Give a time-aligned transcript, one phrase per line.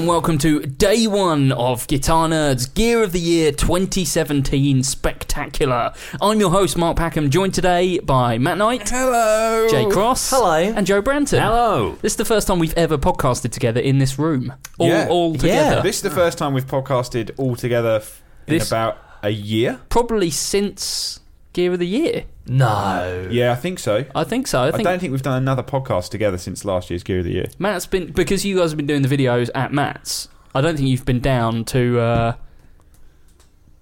[0.00, 5.92] And welcome to day one of Guitar Nerds Gear of the Year 2017 Spectacular.
[6.22, 8.88] I'm your host, Mark Packham, joined today by Matt Knight.
[8.88, 9.68] Hello.
[9.68, 10.30] Jay Cross.
[10.30, 10.54] Hello.
[10.54, 11.40] And Joe Branton.
[11.40, 11.98] Hello.
[12.00, 14.54] This is the first time we've ever podcasted together in this room.
[14.78, 15.06] All, Yeah.
[15.10, 15.76] all together.
[15.76, 15.82] Yeah.
[15.82, 19.80] This is the first time we've podcasted all together f- in This- about a year.
[19.90, 21.19] Probably since
[21.52, 22.24] Gear of the Year.
[22.46, 23.28] No.
[23.30, 24.04] Yeah, I think so.
[24.14, 24.60] I think so.
[24.62, 27.24] I I, think don't think we've done another podcast together since last year's Gear of
[27.24, 27.46] the Year.
[27.58, 30.88] Matt's been, because you guys have been doing the videos at Matt's, I don't think
[30.88, 32.32] you've been down to, uh,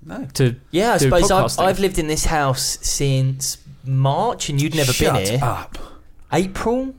[0.05, 0.27] No.
[0.34, 1.58] to Yeah, I do suppose I've.
[1.58, 5.44] I've lived in this house since March, and you'd never Shut been here.
[5.44, 5.78] up.
[6.33, 6.94] April,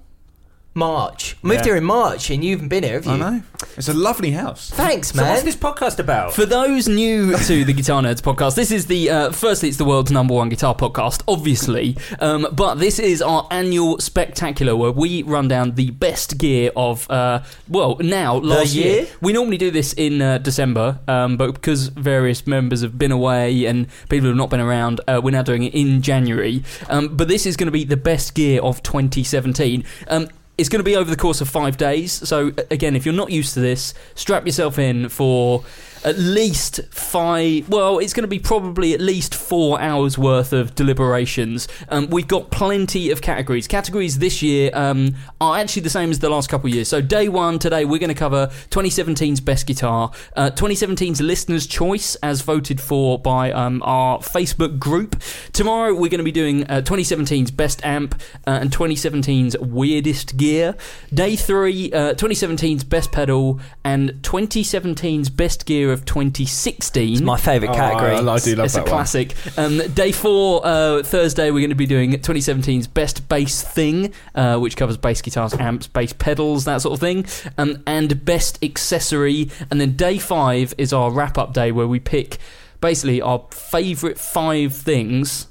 [0.76, 1.36] March.
[1.42, 1.64] Moved Yeah.
[1.66, 3.12] here in March, and you haven't been here, have you?
[3.14, 3.42] I know.
[3.76, 4.70] It's a lovely house.
[4.74, 5.32] Thanks, So man.
[5.32, 6.34] what's this podcast about?
[6.34, 9.86] For those new to the Guitar Nerds podcast, this is the uh, firstly it's the
[9.86, 15.24] world's number one guitar podcast, obviously, um, but this is our annual spectacular where we
[15.24, 19.08] run down the best gear of uh, well now last year?
[19.22, 23.66] We normally do this in uh, December, um, but because various members have been away
[23.66, 26.64] and people have not been around, uh, we're now doing it in January.
[26.90, 29.84] Um, but this is going to be the best gear of 2017.
[30.08, 30.28] Um,
[30.60, 32.12] it's going to be over the course of five days.
[32.12, 35.64] So, again, if you're not used to this, strap yourself in for
[36.04, 37.68] at least five.
[37.70, 41.68] Well, it's going to be probably at least four hours worth of deliberations.
[41.90, 43.68] Um, we've got plenty of categories.
[43.68, 46.88] Categories this year um, are actually the same as the last couple of years.
[46.88, 52.16] So, day one today, we're going to cover 2017's best guitar, uh, 2017's listener's choice
[52.16, 55.22] as voted for by um, our Facebook group.
[55.54, 58.16] Tomorrow, we're going to be doing uh, 2017's best amp
[58.48, 60.76] uh, and 2017's weirdest gear.
[61.14, 67.14] Day three, uh, 2017's best pedal and 2017's best gear of 2016.
[67.14, 68.12] it's my favourite Oh, category.
[68.16, 69.36] I, I do love It's that a classic.
[69.58, 74.58] Um, day four, uh, Thursday, we're going to be doing 2017's best bass thing, uh,
[74.58, 77.26] which covers bass guitars, amps, bass pedals, that sort of thing,
[77.58, 79.50] um, and best accessory.
[79.72, 82.38] And then day five is our wrap up day where we pick
[82.82, 85.48] basically our favourite five things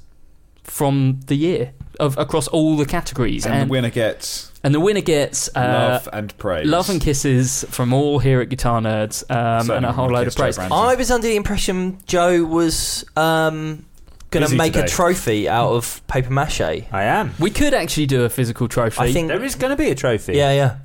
[0.63, 3.45] from the year of across all the categories.
[3.45, 3.53] one.
[3.53, 6.67] And, the winner gets and the winner gets uh, love and praise.
[6.67, 10.35] love and kisses from all here at Guitar Nerds, um, and a whole load of
[10.35, 10.57] praise.
[10.57, 13.85] I was under the impression Joe was um,
[14.31, 14.85] going to make today.
[14.85, 16.61] a trophy out of paper mache.
[16.61, 17.33] I am.
[17.39, 18.99] We could actually do a physical trophy.
[19.01, 19.29] I think.
[19.29, 20.33] There is going to be a trophy.
[20.33, 20.77] Yeah, yeah.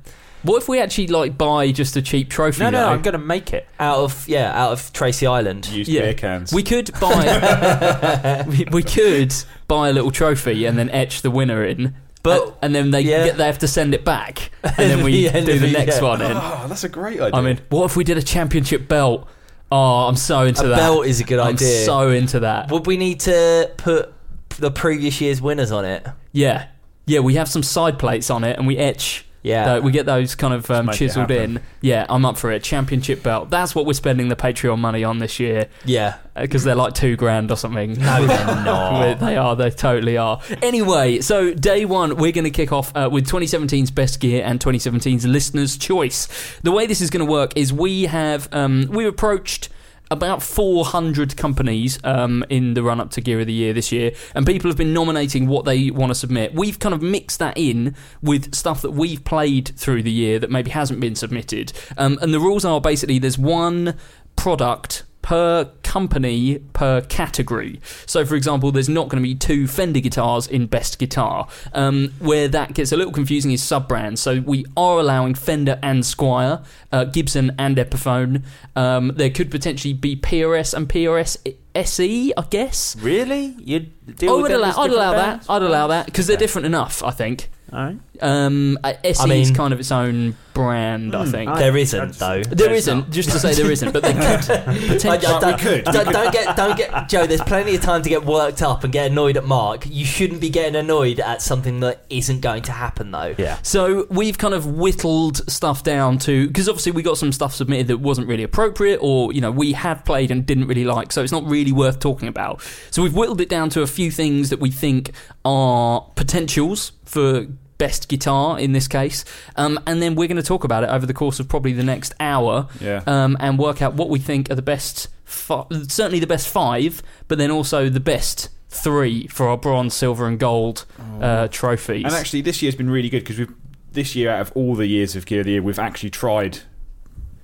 [0.45, 2.63] What if we actually like buy just a cheap trophy?
[2.63, 2.89] No, no, though?
[2.89, 3.67] I'm going to make it.
[3.79, 5.67] Out of yeah, out of Tracy Island.
[5.67, 6.01] Used Yeah.
[6.01, 6.53] beer cans.
[6.53, 8.45] We could buy.
[8.47, 9.33] we, we could
[9.67, 11.95] buy a little trophy and then etch the winner in.
[12.23, 13.25] But- and, and then they yeah.
[13.25, 16.01] get, they have to send it back, and then we The do the next yeah.
[16.07, 16.31] one in.
[16.35, 17.39] Oh, that's a great idea.
[17.39, 19.27] I mean, what if we did a championship belt?
[19.71, 20.77] Oh, I'm so into A that.
[20.77, 21.85] belt is a good I'm idea.
[21.85, 22.71] so into that.
[22.71, 24.13] Would we need to put
[24.57, 26.05] the previous year's winners on it?
[26.31, 26.67] Yeah,
[27.05, 27.19] yeah.
[27.19, 29.24] We have some side plates on it, and we etch.
[29.45, 29.65] Yeah.
[29.65, 31.57] tho- we get those kind of um, make it chiseled happen.
[31.57, 31.63] in.
[31.81, 32.63] Yeah, I'm up for it.
[32.63, 33.49] Championship belt.
[33.49, 35.67] That's what we're spending the Patreon money on this year.
[35.85, 36.15] Yeah.
[36.35, 37.93] because they're like two grand or something.
[37.93, 39.19] No, they're not.
[39.19, 39.55] they are.
[39.55, 40.41] They totally are.
[40.61, 44.59] Anyway, so day one, we're going to kick off uh, with 2017's best gear and
[44.59, 46.27] 2017's listener's choice.
[46.63, 49.69] The way this is going to work is we have um, we approached
[50.11, 54.11] about 400 companies um, in the run up to Gear of the Year this year,
[54.33, 56.53] and people have been nominating what they want to submit.
[56.53, 60.51] We've kind of mixed that in with stuff that we've played through the year that
[60.51, 61.73] maybe hasn't been submitted.
[61.97, 63.97] Um, and the rules are basically there's one
[64.35, 67.81] product per company per category.
[68.05, 71.47] So, for example, there's not going to be two Fender guitars in best guitar.
[71.73, 74.21] Um, where that gets a little confusing is sub brands.
[74.21, 78.43] So we are allowing Fender and Squier, uh, Gibson and Epiphone.
[78.75, 81.37] Um, there could potentially be PRS and PRS
[81.73, 82.95] SE, I guess.
[82.97, 83.55] Really?
[83.57, 85.45] You'd I deal with would allow, I'd allow that.
[85.49, 87.01] I'd allow that because they're different enough.
[87.01, 87.49] I think.
[87.75, 87.97] All right.
[88.21, 91.13] Um, uh, SE I is mean- kind of its own brand.
[91.13, 91.51] I think.
[91.51, 92.41] I- There isn't though.
[92.43, 93.11] There isn't.
[93.11, 94.37] Just to say there isn't, but they could I,
[94.87, 95.09] potentially.
[95.11, 95.83] I don't, could.
[95.83, 97.27] Don't, don't get, don't get, Joe.
[97.27, 99.85] There's plenty of time to get worked up and get annoyed at Mark.
[99.89, 103.35] You shouldn't be getting annoyed at something that isn't going to happen, though.
[103.37, 103.57] Yeah.
[103.63, 107.87] So we've kind of whittled stuff down to because obviously we got some stuff submitted
[107.87, 111.21] that wasn't really appropriate, or you know we have played and didn't really like, so
[111.21, 112.61] it's not really worth talking about.
[112.91, 115.11] So we've whittled it down to a few things that we think
[115.43, 117.45] are potentials for
[117.77, 119.25] best guitar in this case,
[119.55, 121.83] um, and then we're going to talk about it over the course of probably the
[121.83, 123.01] next hour, Yeah.
[123.07, 127.01] um, and work out what we think are the best, fi- certainly the best five,
[127.27, 128.49] but then also the best.
[128.67, 130.85] Three for our bronze, silver, and gold
[131.21, 132.03] uh, trophies.
[132.03, 133.53] And actually, this year's been really good because we've
[133.93, 136.59] this year out of all the years of Gear of the Year, we've actually tried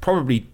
[0.01, 0.47] probably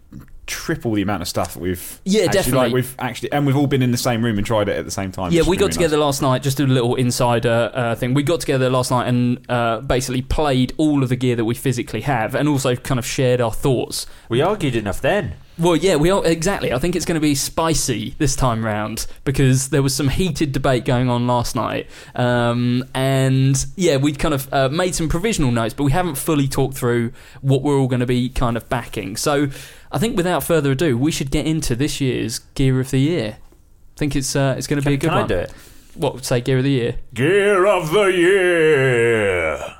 [0.48, 2.60] triple the amount of stuff that we've Yeah, actually, definitely.
[2.60, 4.86] like, we've actually and we've all been in the same room and tried it at
[4.86, 5.32] the same time.
[5.32, 8.14] Yeah, we got been together really last night, just did a little insider uh, thing.
[8.14, 11.54] We got together last night and uh, basically played all of the gear that we
[11.54, 14.08] physically have, and also kind of shared our thoughts.
[14.30, 15.36] We argued enough then.
[15.60, 16.72] Well, yeah, we are exactly.
[16.72, 20.52] I think it's going to be spicy this time round because there was some heated
[20.52, 25.50] debate going on last night, um, and yeah, we kind of uh, made some provisional
[25.52, 27.12] notes, but we haven't fully talked through
[27.42, 29.18] what we're all going to be kind of backing.
[29.18, 29.48] So,
[29.92, 33.38] I think without further ado, we should get into this year's Gear of the Year.
[33.40, 35.28] I think it's uh, it's going to be a good can I one.
[35.30, 35.52] do it?
[35.96, 36.96] What say Gear of the Year?
[37.14, 39.77] Gear of the Year.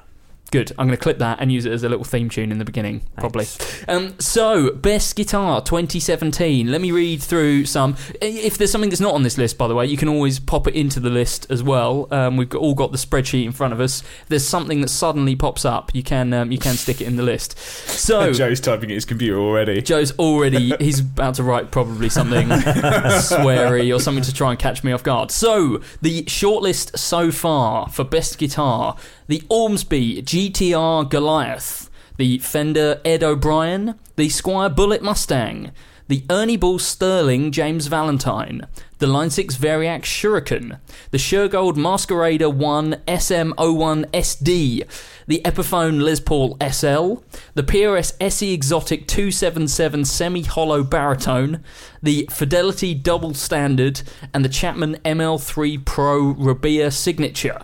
[0.50, 0.72] Good.
[0.78, 2.66] I'm going to clip that and use it as a little theme tune in the
[2.66, 3.48] beginning, probably.
[3.88, 6.72] Um, so, best guitar 2017.
[6.72, 7.98] Let me read through some.
[8.22, 10.68] If there's something that's not on this list, by the way, you can always pop
[10.68, 12.08] it into the list as well.
[12.12, 14.02] Um, we've all got the spreadsheet in front of us.
[14.22, 17.18] If there's something that suddenly pops up, you can um, you can stick it in
[17.18, 17.58] the list.
[17.58, 18.32] So.
[18.38, 19.82] Joe's typing at his computer already.
[19.82, 24.84] Joe's already he's about to write probably something sweary or something to try and catch
[24.84, 25.32] me off guard.
[25.32, 28.96] So the shortlist so far for best guitar:
[29.28, 35.72] the Ormsby GTR Goliath, the Fender Ed O'Brien, the Squier Bullet Mustang,
[36.08, 38.66] the Ernie Ball Sterling James Valentine,
[39.00, 40.80] the Line 6 Variax Shuriken,
[41.12, 44.88] the Shergold Masquerader 1 SM01 SD,
[45.28, 47.22] the Epiphone Les Paul SL,
[47.54, 51.62] the PRS SE Exotic 277 semi hollow baritone,
[52.02, 54.02] the Fidelity Double Standard,
[54.34, 57.64] and the Chapman ML3 Pro Rabea Signature.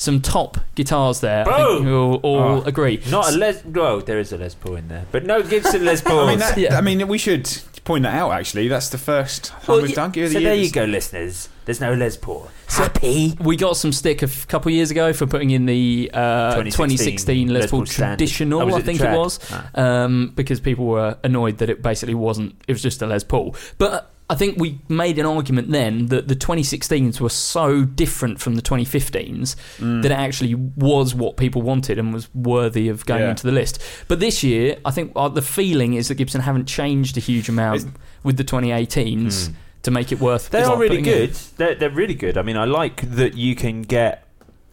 [0.00, 1.46] Some top guitars there.
[1.46, 1.86] I think Boom!
[1.86, 2.62] you'll all Oh.
[2.62, 3.02] agree.
[3.10, 3.62] Not a Les.
[3.66, 6.26] Well, there is a Les Paul in there, but no Gibson Les Pauls.
[6.26, 6.78] I mean, that, Yeah.
[6.78, 7.46] I mean, we should
[7.84, 8.30] point that out.
[8.32, 10.50] Actually, that's the first time Well, we've yeah, done Gear of so the Year.
[10.54, 11.50] there you go, listeners.
[11.66, 12.48] There's no Les Paul.
[12.68, 13.36] Happy.
[13.40, 17.46] We got some stick a f- couple years ago for putting in the uh, 2016,
[17.46, 19.68] 2016 Les Les Paul Paul Traditional, Oh, I think it was, Ah.
[19.74, 22.54] um, because people were annoyed that it basically wasn't.
[22.66, 23.54] It was just a Les Paul.
[23.76, 28.54] But I think we made an argument then that the 2016s were so different from
[28.54, 30.02] the 2015s Mm.
[30.02, 33.30] that it actually was what people wanted and was worthy of going Yeah.
[33.30, 33.82] into the list.
[34.08, 37.48] But this year, I think uh, the feeling is that Gibson haven't changed a huge
[37.48, 39.54] amount It's- with the 2018s Hmm.
[39.82, 40.50] to make it worth.
[40.50, 41.32] They are really good.
[41.56, 42.38] They're, they're really good.
[42.38, 44.26] I mean, I like that you can get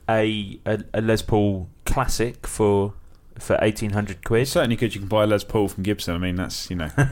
[0.09, 2.94] a a, a Les Paul classic for
[3.39, 4.47] for eighteen hundred It's quid.
[4.47, 4.94] certainly good.
[4.95, 6.16] You can buy a Les Paul from Gibson.
[6.16, 6.90] I mean, that's you know.
[6.97, 7.06] I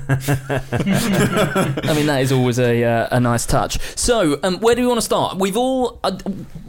[1.96, 3.80] mean, that is always a uh, a nice touch.
[3.98, 5.38] So, um, where do we want to start?
[5.38, 6.00] We've all.
[6.04, 6.18] Uh,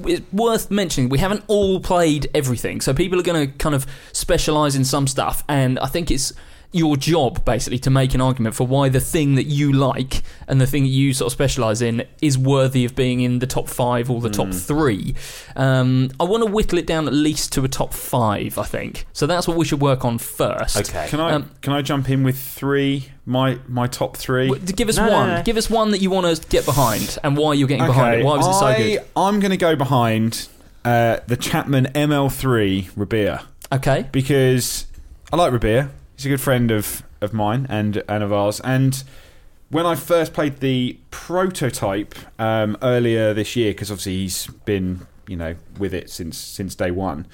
[0.05, 3.87] it's worth mentioning we haven't all played everything, so people are going to kind of
[4.13, 6.33] specialise in some stuff, and I think it's
[6.77, 10.61] your job basically to make an argument for why the thing that you like and
[10.61, 13.69] the thing that you sort of specialise in is worthy of being in the top
[13.69, 15.15] five or the top three.
[15.57, 18.59] Um, I want to whittle it down at least to a top five.
[18.59, 19.27] I think so.
[19.27, 20.77] That's what we should work on first.
[20.77, 21.07] Okay.
[21.09, 23.09] Can I Um, can I jump in with three?
[23.25, 24.49] My my top three.
[24.49, 25.29] W- Give us No, no, one.
[25.31, 25.43] no.
[25.43, 28.25] Give us one that you want to get behind and why you're getting behind it.
[28.25, 29.05] Why was it so good?
[29.17, 30.49] I'm going to go behind
[30.85, 33.43] uh, the Chapman ML3 Rabea
[33.73, 34.07] Okay.
[34.13, 34.87] because
[35.33, 35.91] I like Rabea.
[36.17, 38.61] He's a good friend of, of mine and and of ours.
[38.61, 39.03] And
[39.69, 45.37] when I first played the prototype um, earlier this year, because obviously he's been you
[45.37, 47.27] know with it since since day one,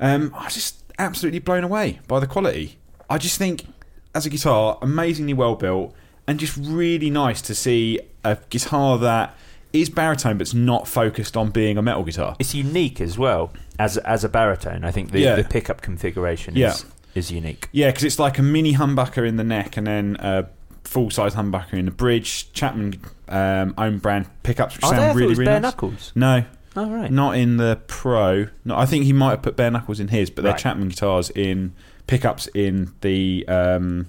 [0.00, 2.78] um, I was just absolutely blown away by the quality.
[3.08, 3.66] I just think
[4.14, 5.94] as a guitar, amazingly well built,
[6.26, 9.36] and just really nice to see a guitar that
[9.72, 12.34] is baritone but's not focused on being a metal guitar.
[12.38, 14.84] It's unique as well as as a baritone.
[14.84, 15.36] I think the, Yeah.
[15.36, 16.70] the pickup configuration Yeah.
[16.72, 16.86] is
[17.16, 17.68] is unique.
[17.72, 20.46] Yeah, because it's like a mini humbucker in the neck and then a
[20.84, 22.52] full size humbucker in the bridge.
[22.52, 25.72] Chapman um, own brand pickups, which Oh, sound really really bare nice.
[25.72, 26.12] knuckles.
[26.14, 26.44] No,
[26.76, 27.10] Oh right.
[27.10, 28.46] not in the Pro.
[28.64, 30.60] No, I think he might have put bare knuckles in his, but they're Right.
[30.60, 31.72] Chapman guitars in
[32.06, 34.06] pickups in the um,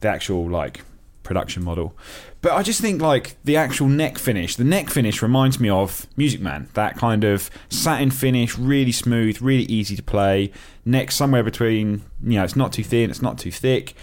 [0.00, 0.82] the actual like
[1.22, 1.96] production model.
[2.42, 4.56] But I just think like the actual neck finish.
[4.56, 6.68] The neck finish reminds me of Music Man.
[6.74, 10.50] That kind of satin finish, really smooth, really easy to play.
[10.84, 12.02] Neck somewhere between.
[12.22, 13.94] You know, it's not too thin, it's not too thick,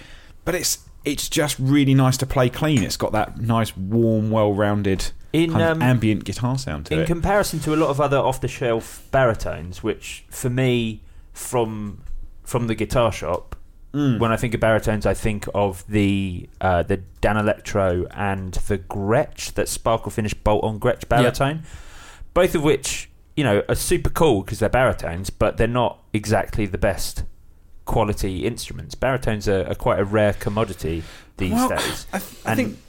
[0.46, 2.82] but it's it's just really nice to play clean.
[2.82, 6.98] It's got that nice, warm, well-rounded In, kind um, ambient guitar sound to it.
[6.98, 7.08] in it.
[7.08, 11.02] comparison to a lot of other off-the-shelf baritones, which for me,
[11.34, 12.04] from
[12.44, 13.56] from the guitar shop,
[13.94, 14.20] Mm.
[14.20, 19.54] when I think of baritones, I think of the uh, the Danelectro and the Gretsch,
[19.56, 21.64] that sparkle finish bolt-on Gretsch baritone,
[22.36, 26.68] both of which you know are super cool because they're baritones, but they're not exactly
[26.68, 27.24] the best
[27.86, 28.94] quality instruments.
[28.94, 31.02] Baritones are, are quite a rare commodity
[31.38, 32.06] these Well, days.
[32.14, 32.80] I, I And- think.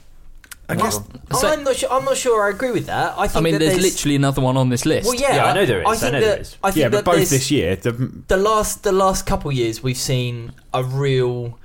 [0.71, 0.99] I guess
[1.39, 1.91] So- I'm not sure.
[1.91, 2.45] I'm not sure.
[2.45, 3.13] I agree with that.
[3.17, 3.37] I think.
[3.37, 5.05] I mean, that there's, literally another one on this list.
[5.07, 5.87] Well, yeah, Yeah, I know there is.
[5.87, 6.57] I think know that, there is.
[6.63, 7.91] I think yeah, but that both there's- this year, the,
[8.27, 11.57] the last the last couple years we've seen a real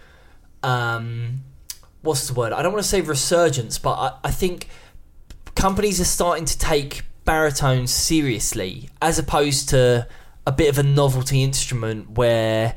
[0.63, 1.43] um
[2.03, 4.69] what's the word i don't want to say resurgence but I, I think
[5.55, 10.07] companies are starting to take baritones seriously as opposed to
[10.47, 12.75] a bit of a novelty instrument where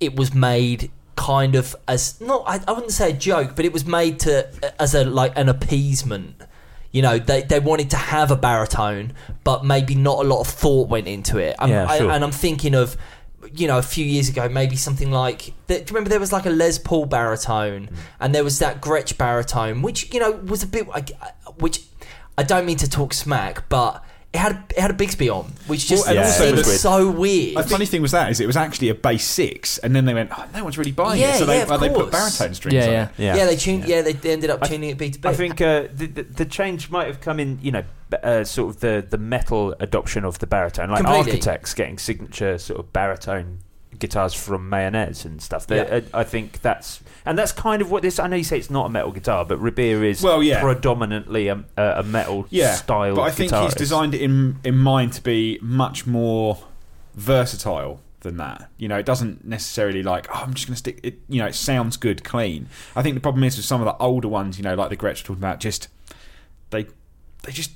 [0.00, 3.72] it was made kind of as not I, I wouldn't say a joke but it
[3.74, 4.32] was made to
[4.80, 6.34] as a like an appeasement
[6.92, 9.12] you know they, they wanted to have a baritone
[9.44, 12.10] but maybe not a lot of thought went into it I'm- Yeah, I- sure.
[12.10, 12.96] and i'm thinking of
[13.54, 16.46] you know a few years ago maybe something like do you remember there was like
[16.46, 17.96] a les paul baritone Mm.
[18.20, 21.82] and there was that gretsch baritone which you know was a bit I- I- which
[22.38, 25.88] i don't mean to talk smack but it had it had a Bigsby on, which
[25.88, 27.56] just Well, and also seemed the- so weird.
[27.56, 30.14] the funny thing was that is it was actually a bass six, and then they
[30.14, 32.12] went, oh, no one's really buying Yeah, it, so they, yeah, of well, they put
[32.12, 33.02] baritone strings Yeah, on yeah.
[33.04, 33.10] it.
[33.18, 33.36] Yeah.
[33.36, 33.84] Yeah, they tuned.
[33.86, 35.28] Yeah, they, they ended up I- tuning it B to B.
[35.28, 37.82] I think uh, the, the the change might have come in, you know,
[38.22, 41.32] uh, sort of the the metal adoption of the baritone, like Completely.
[41.32, 43.58] Architects getting signature sort of baritone
[44.00, 45.66] guitars from Mayones and stuff.
[45.70, 45.82] Yeah.
[45.82, 48.18] uh, I think that's and that's kind of what this.
[48.18, 50.60] I know you say it's not a metal guitar, but Rabea is Well, yeah.
[50.60, 53.14] predominantly a, a metal Yeah, style.
[53.14, 56.58] but I think he's designed it in in mind to be much more
[57.14, 58.70] versatile than that.
[58.78, 61.18] You know, it doesn't necessarily like, oh, I'm just going to stick it.
[61.28, 62.68] You know, it sounds good, clean.
[62.94, 64.96] I think the problem is with some of the older ones, you know, like the
[64.96, 65.88] Gretsch talking about, just
[66.70, 66.84] they
[67.44, 67.72] they just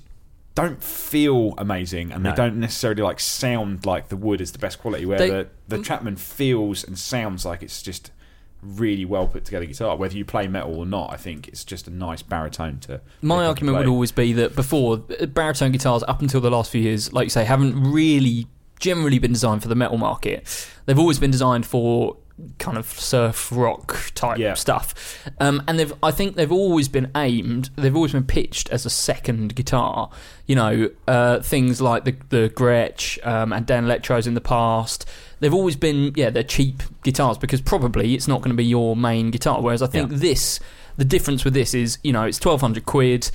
[0.54, 2.30] don't feel amazing and No.
[2.30, 5.49] they don't necessarily like sound like the wood is the best quality where They- the,
[5.68, 8.11] the Chapman feels and sounds like it's just
[8.62, 11.87] really well put together guitar whether you play metal or not I think it's just
[11.87, 16.23] a nice baritone to My argument would always be that before uh, baritone guitars, up
[16.23, 18.46] until the last few years, like you say, haven't really
[18.80, 20.46] generally been designed for the metal market.
[20.87, 22.16] They've always been designed for
[22.59, 24.55] kind of surf rock type Yeah.
[24.55, 24.93] stuff,
[25.41, 27.71] um, and they've I think they've always been aimed.
[27.76, 30.11] They've always been pitched as a second guitar.
[30.47, 35.07] You know, uh, things like the the Gretsch um, and Danelectros in the past.
[35.41, 38.97] They've always been yeah they're cheap guitars because probably it's not going to be your
[38.97, 39.61] main guitar.
[39.62, 40.19] Whereas I think Yeah.
[40.19, 40.59] this
[40.97, 43.31] the difference with this is you know it's twelve hundred quid.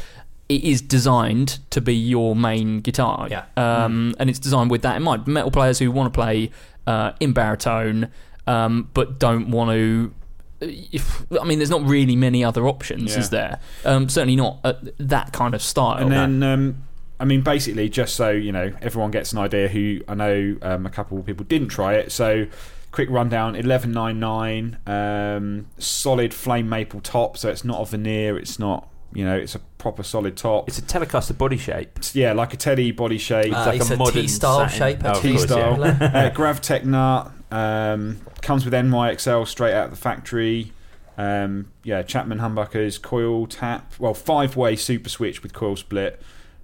[0.50, 3.44] It is designed to be your main guitar, Yeah.
[3.56, 5.28] um, and it's designed with that in mind.
[5.28, 6.50] Metal players who want to play
[6.88, 8.08] uh, in baritone,
[8.50, 10.14] um, but don't want to.
[10.62, 13.20] If, I mean, there's not really many other options, Yeah.
[13.20, 13.60] is there?
[13.86, 15.98] Um, certainly not at that kind of style.
[16.12, 16.84] And then, um,
[17.18, 19.70] I mean, basically, just so you know, everyone gets an idea.
[19.70, 22.12] Who I know, um, a couple of people didn't try it.
[22.12, 22.48] So,
[22.92, 27.38] quick rundown: eleven nine nine, um, solid flame maple top.
[27.38, 28.38] So it's not a veneer.
[28.38, 30.68] It's not, you know, it's a proper solid top.
[30.68, 31.92] It's a Telecaster body shape.
[32.00, 33.54] It's, yeah, like a Teddy body shape.
[33.54, 34.78] Uh, like it's a a modern T-style satin.
[34.78, 35.32] shape, Oh, of actually.
[35.32, 35.38] yeah.
[35.38, 36.16] T-style.
[36.18, 37.32] uh, Graph Tech nut.
[37.52, 40.72] Um, comes with NYXL straight out of the factory.
[41.18, 43.94] Um, yeah, Chapman humbuckers, coil tap.
[44.00, 46.22] Well, five way super switch with coil split.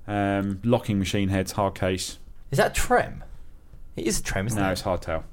[0.08, 2.20] Um, locking machine heads, hard case.
[2.52, 3.24] Is that trem?
[3.96, 4.74] It is a trem, isn't No, it?
[4.74, 5.24] it's hardtail.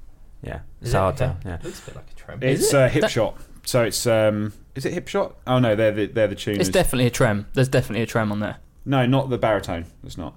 [0.42, 0.96] Yeah, Is it's it?
[0.96, 1.32] hard Okay.
[1.42, 1.48] to.
[1.48, 1.58] Yeah.
[1.62, 2.38] Looks a bit like a trem.
[2.42, 2.74] It's it?
[2.74, 3.36] uh, hip That- shot.
[3.64, 5.34] So it's um, is it Hipshot?
[5.46, 6.66] Oh no, they're the they're the tuners.
[6.66, 7.46] it's definitely a trem.
[7.52, 8.56] There's definitely a trem on there.
[8.84, 9.84] no, not the baritone.
[10.02, 10.34] It's not.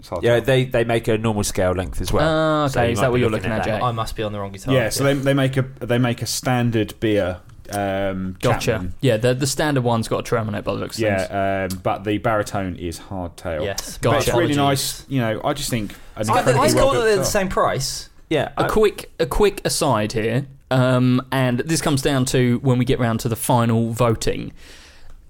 [0.00, 0.22] It's hardtail.
[0.24, 2.68] Yeah, they, they make a normal scale length as well.
[2.68, 3.82] So okay, you is that be what you're looking looking at at, that.
[3.84, 4.74] I must be on the wrong guitar.
[4.74, 4.88] yeah.
[4.90, 7.40] So they, they make a they make a standard Rabea.
[7.72, 8.72] Um, Gotcha.
[8.72, 8.94] Chapman.
[9.00, 10.98] Yeah, the the standard one's got a trem on it by the looks.
[10.98, 13.62] Yeah, um, but the baritone is hardtail.
[13.64, 13.96] Yes.
[13.98, 14.10] Gotcha.
[14.10, 14.56] But it's really Apologies.
[14.56, 15.06] nice.
[15.08, 17.24] You know, I just think an It's kind of- it's well cool that they're the
[17.24, 18.08] same price.
[18.28, 22.76] Yeah, a I- quick a quick aside here, um, and this comes down to when
[22.78, 24.52] we get round to the final voting.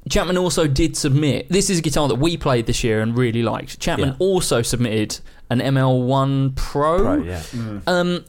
[0.08, 1.48] Chapman also did submit.
[1.50, 3.78] This is a guitar that we played this year and really liked.
[3.80, 4.14] Chapman Yeah.
[4.18, 6.98] also submitted an ML1 Pro.
[6.98, 7.40] Pro, yeah.
[7.40, 7.82] Mm.
[7.86, 8.24] Um,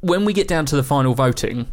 [0.00, 1.66] when we get down to the final voting,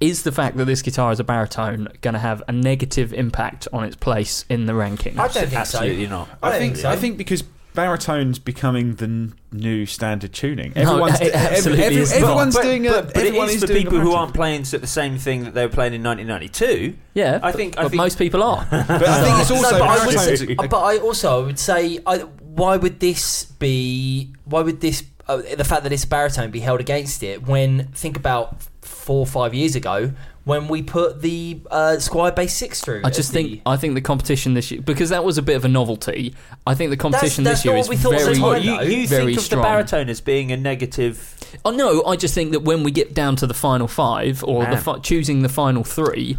[0.00, 3.66] is the fact that this guitar is a baritone going to have a negative impact
[3.72, 5.18] on its place in the ranking?
[5.18, 6.10] I don't think Absolutely so.
[6.10, 6.28] not.
[6.42, 6.88] I I don't think so.
[6.88, 7.42] I think because
[7.78, 10.72] baritone's becoming the n- new standard tuning.
[10.74, 13.68] No, Everyone's it absolutely every- is everyone's but, doing a but, but it is for
[13.68, 16.96] people who aren't playing s- the same thing that they were playing in 1992.
[17.14, 18.66] yeah, I but- think- I but think- most people are.
[18.70, 22.00] But I think it's No, also but I would say- but I also would say,
[22.04, 24.32] I, why would this be?
[24.44, 25.04] Why would this?
[25.28, 29.26] Uh, the fact that it's baritone be held against it when think about four or
[29.26, 30.10] five years ago
[30.48, 33.02] when we put the uh, Squier Bass Six through.
[33.04, 35.42] I as just the- think I think the competition this year because that was a
[35.42, 36.34] bit of a novelty.
[36.66, 38.96] I think the competition that's this year not is what we thought very, time, you,
[39.00, 39.60] you very think of strong.
[39.62, 41.34] the baritone as being a negative?
[41.66, 44.64] Oh no, I just think that when we get down to the final five or
[44.64, 46.38] the fi- choosing the final three,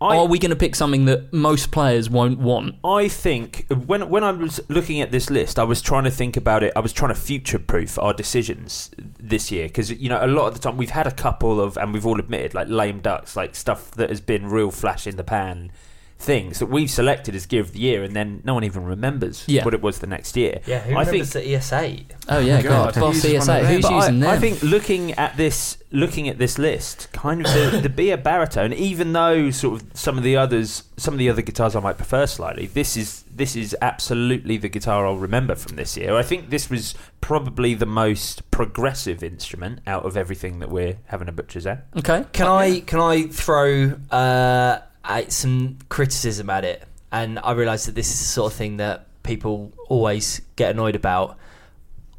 [0.00, 2.76] I, are we going to pick something that most players won't want?
[2.84, 6.36] I think when when I was looking at this list, I was trying to think
[6.36, 6.72] about it.
[6.76, 10.48] I was trying to future proof our decisions this year because you know a lot
[10.48, 13.36] of the time we've had a couple of, and we've all admitted like lame ducks,
[13.36, 15.70] like stuff that has been real flash in the pan
[16.18, 19.44] things that we've selected as gear of the year, and then no one even remembers
[19.46, 19.64] Yeah.
[19.64, 20.60] what it was the next year.
[20.66, 22.04] yeah, who I remembers think the ES8?
[22.28, 23.66] Oh yeah, God, God, who Boss uses one of ESA, them?
[23.74, 24.30] who's but using I, them?
[24.30, 28.16] I think looking at this, looking at this list, kind of the, the be a
[28.16, 31.80] baritone, even though sort of some of the others, some of the other guitars I
[31.80, 32.66] might prefer slightly.
[32.66, 36.16] This is this is absolutely the guitar I'll remember from this year.
[36.16, 41.28] I think this was probably the most progressive instrument out of everything that we're having
[41.28, 41.86] a butcher's at.
[41.98, 42.24] okay.
[42.32, 46.82] Can I can I throw uh, out some criticism at it?
[47.12, 50.94] And I realised that this is the sort of thing that people always get annoyed
[50.96, 51.38] about.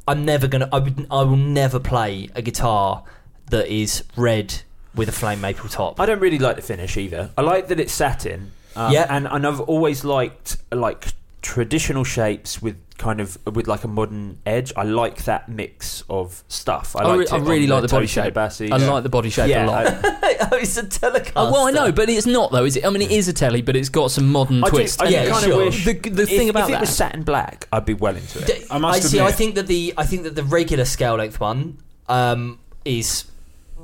[0.06, 0.68] I'm never gonna.
[0.72, 1.06] I would.
[1.10, 3.04] I will never play a guitar
[3.50, 4.62] that is red
[4.94, 6.00] with a flame maple top.
[6.00, 7.30] I don't really like the finish either.
[7.36, 8.52] I like that it's satin.
[8.74, 9.06] Um, Yeah.
[9.08, 11.08] and, and I've always liked like
[11.42, 14.72] traditional shapes with kind of with like a modern edge.
[14.76, 16.94] I like that mix of stuff.
[16.96, 18.34] I, I, re- liked I it really like the body shape.
[18.34, 18.70] Abassi.
[18.72, 19.86] I like the body shape yeah, a lot.
[19.86, 21.32] I- oh, it's a Telecaster.
[21.36, 22.84] Oh, well, I know, but it's not though, is it?
[22.84, 25.00] I mean, it is a telly, but it's got some modern I do- twist.
[25.00, 25.52] I Yeah, kind sure.
[25.52, 27.94] of wish The- the if, thing about if it that- was satin black, I'd be
[27.94, 28.46] well into it.
[28.46, 29.20] D- I must see.
[29.20, 31.78] I think that the I think that the regular scale length one
[32.08, 33.24] um, is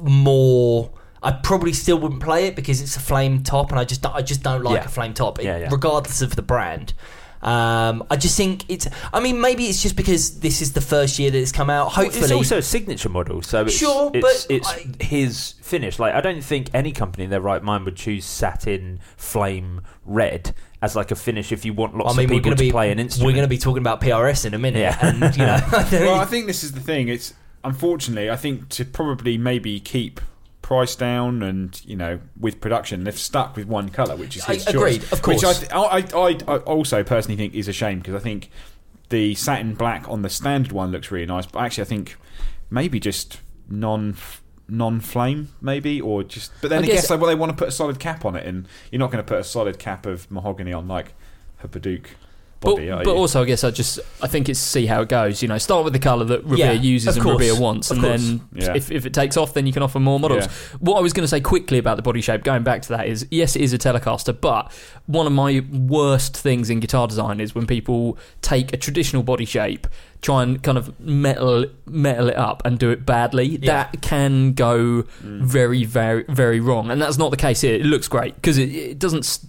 [0.00, 0.90] more.
[1.22, 4.14] I probably still wouldn't play it because it's a flame top, and I just don't,
[4.14, 4.84] I just don't like Yeah.
[4.84, 5.68] a flame top, Yeah, yeah.
[5.70, 6.92] regardless of the brand.
[7.44, 8.88] Um, I just think it's.
[9.12, 11.92] I mean, maybe it's just because this is the first year that it's come out.
[11.92, 15.98] Hopefully, it's also a signature model, so it's, Sure, it's, but it's I- his finish.
[15.98, 20.54] Like I don't think any company in their right mind would choose satin flame red
[20.82, 22.62] as like a finish if you want lots I mean, of we're people going to
[22.62, 23.26] to be play an instrument.
[23.26, 24.98] We're going to be talking about PRS in a minute, Yeah.
[25.00, 25.60] and you know,
[25.92, 27.08] Well, I think this is the thing.
[27.08, 30.20] It's unfortunately, I think to probably maybe keep
[30.64, 34.54] price down and you know with production they've stuck with one color which is I-
[34.54, 35.42] his agreed, of course.
[35.42, 38.50] which I, th- I, I, I also personally think is a shame because I think
[39.10, 42.16] the satin black on the standard one looks really nice but actually I think
[42.70, 44.16] maybe just non
[44.66, 47.56] non flame maybe or just but then I guess- guess, like, well they want to
[47.58, 50.06] put a solid cap on it and you're not going to put a solid cap
[50.06, 51.12] of mahogany on like
[51.62, 51.68] a
[52.64, 53.18] Badook body are but, but you?
[53.18, 55.42] also, I guess I just I think it's see how it goes.
[55.42, 57.98] You know, start with the colour that Rabea Yeah, uses and course, Rabea wants, of
[57.98, 58.74] and then Yeah.
[58.74, 60.46] if, if it takes off, then you can offer more models.
[60.46, 60.78] Yeah.
[60.80, 63.06] What I was going to say quickly about the body shape, going back to that,
[63.06, 64.72] is yes, it is a Telecaster, but
[65.06, 69.44] one of my worst things in guitar design is when people take a traditional body
[69.44, 69.86] shape,
[70.22, 73.44] try and kind of metal metal it up and do it badly.
[73.44, 73.84] Yeah.
[73.84, 75.40] That can go mm.
[75.42, 77.74] very, very, very wrong, and that's not the case here.
[77.74, 79.44] It looks great because it, it doesn't.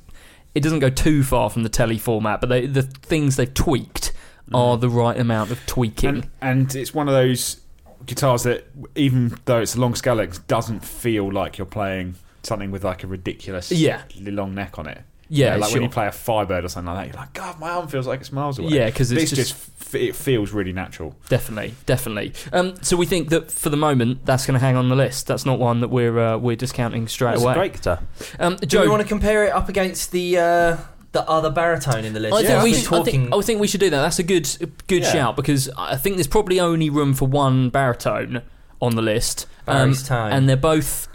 [0.56, 4.14] It doesn't go too far from the telly format, but they, the things they've tweaked
[4.54, 4.82] are mm.
[4.82, 6.10] the right amount of tweaking.
[6.10, 7.62] and, and it's one of those
[8.06, 8.66] guitars that
[8.96, 13.08] even though it's a long scale doesn't feel like you're playing something with like a
[13.08, 14.04] ridiculous Yeah.
[14.20, 16.94] long neck on it Yeah, You know, like when you play a Firebird or something
[16.94, 19.22] like that you're like god my arm feels like it's miles away Yeah, 'cause it's
[19.22, 22.34] this just- just, f- it feels really natural Definitely, definitely.
[22.54, 25.26] Um, so we think that for the moment, that's going to hang on the list.
[25.28, 27.54] That's not one that we're uh, we're discounting straight It's away.
[27.54, 28.00] a great guitar.
[28.40, 30.78] Um, Do you want to compare it up against the uh,
[31.14, 32.36] the other baritone in the list?
[32.36, 34.02] I Yeah, think we we're should, I think, I think we should do that.
[34.02, 34.50] That's a good
[34.88, 35.12] good Yeah.
[35.14, 38.42] shout because I think there's probably only room for one baritone
[38.82, 41.08] on the list, um, and they're both.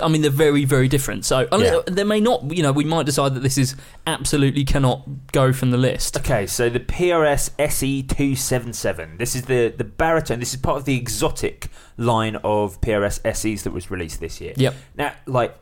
[0.00, 1.24] I mean, they're very, very different.
[1.24, 1.80] So I mean, Yeah.
[1.86, 5.70] there may not, you know, we might decide that this is absolutely cannot go from
[5.70, 6.16] the list.
[6.18, 9.18] Okay, so the PRS SE277.
[9.18, 10.40] This is the, the baritone.
[10.40, 14.52] This is part of the exotic line of PRS SEs that was released this year.
[14.56, 14.74] Yep.
[14.96, 15.56] Now, like,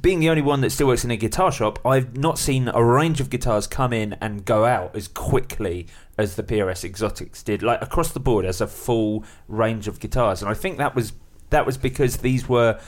[0.00, 2.84] being the only one that still works in a guitar shop, I've not seen a
[2.84, 7.62] range of guitars come in and go out as quickly as the PRS Exotics did,
[7.62, 10.42] like across the board as a full range of guitars.
[10.42, 11.12] And I think that was
[11.50, 12.78] that was because these were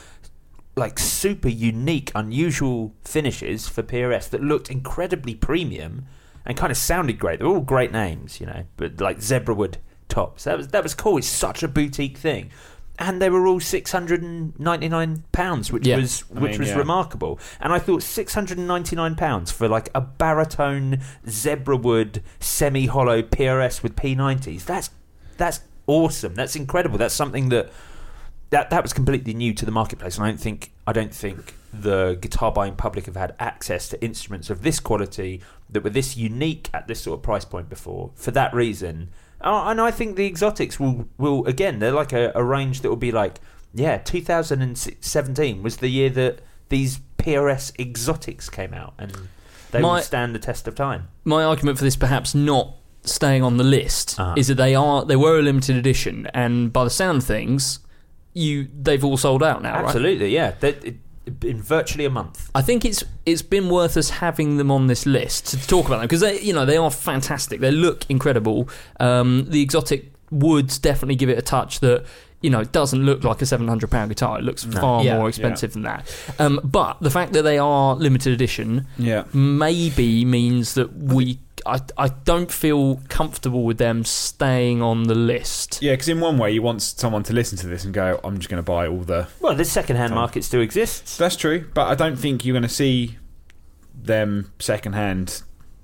[0.77, 6.07] like super unique, unusual finishes for PRS that looked incredibly premium
[6.47, 7.39] and kind of sounded great.
[7.39, 9.77] They're all great names, you know, but like Zebrawood
[10.09, 10.45] tops.
[10.45, 11.19] That was that was cool.
[11.19, 12.51] It's such a boutique thing.
[12.99, 15.97] and they were all six hundred and ninety nine pounds, which Yeah.
[15.97, 16.77] was I which mean, was yeah.
[16.77, 17.39] remarkable.
[17.61, 22.23] And I thought six hundred and ninety nine pounds for like a baritone zebra wood
[22.41, 24.65] semi hollow PRS with P nineties.
[24.65, 24.91] That's
[25.37, 26.35] that's awesome.
[26.35, 26.99] That's incredible.
[26.99, 27.71] That's something that
[28.51, 31.55] that that was completely new to the marketplace, and I don't think I don't think
[31.73, 36.17] the guitar buying public have had access to instruments of this quality that were this
[36.17, 38.11] unique at this sort of price point before.
[38.17, 39.11] For that reason,
[39.41, 42.97] and I think the exotics will will again they're like a, a range that will
[42.97, 43.41] be like
[43.73, 49.13] yeah, 2017 was the year that these PRS exotics came out, and
[49.71, 51.09] they My- will stand the test of time.
[51.25, 54.35] my argument for this perhaps not staying on the list Uh-huh.
[54.37, 57.79] is that they are they were a limited edition and by the sound of things
[58.33, 60.53] you they've all sold out now right Absolutely, yeah.
[60.61, 60.97] They, it,
[61.45, 62.51] in virtually a month.
[62.55, 65.99] I think it's it's been worth us having them on this list to talk about
[65.99, 70.79] them because they you know they are fantastic they look incredible um, the exotic woods
[70.79, 72.05] definitely give it a touch that
[72.41, 75.19] you know it doesn't look like a 700 pound guitar it looks far Yeah.
[75.19, 79.25] more expensive than that um, but the fact that they are limited edition Yeah.
[79.33, 85.81] maybe means that we I, I don't feel comfortable with them staying on the list.
[85.83, 88.37] Yeah, because in one way you want someone to listen to this and go, "I'm
[88.39, 90.17] just going to buy all the." Well, the second-hand Fine.
[90.19, 91.17] market still exists.
[91.17, 93.19] That's true, but I don't think you're going to see
[93.95, 95.43] them secondhand.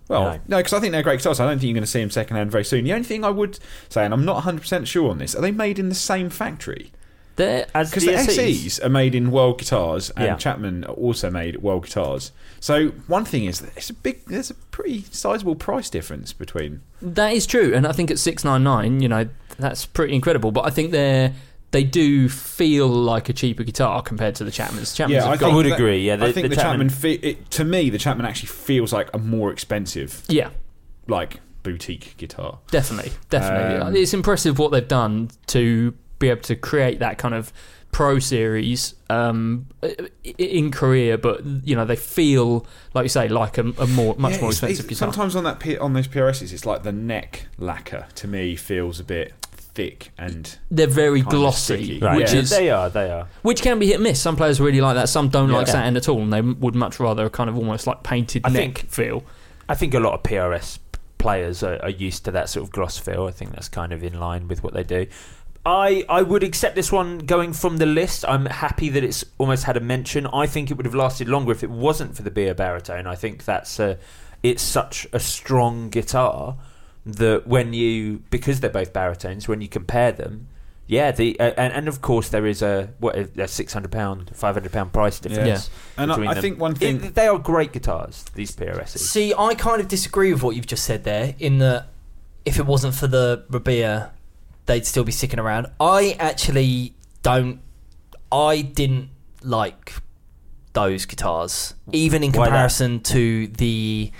[0.09, 0.41] Well, No.
[0.49, 1.41] no, because I think they're great guitars.
[1.41, 2.85] I don't think you're going to see them secondhand very soon.
[2.85, 3.59] The only thing I would
[3.89, 6.31] say, and I'm not 100 percent sure on this, are they made in the same
[6.31, 6.93] factory?
[7.37, 10.37] They're, As Because the SEs are made in World Guitars, and Yeah.
[10.37, 12.33] Chapman are also made World Guitars.
[12.67, 14.25] So one thing is, that it's a big.
[14.27, 16.81] There's a pretty sizable price difference between.
[17.01, 20.51] that is true, and I think at six nine nine, you know, that's pretty incredible.
[20.51, 21.33] But I think they're
[21.71, 24.97] they do feel like a cheaper guitar compared to the Chapmans.
[24.97, 26.89] Chapmans Yeah, I got, think would that- agree, yeah, I think the the, Chapman.
[26.89, 30.51] Chapman- fe- it, to me, the Chapman actually feels like a more expensive, yeah,
[31.07, 32.59] like boutique guitar.
[32.73, 33.77] definitely, definitely.
[33.81, 37.53] Um, it's impressive what they've done to be able to create that kind of
[37.97, 39.67] pro series um,
[40.39, 44.35] in Korea, but you know they feel like you say like a, a more much
[44.35, 45.13] Yeah, more it's- expensive it's- guitar.
[45.13, 49.01] Sometimes on that P- on those PRSs, it's like the neck lacquer to me feels
[49.01, 51.99] a bit thick and They're very glossy.
[51.99, 52.41] Right, which Yeah.
[52.41, 53.29] is they are, they are.
[53.41, 54.21] which can be hit and miss.
[54.21, 55.09] Some players really like that.
[55.09, 55.73] Some don't like Yeah.
[55.75, 58.51] satin at all, and they would much rather a kind of almost like painted I
[58.51, 59.25] neck think- feel.
[59.71, 60.79] I think a lot of PRS
[61.17, 63.25] players are, are used to that sort of gloss feel.
[63.27, 65.07] I think that's kind of in line with what they do.
[65.67, 68.25] I, I would accept this one going from the list.
[68.29, 70.25] I'm happy that it's almost had a mention.
[70.29, 73.09] I think it would have lasted longer if it wasn't for the Rabea baritone.
[73.09, 73.99] I think that's a,
[74.45, 76.57] it's such a strong guitar
[77.05, 80.47] that when you because they're both baritones, when you compare them,
[80.87, 84.31] yeah, the uh, and, and of course there is a what a six hundred pound,
[84.37, 85.69] five hundred pound price difference.
[85.99, 86.43] And I- I them.
[86.43, 88.25] think one thing- It- they are great guitars.
[88.35, 88.99] These PRSs.
[88.99, 91.35] See, I kind of disagree with what you've just said there.
[91.41, 91.89] In that,
[92.45, 94.11] if it wasn't for the Rabea,
[94.67, 95.67] they'd still be sticking around.
[95.81, 97.61] I actually don't.
[98.31, 99.09] I didn't
[99.43, 99.95] like
[100.73, 104.11] those guitars, even in comparison to the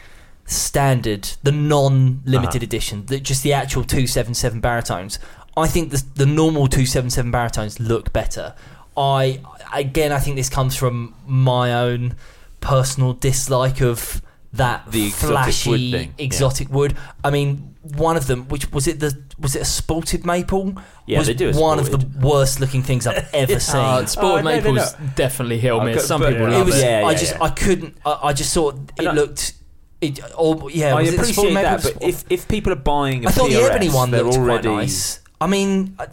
[0.47, 2.65] standard, the non-limited Uh-huh.
[2.65, 5.19] edition, the, just the actual two seven seven baritones.
[5.57, 8.55] I think the, the normal two seven seven baritones look better.
[8.97, 9.41] I
[9.75, 12.15] again, I think this comes from my own
[12.61, 14.23] personal dislike of
[14.57, 16.25] that The exotic flashy wood thing, yeah.
[16.25, 16.97] exotic wood.
[17.25, 20.75] I mean, one of them, which was it the was it a spalted maple?
[21.07, 23.81] Yeah, was they do a one of the worst looking things I've ever seen.
[23.81, 25.97] Uh, Sport Oh, no, no, Maple's definitely hit or I've miss.
[25.97, 26.83] got- Some but people it love it was.
[26.83, 26.87] it.
[26.87, 27.43] Yeah, I just yeah.
[27.45, 27.97] I couldn't.
[28.05, 29.53] I, I just thought it I- looked.
[29.99, 31.63] It, or, yeah, I was it the appreciate Maple?
[31.63, 34.37] that, but if, if people are buying a I thought the ebony one they're looked
[34.37, 35.21] already quite nice.
[35.41, 36.07] I mean, I-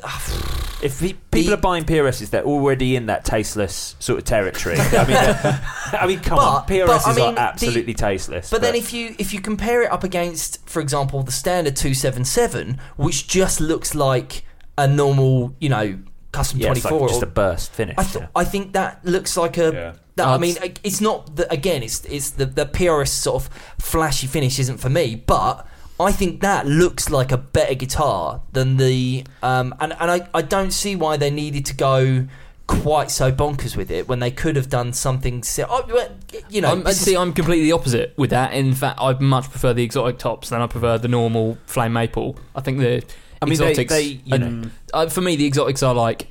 [0.83, 4.75] if pe- people The- are buying PRSs, they're already in that tasteless sort of territory.
[4.79, 8.49] I mean, I mean, come on, But- PRSs but, I mean, are the- absolutely tasteless.
[8.49, 11.93] But then if you if you compare it up against, for example, the standard two
[11.93, 14.43] seven seven, which just looks like
[14.77, 15.99] a normal, you know,
[16.31, 17.95] custom yeah, twenty like just a burst finish.
[17.97, 18.27] I, th- yeah.
[18.35, 19.71] I think that looks like a.
[19.73, 19.93] Yeah.
[20.15, 21.81] That, I mean, it's not the, again.
[21.81, 25.65] It's it's the the PRS sort of flashy finish isn't for me, but
[25.99, 30.41] I think that looks like a better guitar than the um and and I I
[30.41, 32.27] don't see why they needed to go
[32.65, 35.43] quite so bonkers with it when they could have done something.
[35.43, 36.09] Si- oh,
[36.49, 38.53] you know, I'm, see, I'm completely opposite with that.
[38.53, 42.37] In fact, I much prefer the exotic tops than I prefer the normal flame maple.
[42.55, 43.03] I think the
[43.41, 43.93] I mean, they- exotics.
[43.93, 46.27] they, you are- know- uh, for me, the exotics are like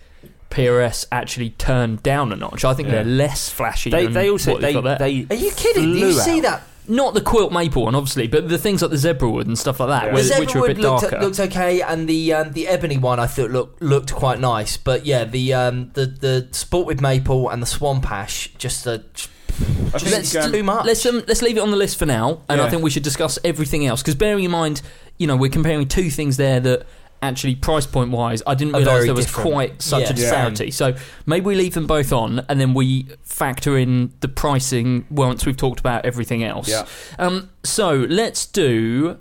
[0.50, 2.64] PRS actually turned down a notch.
[2.64, 2.96] I think Yeah.
[2.96, 3.90] they're less flashy.
[3.90, 5.08] they than they also what they, they've got there.
[5.08, 5.92] they Are you kidding?
[5.92, 6.42] Do you see out.
[6.42, 6.62] that?
[6.88, 9.78] Not the quilt maple one, obviously, but the things like the zebra wood and stuff
[9.80, 10.14] like that, Yeah.
[10.14, 11.20] which, the which are a bit looked, darker.
[11.20, 14.76] looked okay, and the um, the ebony one I thought looked looked quite nice.
[14.76, 18.98] But yeah, the um, the the sport with maple and the swamp ash just uh,
[19.94, 20.86] I let's um, too much.
[20.86, 23.02] Let's um, let's leave it on the list for now, and I think we should
[23.02, 24.02] discuss everything else.
[24.02, 24.82] Because bearing in mind,
[25.18, 26.86] you know, we're comparing two things there that
[27.22, 29.50] actually price point wise, I didn't realise there was different.
[29.50, 30.08] quite such a Yeah.
[30.08, 30.14] Yeah.
[30.14, 30.70] disparity.
[30.72, 35.46] So maybe we leave them both on, and then we factor in the pricing once
[35.46, 36.68] we've talked about everything else.
[36.68, 36.86] Yeah.
[37.18, 39.18] Um, so let's do.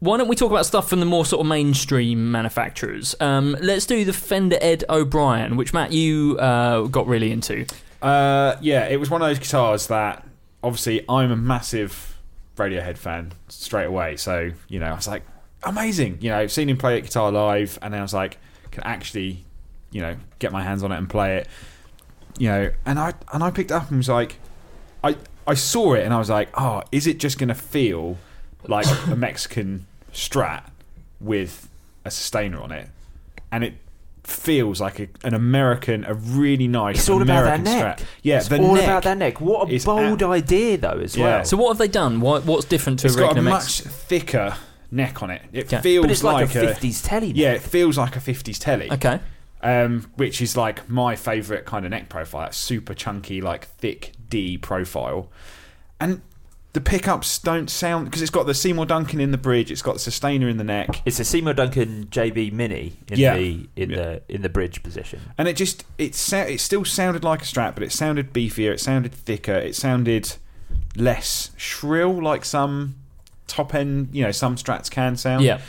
[0.00, 3.14] Why don't we talk about stuff from the more sort of mainstream manufacturers?
[3.20, 7.66] Um, let's do the Fender Ed O'Brien, which Matt you uh, got really into.
[8.02, 10.26] Uh, yeah, it was one of those guitars that
[10.62, 12.18] obviously I'm a massive
[12.56, 14.16] Radiohead fan straight away.
[14.16, 15.22] So you know, I was like,
[15.64, 16.18] amazing.
[16.20, 18.38] You know, I've seen him play it guitar live, and then I was like,
[18.70, 19.44] can actually,
[19.90, 21.48] you know, get my hands on it and play it.
[22.38, 24.36] You know, and I and I picked it up and was like,
[25.04, 28.16] I I saw it and I was like, oh, is it just going to feel
[28.66, 30.64] like a Mexican Strat
[31.20, 31.68] with
[32.04, 32.88] a sustainer on it?
[33.50, 33.74] And it
[34.24, 37.98] feels like a, an American, a really nice It's all about that American neck.
[37.98, 38.04] Strat.
[38.22, 39.40] Yeah, it's the all neck about that neck.
[39.40, 41.24] What a bold at- idea, though, as Yeah.
[41.24, 41.44] well.
[41.44, 42.20] So what have they done?
[42.20, 44.54] What, what's different to It's a got a regular much thicker
[44.92, 45.42] neck on it.
[45.52, 45.80] It Yeah.
[45.80, 47.28] feels but it's like, like, a 50s telly.
[47.28, 47.36] neck.
[47.36, 48.90] yeah, it feels like a 50s telly.
[48.92, 49.18] Okay.
[49.64, 52.42] um, which is like my favourite kind of neck profile.
[52.42, 55.30] That super chunky, like thick D profile,
[56.00, 56.20] and
[56.72, 59.70] the pickups don't sound because it's got the Seymour Duncan in the bridge.
[59.70, 63.36] It's got the sustainer in the neck, It's a Seymour Duncan JB Mini in Yeah.
[63.36, 63.96] the in Yeah.
[63.96, 65.20] the in the bridge position.
[65.38, 68.72] and it just it it still sounded like a Strat, but it sounded beefier.
[68.72, 69.54] It sounded thicker.
[69.54, 70.32] It sounded
[70.96, 72.96] less shrill, like some
[73.46, 75.44] top end, you know, some Strats can sound.
[75.44, 75.60] Yeah.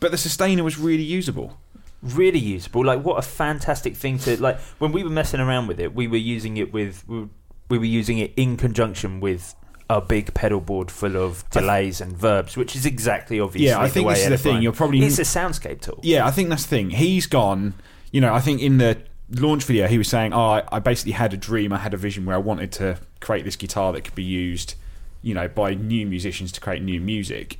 [0.00, 1.58] but the sustainer was really usable.
[2.02, 2.84] Really usable.
[2.84, 6.06] Like what a fantastic thing to like when we were messing around with it, we
[6.06, 7.28] were using it with we were,
[7.70, 9.54] we were using it in conjunction with
[9.90, 13.88] a big pedal board full of delays and verbs, which is exactly obviously Yeah, I
[13.88, 15.98] think the way this is the thing, you're probably- it's a soundscape tool.
[16.02, 16.90] Yeah, I think that's the thing.
[16.90, 17.74] He's gone.
[18.12, 18.98] You know, I think in the
[19.30, 21.72] launch video, he was saying, "Oh, I, I basically had a dream.
[21.72, 24.74] I had a vision where I wanted to create this guitar that could be used,
[25.22, 27.58] you know, by new musicians to create new music."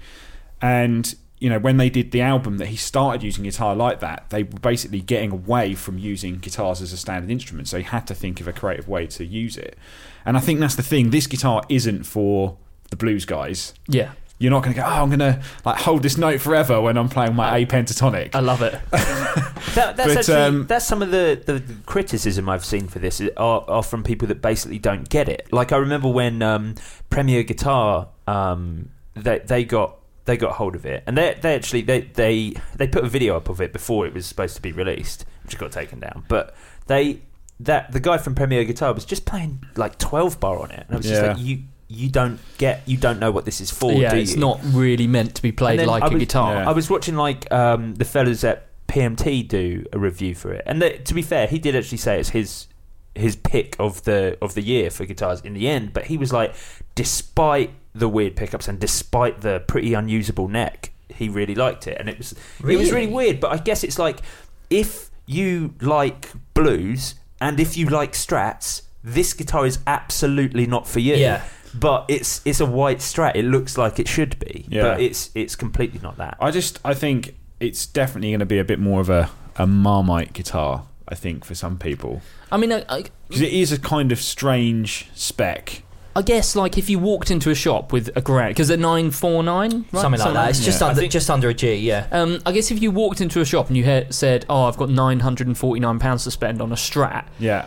[0.61, 4.29] And you know, when they did the album that he started using guitar like that,
[4.31, 7.69] they were basically getting away from using guitars as a standard instrument.
[7.69, 9.79] So he had to think of a creative way to use it.
[10.25, 11.11] And I think that's the thing.
[11.11, 12.57] This guitar isn't for
[12.91, 13.73] the blues guys.
[13.87, 14.13] Yeah.
[14.39, 16.97] You're not going to go, oh, I'm going to like hold this note forever when
[16.97, 18.35] I'm playing my A pentatonic.
[18.35, 18.79] I love it.
[19.75, 23.21] That, that's But, actually um, that's some of the, the criticism I've seen for this
[23.37, 25.53] are, are from people that basically don't get it.
[25.53, 26.77] Like I remember when um,
[27.11, 31.83] Premier Guitar um, they they got they got hold of it, and they they actually
[31.83, 34.73] they they they put a video up of it before it was supposed to be
[34.73, 36.25] released, which got taken down.
[36.29, 36.55] But
[36.87, 37.21] they
[37.61, 40.95] that the guy from Premier Guitar was just playing like twelve bar on it, and
[40.95, 41.65] I was just like you.
[41.91, 44.41] You don't get, you don't know what this is for, yeah, do it's you?
[44.41, 46.55] not really meant to be played like I a was- guitar.
[46.57, 46.69] Yeah.
[46.69, 50.83] I was watching like um, the fellas at PMT do a review for it, and
[50.83, 52.67] the, to be fair, he did actually say it's his
[53.15, 55.93] his pick of the of the year for guitars in the end.
[55.95, 56.55] But he was like,
[56.95, 62.09] despite the weird pickups and despite the pretty unusable neck, he really liked it, and
[62.09, 63.07] it was it was really Really?
[63.13, 63.41] weird.
[63.41, 64.21] But I guess it's like
[64.69, 71.01] if you like blues and if you like Strats, this guitar is absolutely not for
[71.01, 71.15] you.
[71.15, 71.45] Yeah.
[71.79, 73.33] But it's it's a white Strat.
[73.37, 74.83] It looks like it should be, Yeah.
[74.83, 76.37] but it's it's completely not that.
[76.41, 79.67] I just I think it's definitely going to be a bit more of a, a
[79.67, 80.87] Marmite guitar.
[81.11, 82.21] I think for some people
[82.53, 85.83] I mean, I, I, because it is a kind of strange spec.
[86.17, 89.11] I guess like if you walked into a shop with a grand because at nine
[89.11, 90.51] four nine Something like that.
[90.51, 91.77] It's just under think- just under a G.
[91.77, 92.07] Yeah.
[92.11, 94.77] Um, I guess if you walked into a shop and you had said, "Oh, I've
[94.77, 97.67] got nine hundred and forty nine pounds to spend on a Strat," Yeah,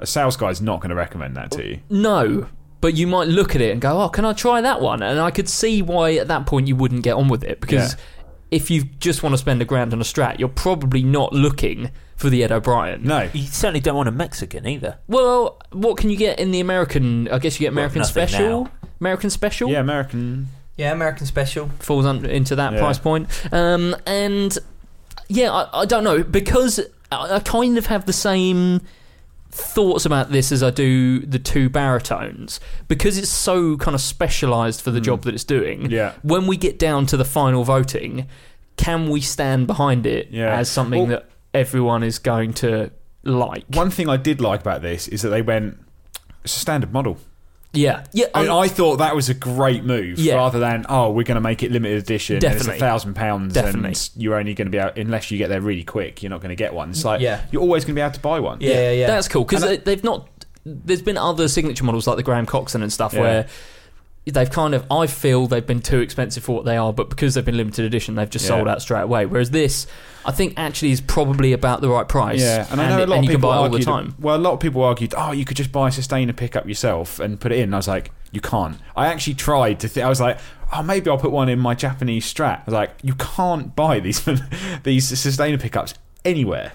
[0.00, 1.80] a sales guy's not going to recommend that to you.
[1.90, 2.48] no,
[2.80, 5.18] but you might look at it and go, "Oh, can I try that one?" And
[5.20, 7.98] I could see why at that point you wouldn't get on with it because Yeah.
[8.50, 11.90] if you just want to spend a grand on a Strat, you're probably not looking
[12.16, 13.02] for the Ed O'Brien.
[13.04, 14.96] No, You certainly don't want a Mexican either.
[15.06, 17.28] Well, what can you get in the American?
[17.28, 18.64] I guess you get American nothing Special.
[18.64, 18.70] now.
[19.00, 19.68] American Special.
[19.68, 20.48] yeah, American.
[20.76, 21.70] Yeah, American Special.
[21.78, 22.78] falls under, into that Yeah.
[22.78, 23.28] price point.
[23.52, 24.56] Um, and
[25.28, 26.80] yeah, I, I don't know because
[27.12, 28.80] I, I kind of have the same
[29.56, 34.82] thoughts about this as I do the two baritones because it's so kind of specialized
[34.82, 35.04] for the hmm.
[35.04, 35.90] job that it's doing.
[35.90, 36.12] Yeah.
[36.22, 38.26] When we get down to the final voting,
[38.76, 40.56] can we stand behind it Yeah.
[40.56, 42.90] as something Well- that everyone is going to
[43.24, 43.64] like?
[43.68, 45.78] One thing I did like about this is that they went.
[46.44, 47.18] It's a standard model.
[47.76, 48.26] Yeah, yeah.
[48.34, 50.34] I, mean, I'm- thought that was a great move, Yeah.
[50.36, 52.36] rather than oh, we're going to make it limited edition.
[52.36, 52.76] and it's Definitely.
[52.76, 53.88] a thousand pounds, Definitely.
[53.90, 56.22] and you're only going to be out unless you get there really quick.
[56.22, 56.90] You're not going to get one.
[56.90, 57.42] It's like Yeah.
[57.50, 58.58] you're always going to be able to buy one.
[58.60, 59.06] Yeah, yeah, yeah.
[59.06, 60.28] That's cool because they, they've not.
[60.64, 63.20] There's been other signature models like the Graham Coxon and stuff Yeah.
[63.20, 63.46] where
[64.26, 67.34] they've kind of I feel they've been too expensive for what they are, but because
[67.34, 68.56] they've been limited edition, they've just Yeah.
[68.56, 69.24] sold out straight away.
[69.26, 69.86] Whereas this,
[70.24, 72.40] I think, actually is probably about the right price.
[72.40, 74.14] Yeah, and I know a lot of people buy all the time.
[74.18, 77.20] Well, a lot of people argued, oh, you could just buy a sustainer pickup yourself
[77.20, 77.64] and put it in.
[77.64, 78.76] And I was like, you can't.
[78.96, 79.88] I actually tried to.
[79.88, 80.38] Th- I was like,
[80.72, 82.58] oh, maybe I'll put one in my Japanese Strat.
[82.60, 84.28] I was like, you can't buy these
[84.82, 86.72] these sustainer pickups anywhere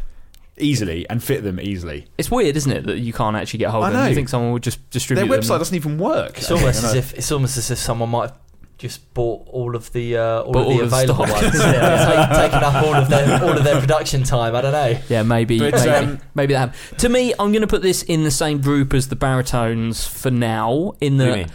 [0.61, 2.07] easily and fit them easily.
[2.17, 4.03] It's weird, isn't it, that you can't actually get hold I of them?
[4.03, 4.09] know.
[4.09, 5.41] You think someone would just distribute Their them?
[5.43, 6.37] website doesn't even work.
[6.37, 8.37] It's almost as if it's almost as if someone might have
[8.77, 11.41] just bought all of the uh, all Bought of the all of the available stock.
[11.43, 11.59] ones.
[11.59, 14.55] yeah, take, taking up all of their all of their production time.
[14.55, 14.99] I don't know.
[15.09, 16.73] Yeah, maybe, But, maybe, um, maybe that.
[16.73, 16.99] happened.
[16.99, 20.31] To me, I'm going to put this in the same group as the baritones for
[20.31, 20.93] now.
[20.99, 21.51] In What do the, you mean?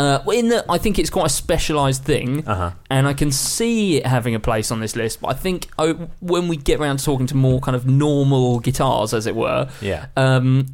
[0.00, 2.70] Uh, in the, I think it's quite a specialised thing, Uh-huh.
[2.88, 5.20] and I can see it having a place on this list.
[5.20, 8.60] But I think oh, when we get around to talking to more kind of normal
[8.60, 10.06] guitars, as it were, Yeah.
[10.16, 10.66] um,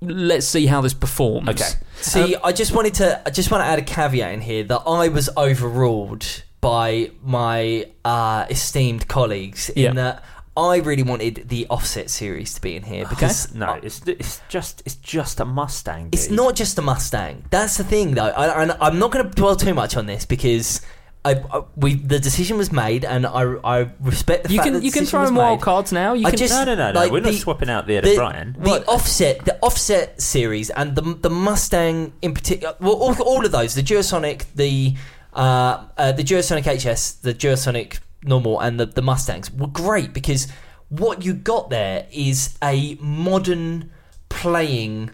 [0.00, 1.48] let's see how this performs.
[1.48, 1.70] Okay.
[2.00, 4.82] See, I just wanted to I just want to add a caveat in here that
[4.86, 6.24] I was overruled
[6.60, 9.92] by my uh, esteemed colleagues in Yeah.
[9.94, 10.24] that
[10.58, 14.82] I really wanted the Offset series to be in here because No, it's it's just
[14.84, 16.08] it's just a Mustang.
[16.12, 17.44] It's not just a Mustang.
[17.50, 18.26] That's the thing, though.
[18.26, 20.80] I, and I'm not going to dwell too much on this because
[21.24, 24.72] I, I, we the decision was made, and I, I respect the You fact can
[24.74, 26.14] that the you can throw in wild cards now.
[26.14, 27.00] You I can just- No, no, no, no.
[27.00, 28.56] like We're not swapping out the The, O'Brien.
[28.58, 32.74] the offset, the offset series, and the the Mustang in particular.
[32.80, 34.94] Well, all, all of those, the Duosonic, the
[35.34, 40.48] uh, uh, the Duosonic HS, the Duosonic normal, and the the Mustangs were great because
[40.88, 43.90] what you got there is a modern
[44.28, 45.10] playing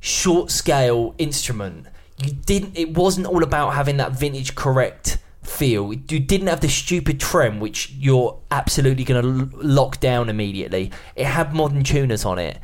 [0.00, 1.86] short scale instrument.
[2.18, 2.76] You didn't.
[2.76, 5.92] It wasn't all about having that vintage correct feel.
[5.92, 10.92] You didn't have the stupid trem, which you're absolutely going to lock down immediately.
[11.16, 12.58] It had modern tuners on it.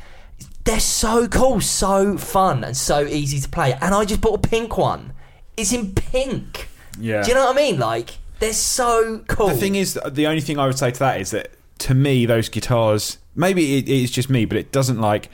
[0.63, 3.73] They're so cool, so fun, and so easy to play.
[3.73, 5.13] And I just bought a pink one.
[5.57, 6.69] It's in pink.
[6.99, 7.23] Yeah.
[7.23, 7.79] Do you know what I mean?
[7.79, 9.47] Like they're so cool.
[9.49, 12.25] The thing is, the only thing I would say to that is that to me,
[12.25, 15.29] those guitars, maybe it, it's just me, but it doesn't like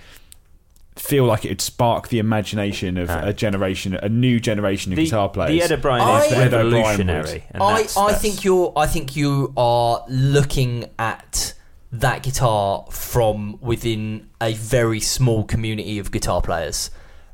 [0.95, 3.19] feel like it would spark the imagination of No.
[3.25, 5.51] a generation, a new generation of the, guitar players.
[5.51, 7.43] the Ed O'Brien I- is Ed revolutionary.
[7.51, 11.53] and I, that's- I that's- think you're I think you are looking at
[11.91, 16.89] that guitar from within a very small community of guitar players.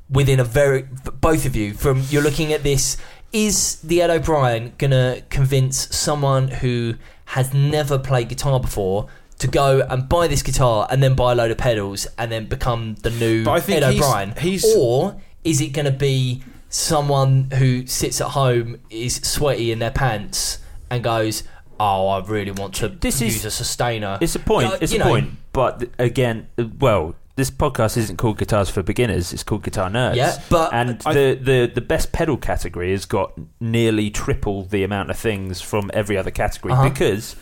[0.10, 0.84] Within a very
[1.22, 2.98] both of you from you're looking at this
[3.34, 9.08] is the Ed O'Brien gonna convince someone who has never played guitar before
[9.40, 12.46] to go and buy this guitar and then buy a load of pedals and then
[12.46, 14.34] become the new Ed he's- O'Brien?
[14.40, 19.80] he's- or is it going to be someone who sits at home, is sweaty in
[19.80, 21.44] their pants, and goes,
[21.80, 24.72] "Oh, I really want to This use is- a sustainer." It's a point.
[24.74, 25.32] Uh, it's a know, point.
[25.54, 26.48] But again,
[26.80, 29.34] well, this podcast isn't called Guitars for Beginners.
[29.34, 30.16] It's called Guitar Nerds.
[30.16, 34.84] Yeah, but- and I- the, the the best pedal category has got nearly triple the
[34.84, 36.90] amount of things from every other category Uh-huh.
[36.90, 37.36] because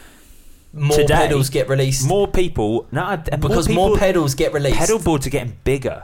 [0.72, 2.88] More today, pedals get released more people.
[2.92, 4.78] No, because more, more, pedals get released.
[4.78, 6.04] pedal boards are getting bigger.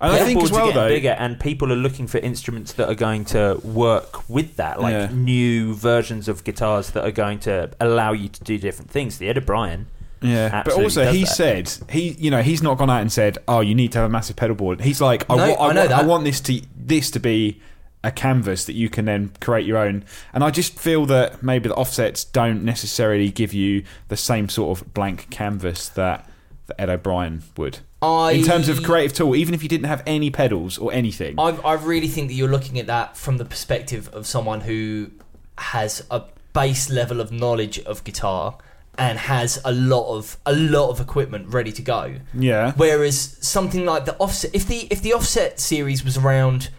[0.00, 2.18] and I think boards as well are getting though, bigger, and people are looking for
[2.18, 5.08] instruments that are going to work with that, like Yeah.
[5.12, 9.18] new versions of guitars that are going to allow you to do different things.
[9.18, 9.86] The Ed O'Brien.
[10.22, 11.26] Yeah, but also he that.
[11.26, 14.06] said he, you know, he's not gone out and said, "Oh, you need to have
[14.06, 16.24] a massive pedal board." He's like, "I, No, wa- I, I know wa- I want
[16.24, 17.60] this to this to be
[18.02, 21.68] a canvas that you can then create your own." And I just feel that maybe
[21.68, 26.28] the offsets don't necessarily give you the same sort of blank canvas that,
[26.68, 27.80] that Ed O'Brien would.
[28.00, 31.36] I, In terms of creative tool, even if you didn't have any pedals or anything,
[31.38, 35.10] I, I really think that you're looking at that from the perspective of someone who
[35.58, 36.22] has a
[36.52, 38.56] base level of knowledge of guitar
[38.96, 42.14] and has a lot of a lot of equipment ready to go.
[42.32, 46.70] yeah, Whereas something like the offset, if the if the offset series was around,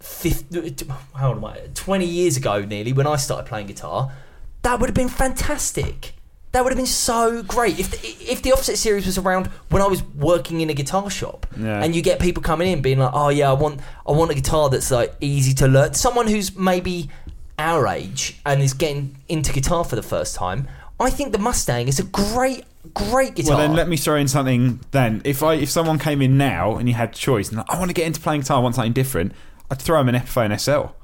[0.00, 1.58] 50, how old am I?
[1.74, 4.12] Twenty years ago, nearly when I started playing guitar,
[4.62, 6.14] that would have been fantastic.
[6.52, 9.82] That would have been so great if the, if the offset series was around when
[9.82, 11.82] I was working in a guitar shop, Yeah.
[11.82, 14.34] and you get people coming in being like, "Oh yeah, I want I want a
[14.34, 17.08] guitar that's like easy to learn." Someone who's maybe
[17.58, 20.68] our age and is getting into guitar for the first time.
[21.04, 23.56] I think the Mustang is a great great guitar.
[23.56, 24.80] Well, then let me throw in something.
[24.90, 27.78] Then, if I if someone came in now and you had choice, and like, I
[27.78, 29.32] want to get into playing guitar, I want something different,
[29.70, 30.94] I'd throw them an Epiphone SL.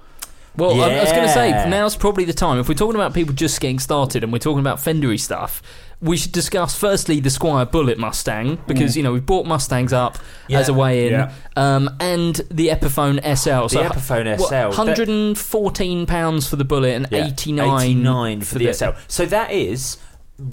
[0.56, 2.58] Well, I, I was going to say now's probably the time.
[2.58, 5.62] If we're talking about people just getting started and we're talking about Fendery stuff,
[6.02, 10.18] we should discuss firstly the Squier Bullet Mustang because you know we've bought Mustangs up
[10.48, 10.58] Yeah.
[10.58, 11.32] as a way in, Yeah.
[11.56, 13.68] um, and the Epiphone SL.
[13.68, 17.68] The Epiphone SL, that- hundred and fourteen pounds for the Bullet and Yeah, eighty nine
[17.98, 18.90] 89 for the SL.
[19.08, 19.98] So that is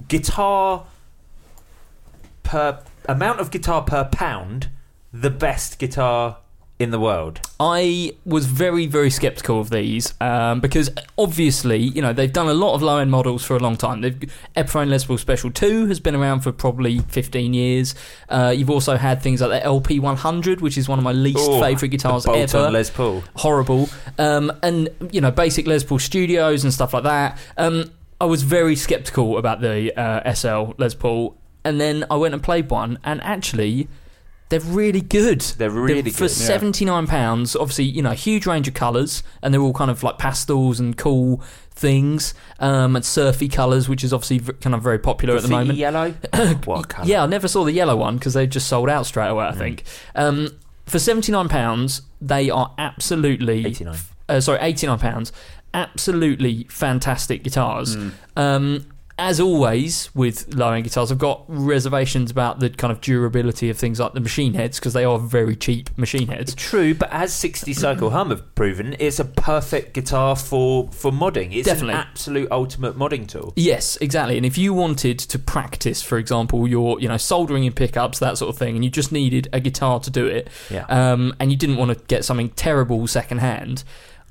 [0.06, 0.84] guitar
[2.42, 4.68] per amount of guitar per pound,
[5.12, 6.38] the best guitar
[6.78, 7.40] in the world.
[7.58, 12.54] I was very, very skeptical of these um, because obviously, you know, they've done a
[12.54, 14.00] lot of low end models for a long time.
[14.00, 14.18] They've
[14.56, 17.94] Epiphone Les Paul Special 2 has been around for probably 15 years.
[18.28, 21.38] Uh, you've also had things like the LP 100, which is one of my least
[21.40, 22.70] Oh, favourite guitars ever.
[22.70, 23.24] Les Paul.
[23.34, 23.88] Horrible.
[24.18, 27.38] Um, and, you know, basic Les Paul studios and stuff like that.
[27.56, 31.36] Um, I was very skeptical about the uh, SL Les Paul.
[31.64, 33.88] And then I went and played one, and actually,
[34.48, 35.40] they're really good.
[35.42, 36.30] They're really for good.
[36.30, 37.54] seventy nine pounds.
[37.56, 40.80] Obviously, you know, a huge range of colours, and they're all kind of like pastels
[40.80, 45.36] and cool things, um, and surfy colours, which is obviously v- kind of very popular
[45.36, 45.78] at the Graffiti moment.
[45.78, 46.10] yellow.
[46.64, 47.06] what colour?
[47.06, 49.46] Yeah, I never saw the yellow one because they just sold out straight away.
[49.46, 49.58] I Mm.
[49.58, 49.82] think.
[50.14, 50.48] Um,
[50.86, 53.96] for seventy nine pounds, they are absolutely 89.
[54.28, 55.32] Uh, sorry, eighty nine pounds.
[55.74, 57.96] Absolutely fantastic guitars.
[57.96, 58.12] Mm.
[58.36, 58.86] Um,
[59.18, 63.76] as always with low end guitars, I've got reservations about the kind of durability of
[63.76, 66.54] things like the machine heads because they are very cheap machine heads.
[66.54, 71.54] True, but as 60 Cycle Hum have proven, it's a perfect guitar for, for modding.
[71.54, 71.94] It's Definitely.
[71.94, 73.52] an absolute ultimate modding tool.
[73.56, 74.36] Yes, exactly.
[74.36, 78.38] And if you wanted to practice, for example, your you know soldering in pickups, that
[78.38, 80.84] sort of thing, and you just needed a guitar to do it, Yeah.
[80.88, 83.82] um, and you didn't want to get something terrible secondhand,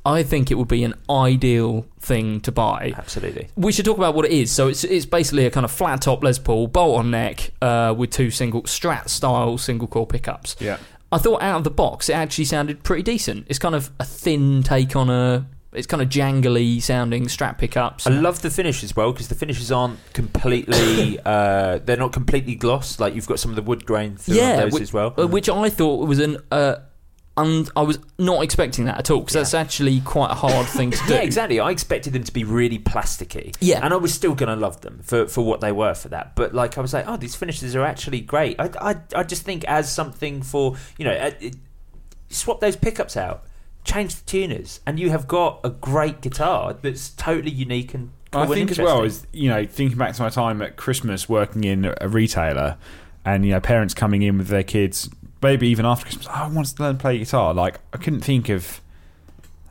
[0.08, 2.94] I think it would be an ideal thing to buy.
[2.96, 3.50] Absolutely.
[3.58, 4.52] We should talk about what it is.
[4.52, 7.94] So it's it's basically a kind of flat top Les Paul, bolt on neck, uh,
[7.96, 10.56] with two single Strat style single coil pickups.
[10.60, 10.78] Yeah.
[11.12, 13.48] I thought out of the box it actually sounded pretty decent.
[13.50, 15.46] It's kind of a thin take on a.
[15.74, 18.08] It's kind of jangly sounding Strat pickups.
[18.08, 21.20] I love the finish as well because the finishes aren't completely.
[21.26, 22.98] uh, they're not completely gloss.
[23.02, 25.14] Like you've got some of the wood grain through yeah, those whi- as well.
[25.18, 26.38] uh, which I thought was an.
[26.50, 26.78] Uh,
[27.38, 30.92] un- I was not expecting that at all because that's actually quite a hard thing
[30.92, 31.14] to do.
[31.14, 31.60] Yeah, exactly.
[31.60, 33.56] I expected them to be really plasticky.
[33.62, 33.80] Yeah.
[33.84, 36.36] And I was still going to love them for, for what they were for that.
[36.36, 38.60] But, like, I was like, oh, these finishes are actually great.
[38.60, 41.56] I, I, I just think as something for, you know, uh, it,
[42.30, 43.44] swap those pickups out,
[43.84, 48.42] change the tuners, and you have got a great guitar that's totally unique and cool
[48.42, 49.42] I and think as well as interesting.
[49.42, 52.78] you know, thinking back to my time at Christmas working in a retailer,
[53.24, 55.10] and you know, parents coming in with their kids,
[55.42, 56.28] maybe even after Christmas.
[56.28, 57.54] Oh, I want to learn to play guitar.
[57.54, 58.82] Like I couldn't think of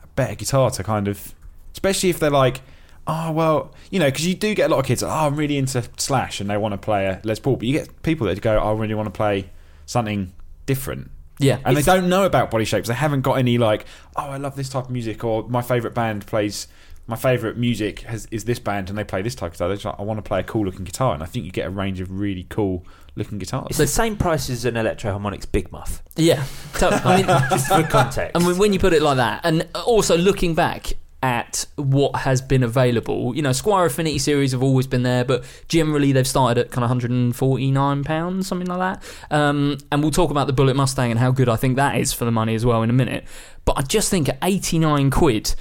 [0.03, 1.33] a better guitar to kind of,
[1.73, 2.61] especially if they're like,
[3.05, 5.03] oh well, you know, because you do get a lot of kids.
[5.03, 7.73] Oh, I'm really into Slash, and they want to play a Les Paul, but you
[7.73, 9.49] get people that go, oh, I really want to play
[9.85, 10.33] something
[10.65, 11.11] different.
[11.39, 12.87] Yeah, And they don't know about body shapes.
[12.87, 15.93] They haven't got any like, oh, I love this type of music, or my favorite
[15.93, 16.67] band plays.
[17.07, 19.69] My favorite music has, is this band, and they play this type of guitar.
[19.73, 21.65] Just like, I want to play a cool looking guitar, and I think you get
[21.65, 22.85] a range of really cool
[23.15, 23.67] looking guitars.
[23.69, 26.43] It's the same price as an Electro-Harmonix Big Muff, yeah.
[26.75, 28.35] So, I mean, just for context.
[28.35, 30.93] I mean, when you put it like that, and also looking back
[31.23, 35.43] at what has been available, you know, Squier Affinity series have always been there, but
[35.67, 39.35] generally they've started at kind of 149 pounds, something like that.
[39.35, 42.13] Um, and we'll talk about the Bullet Mustang and how good I think that is
[42.13, 43.25] for the money as well in a minute.
[43.65, 45.53] But I just think at 89 quid,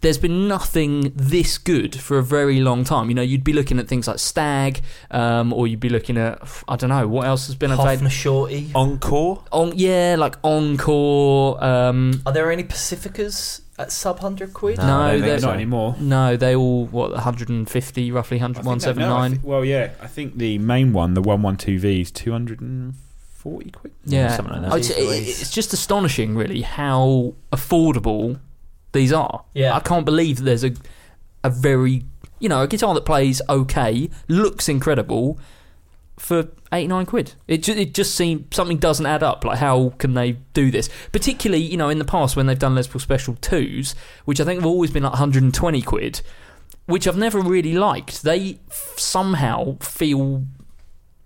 [0.00, 3.08] there's been nothing this good for a very long time.
[3.08, 4.80] You know, you'd be looking at things like Stag,
[5.10, 6.38] um, or you'd be looking at
[6.68, 8.06] I don't know what else has been available.
[8.06, 8.70] Hofner Shorty.
[8.76, 9.42] Encore?
[9.50, 11.62] On yeah, like Encore.
[11.64, 14.78] Um, Are there any Pacificas at sub hundred quid?
[14.78, 15.46] No, I don't they're- think so.
[15.48, 15.96] not anymore.
[16.00, 19.32] No, they all what 150 roughly I 100, think that- no, I 179.
[19.32, 22.32] thi- well, yeah, I think the main one, the one one two V, is two
[22.32, 22.94] hundred and
[23.34, 23.92] forty quid.
[24.04, 24.72] yeah, something like that.
[24.72, 24.94] Oh, It's, it-
[25.28, 28.40] it's just astonishing, really, how affordable
[28.92, 29.44] these are.
[29.54, 29.74] Yeah.
[29.76, 30.72] I can't believe that there's a
[31.44, 32.04] a very
[32.40, 35.38] you know a guitar that plays okay, looks incredible
[36.16, 37.32] for 89 quid.
[37.46, 39.44] It just, it just seems something doesn't add up.
[39.44, 40.90] Like, how can they do this?
[41.12, 43.94] Particularly, you know, in the past when they've done Les Paul Special 2s,
[44.24, 46.20] which I think have always been like 120 quid,
[46.86, 48.22] which I've never really liked.
[48.22, 50.44] They f- somehow feel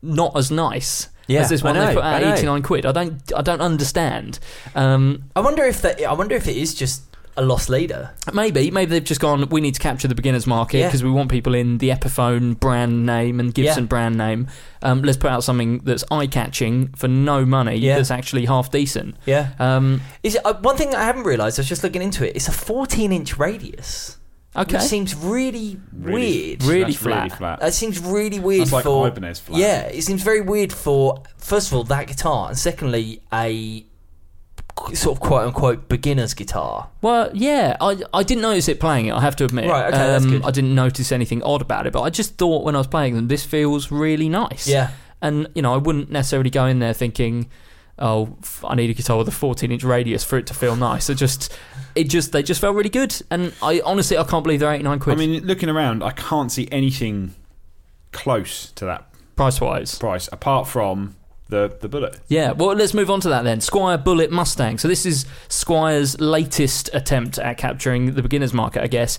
[0.02, 1.08] not as nice.
[1.28, 2.34] Yeah, as this one they put at know.
[2.34, 2.84] 89 quid.
[2.84, 4.40] I don't I don't understand.
[4.74, 6.02] Um, I wonder if that.
[6.02, 7.02] I wonder if it is just
[7.36, 8.10] a loss leader.
[8.34, 9.48] Maybe, maybe they've just gone.
[9.48, 10.86] We need to capture the beginners market Yeah.
[10.88, 13.88] because we want people in the Epiphone brand name and Gibson Yeah.
[13.88, 14.48] brand name.
[14.82, 17.76] Um, let's put out something that's eye catching for no money.
[17.76, 17.96] Yeah.
[17.96, 19.16] That's actually half decent.
[19.24, 19.48] Yeah.
[19.58, 21.58] Um, Is it uh, one thing I haven't realised?
[21.58, 22.36] I was just looking into it.
[22.36, 24.18] It's a 14 inch radius.
[24.54, 26.62] okay, Which seems really, weird.
[26.64, 27.16] Really flat.
[27.16, 27.60] Really flat.
[27.60, 29.58] That seems really weird That's like for Ibanez flat.
[29.58, 33.86] Yeah, it seems very weird for first of all that guitar, and secondly a
[34.94, 36.88] sort of quote unquote beginner's guitar.
[37.02, 39.12] Well, yeah, I I didn't notice it playing it.
[39.14, 39.68] I have to admit.
[39.68, 40.44] Right, okay, that's Um, good.
[40.44, 43.14] I didn't notice anything odd about it, but I just thought when I was playing
[43.14, 44.66] them, this feels really nice.
[44.68, 47.48] Yeah, and you know, I wouldn't necessarily go in there thinking,
[47.98, 51.14] "Oh, I need a guitar with a 14-inch radius for it to feel nice." It
[51.16, 51.56] just,
[51.94, 54.98] it just, they just felt really good, and I honestly, I can't believe they're 89
[54.98, 55.16] quid.
[55.16, 57.34] I mean, looking around, I can't see anything
[58.12, 59.06] close to that
[59.36, 59.98] price-wise.
[59.98, 61.16] price apart from
[61.52, 62.18] the the bullet.
[62.28, 63.60] Yeah, well, let's move on to that then.
[63.60, 64.78] Squier Bullet Mustang.
[64.78, 69.18] So, this is Squier's latest attempt at capturing the beginner's market, I guess.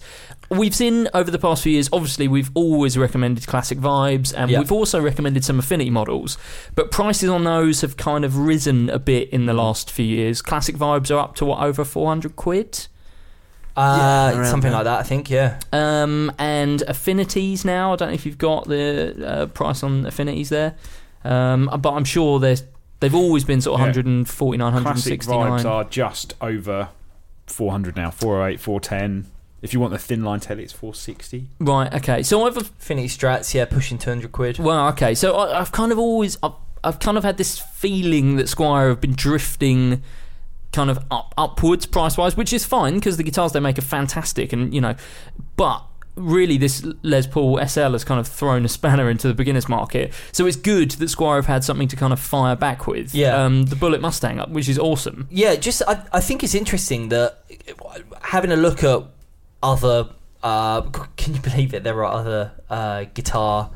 [0.50, 4.60] We've seen over the past few years, obviously, we've always recommended classic vibes and Yeah.
[4.60, 6.38] we've also recommended some affinity models,
[6.76, 10.42] but prices on those have kind of risen a bit in the last few years.
[10.42, 12.88] Classic vibes are up to what, over 400 quid?
[13.76, 14.84] Uh, around something there.
[14.84, 15.30] like that, I think.
[15.32, 15.60] Yeah.
[15.72, 17.94] Um, and affinities now.
[17.94, 20.76] I don't know if you've got the uh, price on affinities there,
[21.24, 22.64] um, but I'm sure there's.
[23.00, 23.88] They've always been sort of Yeah.
[23.88, 24.86] 149, Classic
[25.26, 25.60] 169.
[25.60, 26.88] vibes are just over
[27.48, 29.30] 400 now, 408, 410.
[29.62, 31.48] If you want the thin line telly, it's 460.
[31.60, 31.94] Right.
[31.96, 32.24] Okay.
[32.24, 34.58] So I've Affinity Strats, yeah, pushing 200 quid.
[34.60, 34.88] well.
[34.90, 35.16] Okay.
[35.16, 36.54] So I, I've kind of always I've,
[36.84, 40.02] I've kind of had this feeling that Squier have been drifting
[40.72, 43.82] kind of up upwards price wise, which is fine because the guitars they make are
[43.82, 44.96] fantastic, and you know,
[45.58, 45.84] but.
[46.16, 50.14] Really, this Les Paul SL has kind of thrown a spanner into the beginners market.
[50.32, 53.16] So it's good that Squier have had something to kind of fire back with.
[53.16, 53.44] Yeah.
[53.44, 55.28] Um, the Bullet Mustang, up, which is awesome.
[55.32, 57.40] Yeah, just I, I think it's interesting that
[58.22, 59.04] having a look at
[59.62, 60.10] other.
[60.42, 60.82] Uh,
[61.18, 61.84] can you believe it?
[61.84, 63.72] There are other uh, guitar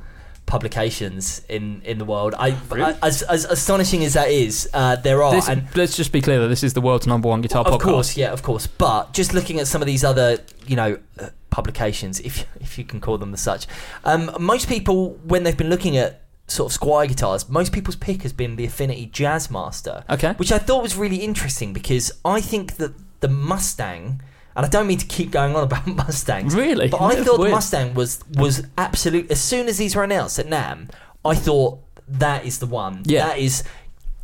[0.48, 2.34] publications in, in the world.
[2.34, 5.32] I, I as, as astonishing as that is, uh, there are.
[5.32, 7.68] This, and let's just be clear that this is the world's number one guitar of
[7.68, 7.76] podcast.
[7.76, 8.66] Of course, yeah, of course.
[8.66, 12.86] But just looking at some of these other, you know, uh, publications, if if you
[12.86, 13.68] can call them as such,
[14.04, 18.24] um, most people when they've been looking at sort of Squier guitars, most people's pick
[18.24, 20.10] has been the Affinity Jazzmaster.
[20.10, 20.34] Okay.
[20.34, 24.22] which I thought was really interesting because I think that the Mustang.
[24.58, 26.56] And I don't mean to keep going on about Mustangs.
[26.56, 26.88] Really?
[26.88, 27.52] But I That's thought weird.
[27.52, 29.30] Mustang was was absolute.
[29.30, 30.90] As soon as these were announced at NAMM,
[31.24, 33.04] I thought that is the one.
[33.06, 33.28] Yeah.
[33.28, 33.64] That is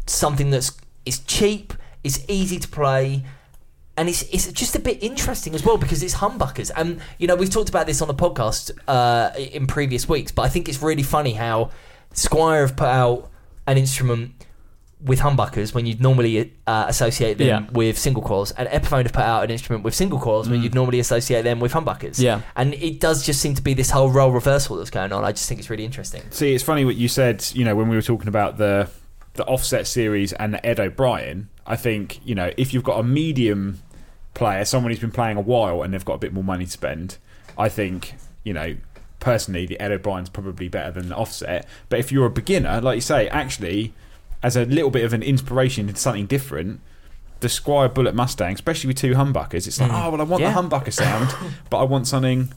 [0.08, 0.76] something that's
[1.06, 1.74] it's cheap,
[2.04, 3.24] it's easy to play,
[3.96, 6.72] and it's it's just a bit interesting as well because it's humbuckers.
[6.76, 10.42] And you know we've talked about this on the podcast uh, in previous weeks, but
[10.42, 11.70] I think it's really funny how
[12.16, 13.30] Squier have put out
[13.68, 14.43] an instrument
[15.04, 17.66] with humbuckers when you'd normally uh, associate them Yeah.
[17.72, 20.74] with single coils, and Epiphone have put out an instrument with single coils when you'd
[20.76, 22.20] normally associate them with humbuckers.
[22.22, 22.42] Yeah.
[22.56, 25.24] and it does just seem to be this whole role reversal that's going on.
[25.26, 26.22] I just think it's really interesting.
[26.30, 28.90] See, it's funny what you said, you know, when we were talking about the
[29.36, 31.50] the Offset series and the Ed O'Brien.
[31.66, 33.80] I think, you know, if you've got a medium
[34.36, 36.72] player, someone who's been playing a while and they've got a bit more money to
[36.72, 37.18] spend,
[37.58, 38.76] I think, you know,
[39.20, 41.66] personally, the Ed O'Brien's probably better than the Offset.
[41.90, 43.94] But if you're a beginner, like you say, actually,
[44.44, 46.82] as a little bit of an inspiration into something different,
[47.40, 50.54] the Squier Bullet Mustang, especially with two humbuckers, it's like, oh, well, I want Yeah.
[50.54, 51.34] the humbucker sound,
[51.70, 52.54] but I want something.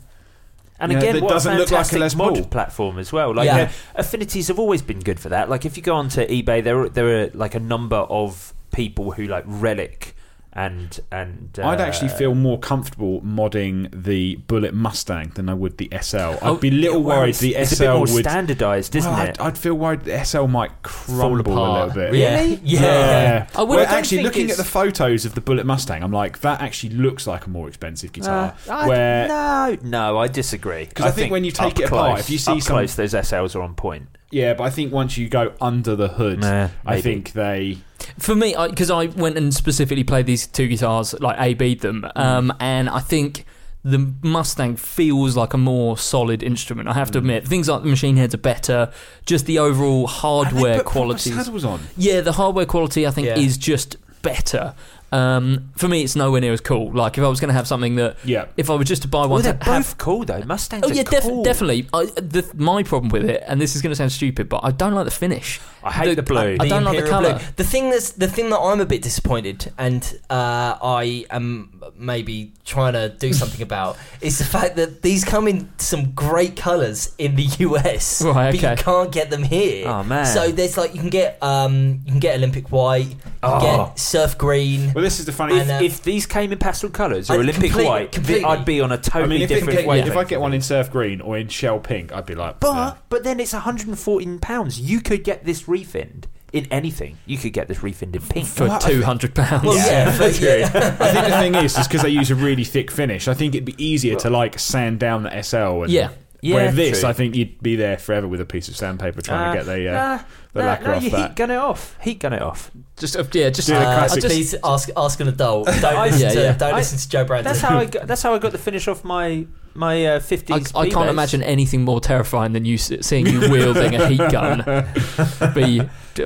[0.79, 3.13] And Yeah, again, that what doesn't a look like a fantastic Les mod platform as
[3.13, 3.33] well.
[3.35, 3.57] Like Yeah.
[3.57, 5.49] uh, affinities have always been good for that.
[5.49, 9.13] Like if you go onto eBay, there are, there are like a number of people
[9.13, 10.15] who like relic
[10.57, 15.77] and and uh, I'd actually feel more comfortable modding the Bullet Mustang than I would
[15.77, 16.17] the SL.
[16.19, 18.09] I'd Oh, be a little well, worried the it's SL a would.
[18.09, 19.39] standardized, isn't Well, it?
[19.39, 22.15] I'd, I'd feel worried the SL might crumble a little bit.
[22.15, 22.41] Yeah.
[22.41, 22.61] Really?
[22.65, 22.81] Yeah.
[22.81, 23.47] Yeah.
[23.55, 26.63] I would- Well, actually, looking at the photos of the Bullet Mustang, I'm like, that
[26.63, 28.55] actually looks like a more expensive guitar.
[28.67, 30.87] Uh, I- where no, no, I disagree.
[30.87, 33.13] Because I think when you take it apart, if you see up some- close, those
[33.13, 34.09] SLs are on point.
[34.31, 37.79] Yeah, but I think once you go under the hood, Nah, I think they.
[38.19, 42.07] For me, because I, went and specifically played these two guitars, like A B'd them,
[42.17, 42.21] Mm.
[42.21, 43.45] um, and I think
[43.85, 46.89] the Mustang feels like a more solid instrument.
[46.89, 47.13] I have Mm.
[47.13, 48.91] to admit, things like the machine heads are better.
[49.27, 51.33] Just the overall hardware put proper quality.
[51.65, 51.81] on.
[51.97, 53.39] Yeah, the hardware quality I think Yeah.
[53.39, 54.75] is just better.
[55.13, 56.93] Um, for me, it's nowhere near as cool.
[56.93, 58.47] Like if I was going to have something that, Yeah.
[58.57, 60.43] if I were just to buy Well, one they're to have both cool though.
[60.43, 61.43] Mustangs Oh are yeah, def- cool.
[61.45, 61.89] definitely.
[61.93, 64.73] I, the, my problem with it, and this is going to sound stupid, but I
[64.73, 65.61] don't like the finish.
[65.85, 66.57] I hate the blue.
[66.59, 67.35] I, I don't like the colour.
[67.35, 67.47] blue.
[67.57, 72.53] The thing that's the thing that I'm a bit disappointed, and uh, I am maybe
[72.65, 77.15] trying to do something about, is the fact that these come in some great colours
[77.19, 79.87] in the US, Right, but you can't get them here.
[79.87, 80.27] Oh, man.
[80.27, 83.87] So there's like you can get um you can get Olympic white, you can Oh.
[83.87, 84.93] get surf green.
[84.97, 85.61] Well, this is the funny.
[85.61, 88.45] And, uh, if these came in pastel colours or I- Olympic completely- white, th- completely.
[88.47, 90.11] I'd be on a I totally mean, if, it different get- wavelength.
[90.11, 92.73] if I get one in surf green or in shell pink, I'd be like, but
[92.73, 92.95] nah.
[93.11, 94.81] but then it's 114 pounds.
[94.81, 97.19] You could get this refinned in anything.
[97.27, 98.47] You could get this refinned in pink.
[98.47, 99.65] for two hundred pounds.
[99.67, 100.71] Well, yeah, but yeah.
[100.99, 103.29] I think the thing is, is because they use a really thick finish.
[103.29, 105.83] I think it'd be easier to like sand down the SL.
[105.83, 106.09] And, Yeah.
[106.47, 107.09] Yeah, Where this, true.
[107.09, 109.67] I think you'd be there forever with a piece of sandpaper trying Uh, to get
[109.67, 110.23] the uh, nah,
[110.53, 111.29] the nah, lacquer no, off you that.
[111.31, 111.97] heat gun it off.
[112.03, 112.71] Heat gun it off.
[112.97, 115.67] Just uh, yeah, just Do the Uh, classic- please ask ask an adult.
[115.67, 116.53] Don't listen Yeah, to yeah.
[116.53, 117.53] don't I- listen to Joe Brandon.
[117.53, 120.51] That's how I got, that's how I got the finish off my my uh, 50s.
[120.75, 121.11] I, I can't P-Bass.
[121.11, 124.65] imagine anything more terrifying than you seeing you wielding a heat gun.
[125.55, 125.83] Be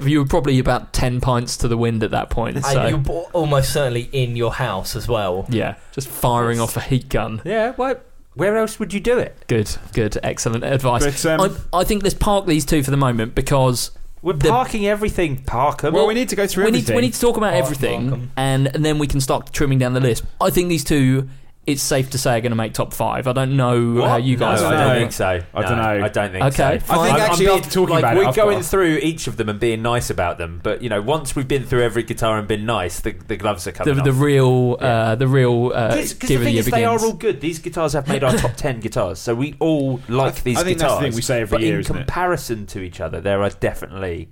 [0.06, 2.54] you were probably about ten pints to the wind at that point.
[2.54, 3.02] and So you're
[3.32, 5.46] almost certainly in your house as well.
[5.48, 7.42] yeah, just firing off a heat gun.
[7.44, 8.06] Yeah, what?
[8.40, 9.44] Where else would you do it?
[9.48, 11.04] Good, good, excellent advice.
[11.04, 13.90] But, um, I, I think let's park these two for the moment because
[14.22, 15.42] We're the- parking everything.
[15.44, 15.92] Park 'em.
[15.92, 16.96] Well, we need to go through we need, everything.
[16.96, 19.92] we need to talk about Mark everything, and, and then we can start trimming down
[19.92, 20.24] the list.
[20.40, 21.28] I think these two,
[21.66, 23.28] it's safe to say, are going to make top five.
[23.28, 24.08] I don't know What?
[24.08, 25.00] how you guys No, I I don't don't know.
[25.00, 25.26] think so.
[25.26, 26.04] I No, don't know.
[26.04, 26.64] I don't think Okay, so.
[26.64, 29.26] I think I'm- actually I'm after talking like, about we're I've going got- through each
[29.26, 30.60] of them and being nice about them.
[30.62, 33.66] But you know, once we've been through every guitar and been nice, the, the gloves
[33.68, 34.20] are the, coming the off.
[34.20, 37.02] real, uh, the real uh, Because the thing Year is, they are begins.
[37.12, 37.40] all good.
[37.40, 40.64] These guitars have made our top ten guitars, so we all like th- these I
[40.64, 41.00] think that's guitars.
[41.04, 41.98] the thing we say every but year, in isn't it?
[41.98, 44.30] comparison to each other, there are definitely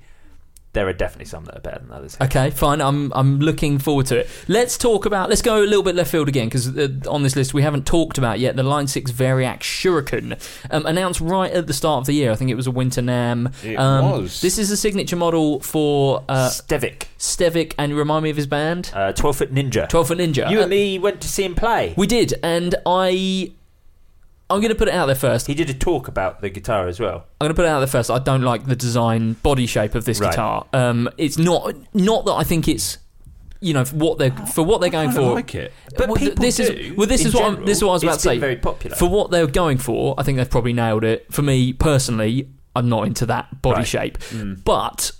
[0.78, 2.16] there are definitely some that are better than others.
[2.20, 2.80] Okay, fine.
[2.80, 4.30] I'm I'm looking forward to it.
[4.46, 5.28] Let's talk about.
[5.28, 7.84] Let's go a little bit left field again because uh, on this list we haven't
[7.84, 10.38] talked about yet the Line Six Variax Shuriken,
[10.70, 12.30] um, announced right at the start of the year.
[12.30, 13.64] I think it was a Winter NAMM.
[13.64, 14.40] It um, was.
[14.40, 18.92] This is a signature model for uh, Stevic, Stevic, and remind me of his band,
[18.94, 19.88] uh, twelve foot ninja.
[19.88, 20.48] Twelve Foot Ninja.
[20.48, 21.92] You Uh, and me went to see him play.
[21.96, 23.52] We did, and I.
[24.50, 25.46] I'm going to put it out there first.
[25.46, 27.26] he did a talk about the guitar as well.
[27.40, 28.10] I'm going to put it out there first.
[28.10, 30.30] I don't like the design body shape of this Right.
[30.30, 30.66] guitar.
[30.72, 32.98] Um, it's not not that I think it's
[33.60, 35.34] you know for what they're for what they're going I for.
[35.34, 35.72] like it.
[35.96, 37.06] But th- people this do, is well.
[37.06, 38.34] This in is what I'm, this is what I was about It's to say.
[38.34, 38.96] been very popular.
[38.96, 40.14] for what they're going for.
[40.16, 41.26] I think they've probably nailed it.
[41.32, 43.86] For me personally, I'm not into that body Right.
[43.86, 44.18] shape,
[44.64, 45.12] but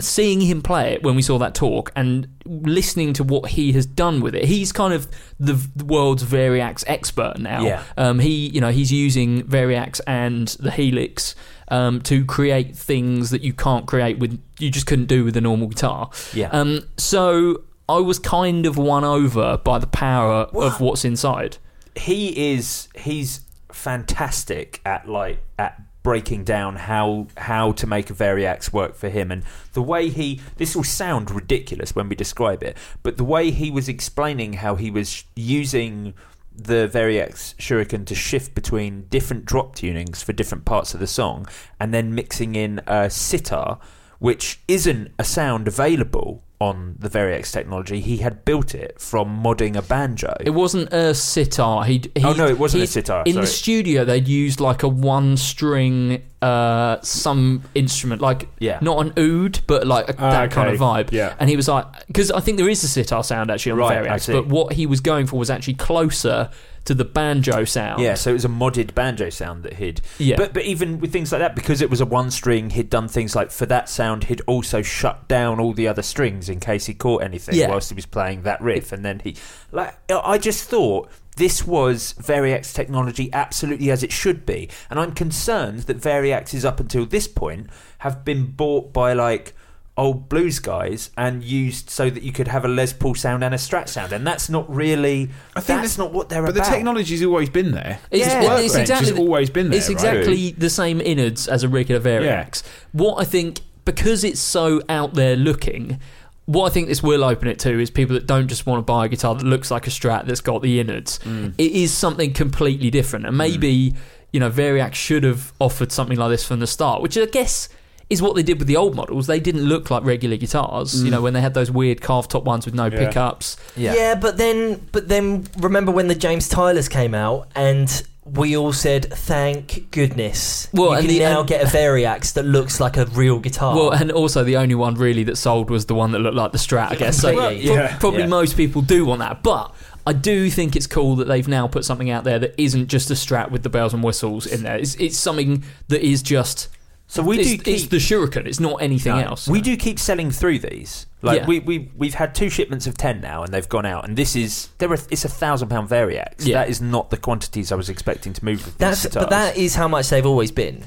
[0.00, 3.86] seeing him play it when we saw that talk and listening to what he has
[3.86, 7.62] done with it, he's kind of the, the world's Variax expert now.
[7.64, 7.82] Yeah.
[7.96, 11.34] Um, he, you know, he's using Variax and the Helix
[11.68, 15.40] um, to create things that you can't create with, you just couldn't do with a
[15.40, 16.10] normal guitar.
[16.32, 16.48] Yeah.
[16.48, 21.58] Um, so I was kind of won over by the power of what's inside.
[21.96, 23.40] he is he's
[23.72, 29.32] fantastic at like at breaking down how how to make a variax work for him.
[29.32, 29.42] And
[29.72, 33.70] the way he this will sound ridiculous when we describe it but the way he
[33.70, 36.14] was explaining how he was using
[36.56, 41.48] the Variax Shuriken to shift between different drop tunings for different parts of the song
[41.80, 43.78] and then mixing in a sitar
[44.20, 49.74] which isn't a sound available on the Variax technology he had built it from modding
[49.76, 51.84] a banjo It wasn't a sitar.
[51.84, 54.88] He, he Oh, no, it wasn't a sitar, In the studio, they'd used like a
[54.88, 58.78] one-string, uh, some instrument, like Yeah.
[58.80, 61.12] not an oud, but like a, Ah, that kind of vibe.
[61.12, 61.34] Yeah.
[61.38, 64.02] And he was like, because I think there is a sitar sound actually on Right,
[64.02, 66.50] the Variax, but what he was going for was actually closer
[66.84, 68.02] to the banjo sound.
[68.02, 70.00] Yeah, so it was a modded banjo sound that he'd.
[70.18, 70.36] Yeah.
[70.36, 73.08] But but even with things like that, because it was a one string, he'd done
[73.08, 76.86] things like for that sound, he'd also shut down all the other strings in case
[76.86, 77.68] he caught anything Yeah.
[77.68, 79.36] whilst he was playing that riff, and then he
[79.72, 81.08] like I just thought.
[81.36, 84.68] This was Variax technology absolutely as it should be.
[84.88, 89.52] And I'm concerned that Variaxes up until this point have been bought by like
[89.96, 93.54] old blues guys and used so that you could have a Les Paul sound and
[93.54, 94.12] a Strat sound.
[94.12, 96.58] And that's not really I think that's not what they're But about.
[96.62, 98.00] But the technology's always been there.
[98.10, 98.58] It's, Yeah.
[98.58, 99.78] it- it's exactly has always been there.
[99.78, 99.92] It's right?
[99.94, 102.62] exactly the same innards as a regular Variax.
[102.92, 106.00] What I think, because it's so out there looking,
[106.46, 108.82] what I think this will open it to is people that don't just want to
[108.82, 111.20] buy a guitar that looks like a Strat that's got the innards.
[111.20, 111.54] Mm.
[111.56, 113.94] It is something completely different, and maybe
[114.32, 117.68] you know Variax should have offered something like this from the start, which I guess.
[118.10, 119.26] Is what they did with the old models.
[119.26, 122.44] They didn't look like regular guitars, you know, when they had those weird carved top
[122.44, 122.92] ones with no Mm.
[122.92, 123.06] Yeah.
[123.06, 123.56] pickups.
[123.76, 124.14] Yeah.
[124.14, 129.06] but then, but then, remember when the James Tylers came out, and we all said,
[129.12, 132.96] "Thank goodness." Well, you and can the- now and- get a Variax that looks like
[132.96, 133.74] a real guitar.
[133.74, 136.52] Well, and also the only one really that sold was the one that looked like
[136.52, 137.18] the Strat, I guess.
[137.18, 137.66] So Completely.
[137.66, 137.96] pro- Yeah.
[137.98, 138.26] probably Yeah.
[138.26, 139.72] most people do want that, but
[140.06, 143.10] I do think it's cool that they've now put something out there that isn't just
[143.10, 144.76] a Strat with the bells and whistles in there.
[144.76, 146.68] It's, it's something that is just.
[147.06, 148.46] So we it's, do keep it's the Shuriken.
[148.46, 149.20] It's not anything No.
[149.22, 149.46] else.
[149.46, 151.06] We do keep selling through these.
[151.22, 151.46] Like Yeah.
[151.46, 154.06] we we we've had two shipments of ten now, and they've gone out.
[154.08, 154.90] And this is there.
[154.90, 156.34] Are, it's a thousand pound Variax.
[156.46, 156.54] Yeah.
[156.60, 159.56] That is not the quantities I was expecting to move with that's these but that
[159.56, 160.84] is how much they've always been.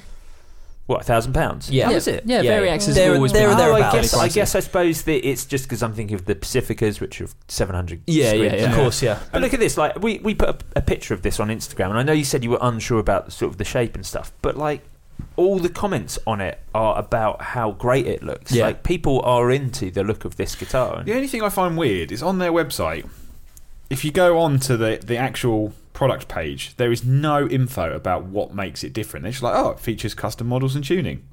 [0.87, 1.69] what a thousand pounds.
[1.69, 1.83] Yeah.
[1.83, 1.95] Oh, that Yeah.
[1.95, 2.23] was it.
[2.25, 3.57] Yeah, Yeah, Variax has They're- always they're been.
[3.57, 6.25] there- Oh, I guess I guess I suppose that it's just because I'm thinking of
[6.25, 8.01] the Pacificas, which are seven hundred.
[8.07, 8.69] Yeah, yeah, yeah.
[8.69, 9.19] Of course, yeah.
[9.31, 9.77] But look at this.
[9.77, 12.23] Like we, we put a, a picture of this on Instagram, and I know you
[12.23, 14.81] said you were unsure about the, sort of the shape and stuff, but like
[15.35, 18.51] all the comments on it are about how great it looks.
[18.51, 18.65] Yeah.
[18.65, 21.03] Like people are into the look of this guitar.
[21.03, 23.07] The only thing I find weird is on their website,
[23.89, 28.23] if you go on to the, the actual product page, there is no info about
[28.25, 29.23] what makes it different.
[29.23, 31.23] They're just like, oh, it features custom models and tuning.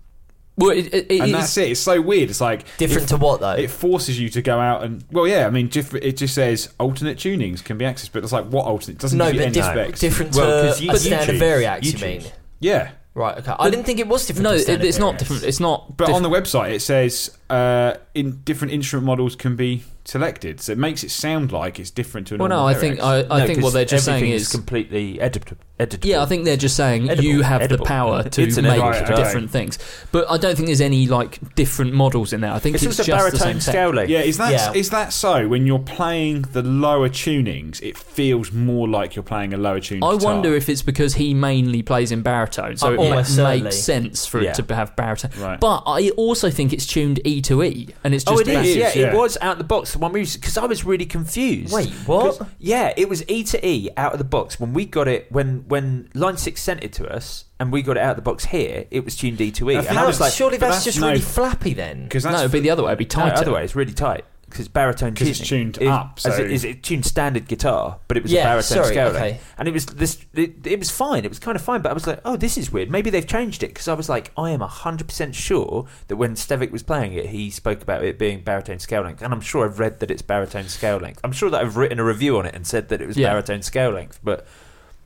[0.57, 1.71] Well, it, it, it and is- that's it.
[1.73, 2.31] It's so weird.
[2.31, 3.53] It's like Different it, to what though?
[3.55, 5.47] It forces you to go out and well, yeah.
[5.49, 8.65] I mean, diff- it just says alternate tunings can be accessed, but it's like what
[8.67, 8.99] alternate?
[8.99, 10.01] It doesn't no, give you but any diff- specs.
[10.01, 11.41] different Well, to 'cause you- a you standard choose.
[11.43, 11.83] Variax.
[11.85, 12.31] You You, mean?
[12.61, 13.39] yeah, Right.
[13.39, 13.55] Okay.
[13.59, 14.43] I didn't think it was different.
[14.45, 15.19] no, to a it, standard it's not Variax.
[15.19, 15.45] different.
[15.45, 15.97] It's not.
[15.97, 20.61] but on the website it says uh, in different instrument models can be selected.
[20.61, 23.03] So it makes it sound like it's different to a Well, no, I think Variax.
[23.31, 25.57] I, I No, think what 'cause they're just saying everything is completely editable.
[25.81, 26.05] editable.
[26.05, 27.25] Yeah, I think they're just saying Edible.
[27.25, 27.85] you have Edible.
[27.85, 29.17] the power to make edible guitar.
[29.17, 29.79] different things.
[30.13, 32.53] But I don't think there's any like different models in there.
[32.53, 34.11] I think it's, it's, also just the baritone same scale length.
[34.11, 34.73] Yeah, is that Yeah.
[34.75, 35.49] is that so?
[35.49, 40.05] When you're playing the lower tunings, it feels more like you're playing a lower tuned.
[40.05, 40.33] I guitar.
[40.35, 44.27] wonder if it's because he mainly plays in baritone, so Uh, it ma- makes sense
[44.27, 44.51] for Yeah.
[44.51, 45.31] it to have baritone.
[45.41, 45.59] Right.
[45.59, 48.55] But I also think it's tuned E to E, and it's oh, just Oh, it
[48.55, 48.71] about- is.
[48.71, 49.07] is, Yeah, yeah.
[49.13, 49.93] it was out of the box.
[49.93, 51.73] The one we because I was really confused.
[51.73, 52.41] Wait, what?
[52.59, 55.31] Yeah, it was E to E out of the box when we got it.
[55.31, 58.23] When when Line Six sent it to us and we got it out of the
[58.23, 60.77] box here, it was tuned E to E, And think I was like, surely that's,
[60.77, 62.05] that's just no- really flappy then.
[62.05, 62.93] because no, it'd be the other way.
[62.93, 63.37] It'd be no, tighter.
[63.43, 64.25] other way, it's really tight
[64.55, 67.49] because baritone 'Cause it's tuning tuned is- up, as so- it, is it tuned standard
[67.49, 69.21] guitar, but it was Yeah, a baritone sorry, scale okay.
[69.21, 69.55] length.
[69.59, 70.19] and it was this.
[70.33, 71.25] It, it was fine.
[71.25, 72.89] It was kind of fine, but I was like, oh, this is weird.
[72.91, 76.35] Maybe they've changed it because I was like, I am hundred percent sure that when
[76.37, 79.65] Stevic was playing it, he spoke about it being baritone scale length, and I'm sure
[79.65, 81.21] I've read that it's baritone scale length.
[81.25, 83.31] I'm sure that I've written a review on it and said that it was Yeah.
[83.31, 84.47] baritone scale length, but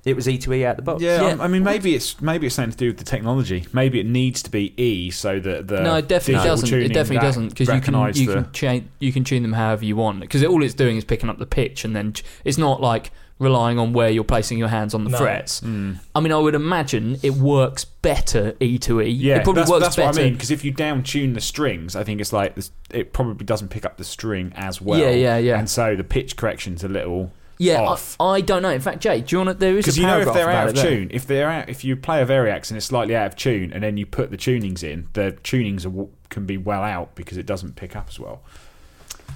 [0.09, 1.02] it was E to E out the box.
[1.02, 1.28] Yeah, Yeah.
[1.40, 3.66] I'm- mean, maybe it's maybe it's something to do with the technology.
[3.72, 6.72] Maybe it needs to be E so that the no, it definitely doesn't.
[6.72, 9.84] It definitely doesn't because you can you the- can cha- you can tune them however
[9.84, 12.80] you want because all it's doing is picking up the pitch and then it's not
[12.80, 15.16] like relying on where you're placing your hands on the No.
[15.18, 15.61] frets.
[15.61, 15.98] Mm.
[16.12, 19.09] I mean, I would imagine it works better E to E.
[19.11, 20.09] Yeah, it probably that's, works that's better.
[20.09, 20.32] what I mean.
[20.32, 22.56] Because if you down tune the strings, I think it's like
[22.90, 24.98] it probably doesn't pick up the string as well.
[24.98, 25.56] Yeah, yeah, yeah.
[25.56, 28.16] And so the pitch correction's a little yeah, off.
[28.20, 28.70] I, I don't know.
[28.70, 29.54] In fact, Jay, do you want to?
[29.54, 31.84] There is Because a you know if they're out of tune, if they're out, if
[31.84, 34.36] you play a Variax and it's slightly out of tune, and then you put the
[34.36, 38.18] tunings in, the tunings are, can be well out because it doesn't pick up as
[38.20, 38.42] well.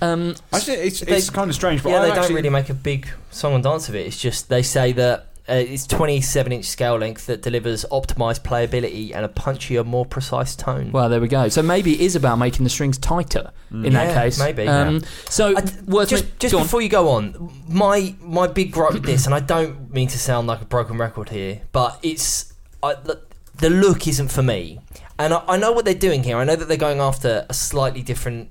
[0.01, 2.51] Um, Actually, it's, They- it's kind of strange, but yeah, I they actually, don't really
[2.51, 4.07] make a big song and dance of it.
[4.07, 9.13] It's just they say that uh, it's 27 inch scale length that delivers optimized playability
[9.15, 10.93] and a punchier, more precise tone.
[10.93, 11.49] well, there we go.
[11.49, 14.39] So maybe it is about making the strings tighter in that case.
[14.39, 18.93] maybe, Um, So, I- just me- just before you go on, my my big gripe
[18.95, 22.53] with this, and I don't mean to sound like a broken record here, but it's
[22.83, 23.21] I, the,
[23.59, 24.79] the look isn't for me,
[25.19, 26.37] and I, I know what they're doing here.
[26.37, 28.49] I know that they're going after a slightly different,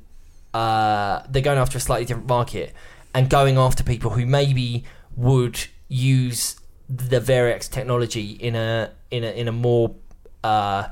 [0.54, 2.74] uh, they're going after a slightly different market,
[3.14, 4.84] and going after people who maybe
[5.16, 6.56] would use
[6.94, 9.96] the Variax technology in a in a in a more
[10.44, 10.90] uh,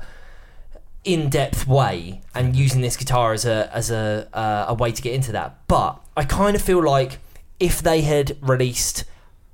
[1.04, 5.14] in-depth way and using this guitar as a as a uh, a way to get
[5.14, 5.58] into that.
[5.68, 7.18] But I kind of feel like
[7.58, 9.04] if they had released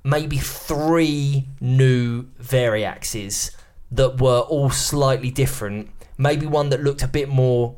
[0.03, 3.51] maybe three new Variaxes
[3.91, 7.75] that were all slightly different, maybe one that looked a bit more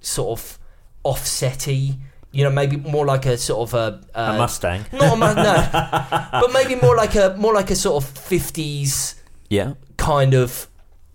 [0.00, 0.58] sort of
[1.04, 1.96] offsetty.
[2.34, 4.84] You know, maybe more like a sort of a, A uh, Mustang.
[4.92, 9.14] not a no, but maybe more like a more like a sort of fifties
[9.48, 9.74] Yeah.
[9.96, 10.68] kind of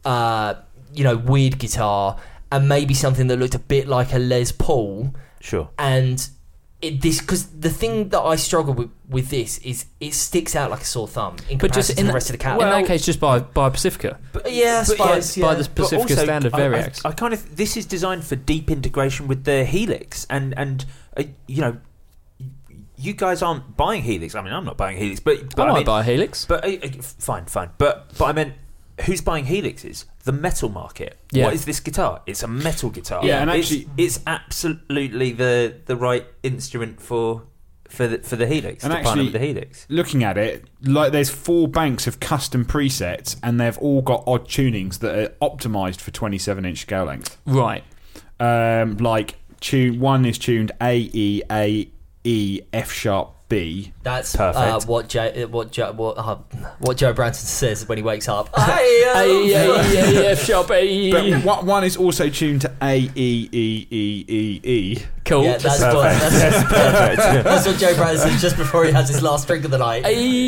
[0.06, 0.54] uh,
[0.94, 2.16] you know weird guitar
[2.52, 5.70] and maybe something that looked a bit like a Les Paul Sure.
[5.78, 6.30] and
[6.82, 10.72] it, this because the thing that I struggle with with this is it sticks out
[10.72, 12.64] like a sore thumb in but comparison just to the that, rest of the catalog.
[12.64, 14.18] in that case, just by by Pacifica.
[14.32, 15.54] But yeah, I But suppose, by yeah.
[15.56, 17.02] the Pacifica also, standard I- I- Variax.
[17.06, 20.86] I, kind of this is designed for deep integration with the Helix, and and
[21.18, 21.78] uh, you know,
[22.98, 24.36] you guys aren't buying Helix.
[24.36, 26.46] I mean, I'm not buying Helix, but but I I might mean, buy Helix.
[26.46, 27.72] but uh, uh, fine, fine.
[27.78, 28.54] But but I meant.
[29.06, 30.04] Who's buying Helixes?
[30.30, 31.18] The metal market.
[31.32, 31.46] Yeah.
[31.46, 32.22] What is this guitar?
[32.28, 33.26] It's a metal guitar.
[33.26, 37.42] Yeah, and It's- actually- it's, absolutely the the right instrument for
[37.88, 38.84] for the for the Helix.
[38.84, 39.88] And actually- with the Helix.
[39.90, 44.48] looking at it, like there's four banks of custom presets, and they've all got odd
[44.48, 47.36] tunings that are optimized for 27 inch scale length.
[47.48, 47.84] Right.
[48.40, 51.90] Um, like tune one is tuned A E A
[52.24, 53.92] E F sharp B.
[54.04, 54.58] That's Perfect.
[54.58, 56.38] Uh, what Joe, what Joe, what, uh,
[56.80, 58.50] what Joe Branson says when he wakes up.
[58.56, 61.12] A E A F sharp A.
[61.12, 65.04] But one, one is also tuned to A E E E E E.
[65.26, 65.44] Cool.
[65.44, 67.22] Yeah, that's what, that's, perfect.
[67.44, 70.06] that's what Joe Branson says just before he has his last drink of the night.
[70.06, 70.46] A.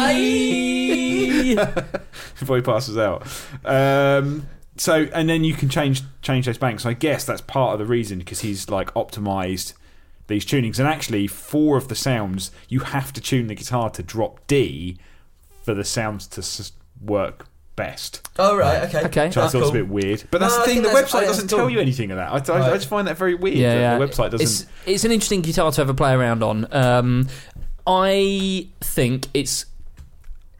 [2.39, 3.27] before he passes out.
[3.65, 4.47] Um,
[4.77, 6.85] so and then you can change change those banks.
[6.85, 9.73] I guess that's part of the reason because he's like optimized
[10.27, 10.79] these tunings.
[10.79, 14.97] And actually, four of the sounds you have to tune the guitar to drop D
[15.63, 17.45] for the sounds to s- work
[17.75, 18.27] best.
[18.37, 19.27] Oh right, okay, Okay.
[19.27, 20.23] Which I That's thought was a bit weird.
[20.31, 20.81] But that's No, the thing.
[20.81, 21.69] The website doesn't tell cool.
[21.69, 22.49] you anything of that.
[22.49, 23.57] I, I, I just find that very weird.
[23.57, 23.97] Yeah, that yeah.
[23.97, 24.41] The website doesn't.
[24.41, 26.67] It's, it's an interesting guitar to have a play around on.
[26.71, 27.27] Um,
[27.87, 29.65] I think it's.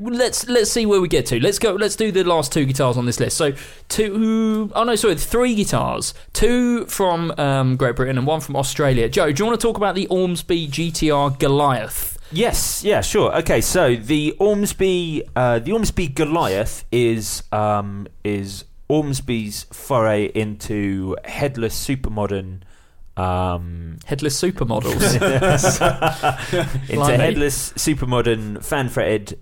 [0.01, 1.39] Let's let's see where we get to.
[1.39, 1.73] Let's go.
[1.73, 3.37] Let's do the last two guitars on this list.
[3.37, 3.53] So
[3.87, 4.71] two.
[4.75, 6.13] Oh no, sorry, three guitars.
[6.33, 9.07] Two from um, Great Britain and one from Australia.
[9.09, 12.17] Joe, do you want to talk about the Ormsby GTR Goliath?
[12.31, 13.35] Yes, yeah, sure.
[13.39, 21.85] Okay, so the Ormsby, uh, the Ormsby Goliath is um, is Ormsby's foray into headless
[21.85, 22.61] supermodern
[23.17, 25.13] um, Headless supermodels.
[26.89, 29.39] into headless, super modern, fan fretted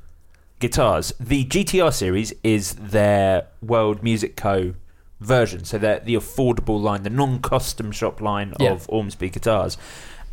[0.59, 1.13] guitars.
[1.19, 4.73] The GTR series is their World Music Co.
[5.19, 8.71] version, so they're the affordable line, the non custom shop line Yeah.
[8.71, 9.77] of Ormsby guitars.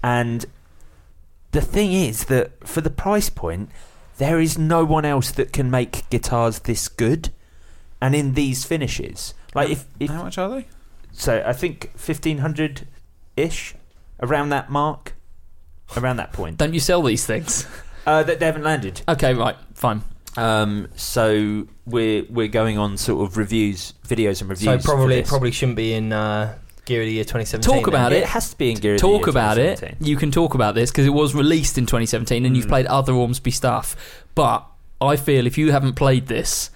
[0.02, 0.44] And
[1.52, 3.70] the thing is that for the price point,
[4.18, 7.30] there is no one else that can make guitars this good
[8.00, 9.34] and in these finishes.
[9.54, 10.66] Like if, if How much are they?
[11.12, 12.86] so I think fifteen hundred
[13.36, 13.74] ish,
[14.20, 15.14] around that mark,
[15.96, 16.58] around that point.
[16.58, 17.66] Don't you sell these things?
[18.06, 19.00] Uh, they, they haven't landed.
[19.08, 20.02] Okay, right, fine.
[20.36, 24.82] Um, so we're we're going on sort of reviews, videos and reviews.
[24.82, 25.28] So probably this.
[25.28, 27.72] probably shouldn't be in uh, Gear of the Year 2017.
[27.74, 27.94] Talk then.
[27.94, 28.28] about it it.
[28.28, 28.94] has to be in Gear.
[28.94, 29.96] of the Talk about it.
[30.00, 32.70] You can talk about this because it was released in 2017 and you've Mm.
[32.70, 33.96] played other Ormsby stuff.
[34.34, 34.66] But
[35.00, 36.70] I feel if you haven't played this,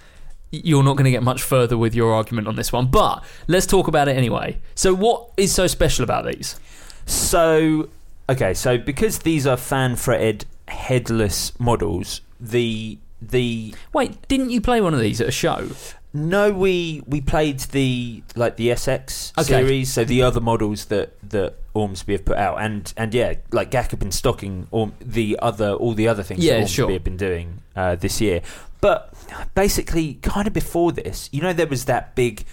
[0.51, 2.87] you're not going to get much further with your argument on this one.
[2.87, 4.59] But let's talk about it anyway.
[4.75, 6.59] So, what is so special about these?
[7.05, 7.89] So
[8.29, 14.81] okay, so because these are fan fretted headless models, the the Wait, didn't you play
[14.81, 15.67] one of these at a show?
[16.13, 19.47] no we we played the like the SX Okay.
[19.61, 23.71] series, so the other models that that Ormsby have put out, and and yeah, like
[23.71, 26.91] Gak have been stocking Orm, the other all the other things Yeah, that Ormsby sure.
[26.91, 28.41] have been doing uh, this year.
[28.81, 29.13] But
[29.55, 32.43] basically, kind of before this, you know, there was that big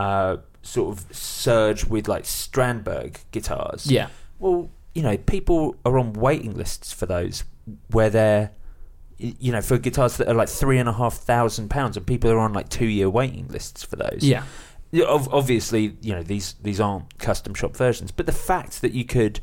[0.00, 3.86] uh, sort of surge with like Strandberg guitars.
[3.86, 4.08] Yeah.
[4.40, 7.44] Well, you know, people are on waiting lists for those
[7.90, 8.50] where they're,
[9.18, 12.30] you know, for guitars that are like three and a half thousand pounds, and people
[12.30, 14.20] are on like two year waiting lists for those.
[14.22, 14.44] Yeah.
[15.06, 19.40] Obviously, you know, these these aren't custom shop versions, but the fact that you could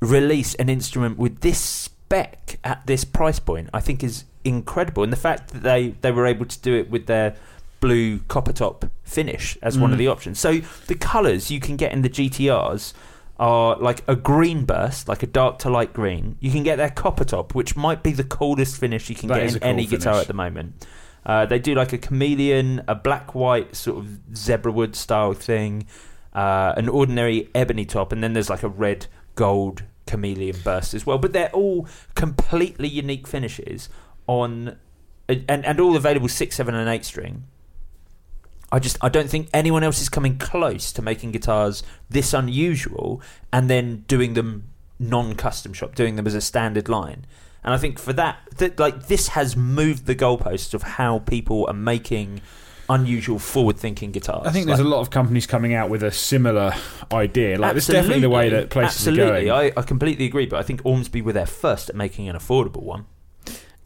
[0.00, 5.02] release an instrument with this spec at this price point, I think, is incredible.
[5.02, 7.36] And the fact that they they were able to do it with their
[7.80, 9.98] blue copper top finish as one of Mm.
[10.00, 10.40] the options.
[10.40, 12.92] So the colours you can get in the GTRs
[13.38, 16.36] are like a green burst, like a dark to light green.
[16.40, 19.36] You can get their copper top, which might be the coolest finish you can That
[19.36, 20.86] get is in a cool any guitar at the moment.
[21.24, 25.86] Uh, they do like a chameleon, a black white sort of zebra wood style thing,
[26.32, 31.04] uh, an ordinary ebony top, and then there's like a red gold chameleon burst as
[31.06, 31.18] well.
[31.18, 33.88] But they're all completely unique finishes
[34.26, 34.78] on,
[35.28, 37.44] and and all available six, seven, and eight string.
[38.70, 43.22] I just I don't think anyone else is coming close to making guitars this unusual
[43.52, 47.24] and then doing them non-custom shop, doing them as a standard line.
[47.64, 51.66] And I think for that, that like this has moved the goalposts of how people
[51.66, 52.40] are making
[52.90, 54.46] unusual, forward-thinking guitars.
[54.46, 56.72] I think there's Like, a lot of companies coming out with a similar
[57.12, 57.58] idea.
[57.58, 59.50] Like, it's definitely the way that places absolutely.
[59.50, 59.72] are going.
[59.76, 62.82] I, I completely agree, but I think Ormsby were there first at making an affordable
[62.82, 63.04] one.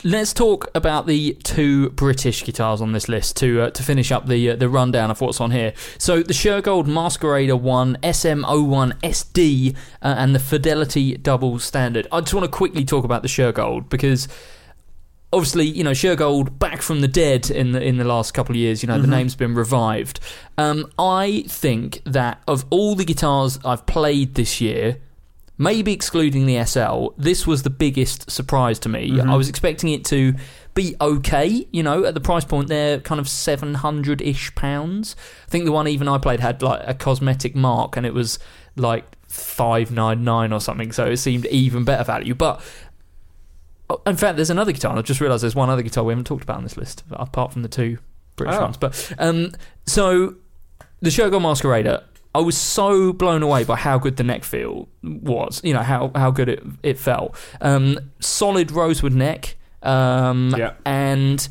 [0.05, 4.27] Let's talk about the two British guitars on this list to uh, to finish up
[4.27, 5.75] the uh, the rundown of what's on here.
[5.97, 9.77] So the Shergold Masquerader One SM01 SD uh,
[10.19, 12.09] and the Fidelity Double Standard.
[12.11, 14.27] I just want to quickly talk about the Shergold because
[15.33, 18.57] obviously you know Shergold back from the dead in the in the last couple of
[18.57, 18.83] years.
[18.83, 20.19] You know the name's been revived.
[20.59, 24.99] Um, I think that of all the guitars I've played this year,
[25.59, 29.21] maybe excluding the SL, this was the biggest surprise to me.
[29.21, 30.35] I was expecting it to
[30.75, 35.15] be okay, you know, at the price point there, kind of 700 ish pounds.
[35.47, 38.39] I think the one even I played had like a cosmetic mark and it was
[38.77, 42.35] like 599 or something, so it seemed even better value.
[42.35, 42.63] But
[43.91, 46.13] oh, in fact, there's another guitar, and I've just realised there's one other guitar we
[46.13, 47.99] haven't talked about on this list, apart from the two
[48.37, 48.63] British Oh.
[48.63, 48.77] ones.
[48.79, 49.53] But um,
[49.87, 50.37] so
[51.01, 52.03] the Shergold Masquerader,
[52.35, 55.61] I was so blown away by how good the neck feel was.
[55.63, 57.37] You know how how good it it felt.
[57.61, 59.57] Um, solid rosewood neck.
[59.83, 60.73] Um, Yeah.
[60.87, 61.47] and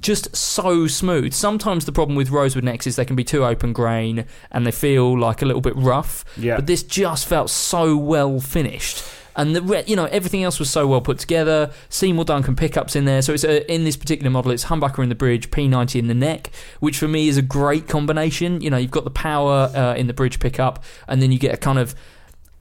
[0.00, 1.32] just so smooth.
[1.32, 4.70] Sometimes the problem with rosewood necks is they can be too open grain and they
[4.70, 6.24] feel like a little bit rough.
[6.36, 6.56] Yeah.
[6.56, 9.02] But this just felt so well finished.
[9.36, 11.70] And the re- you know everything else was so well put together.
[11.88, 14.50] Seymour Duncan pickups in there, so it's a, in this particular model.
[14.50, 17.86] It's humbucker in the bridge, P90 in the neck, which for me is a great
[17.86, 18.60] combination.
[18.60, 21.54] You know, you've got the power uh, in the bridge pickup, and then you get
[21.54, 21.94] a kind of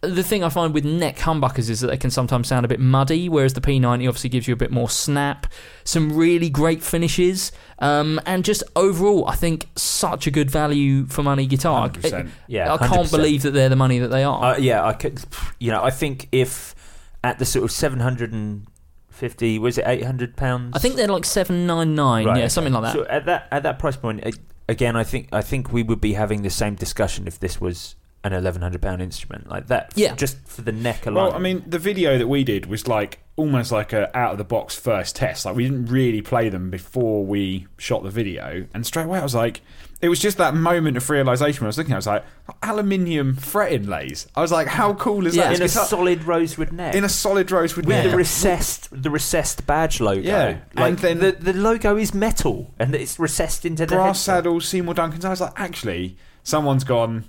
[0.07, 2.79] the thing I find with neck humbuckers is that they can sometimes sound a bit
[2.79, 5.47] muddy, whereas the P90 obviously gives you a bit more snap.
[5.83, 11.23] Some really great finishes, um, and just overall, I think such a good value for
[11.23, 11.89] money guitar.
[11.89, 12.29] 100%.
[12.47, 13.11] Yeah, I can't 100%.
[13.11, 14.53] believe that they're the money that they are.
[14.53, 15.23] Uh, yeah, I could.
[15.59, 16.75] You know, I think if
[17.23, 18.67] at the sort of seven hundred and
[19.09, 20.75] fifty, was it eight hundred pounds?
[20.75, 22.49] I think they're like seven nine nine, Right, yeah, okay.
[22.49, 22.93] something like that.
[22.93, 24.23] So at that at that price point,
[24.69, 27.95] again, I think I think we would be having the same discussion if this was
[28.25, 29.93] an eleven hundred pound instrument like that.
[29.95, 30.15] Yeah.
[30.15, 31.27] just for the neck alone.
[31.29, 34.37] Well, I mean, the video that we did was like almost like a out of
[34.37, 35.45] the box first test.
[35.45, 39.23] Like we didn't really play them before we shot the video, and straight away I
[39.23, 39.61] was like,
[40.01, 41.93] it was just that moment of realization when I was looking.
[41.93, 42.23] I was like,
[42.63, 44.27] aluminium fret inlays.
[44.35, 45.49] I was like, how cool is Yeah.
[45.49, 45.55] that?
[45.57, 46.95] in a It's guitar- solid rosewood neck.
[46.95, 48.09] in a solid rosewood with neck.
[48.11, 50.21] the recessed the recessed badge logo.
[50.21, 54.17] Yeah, like and then- the the logo is metal and it's recessed into the brass
[54.17, 54.35] headset.
[54.37, 55.25] saddle, Seymour Duncan's.
[55.25, 57.25] I was like, actually, someone's gone.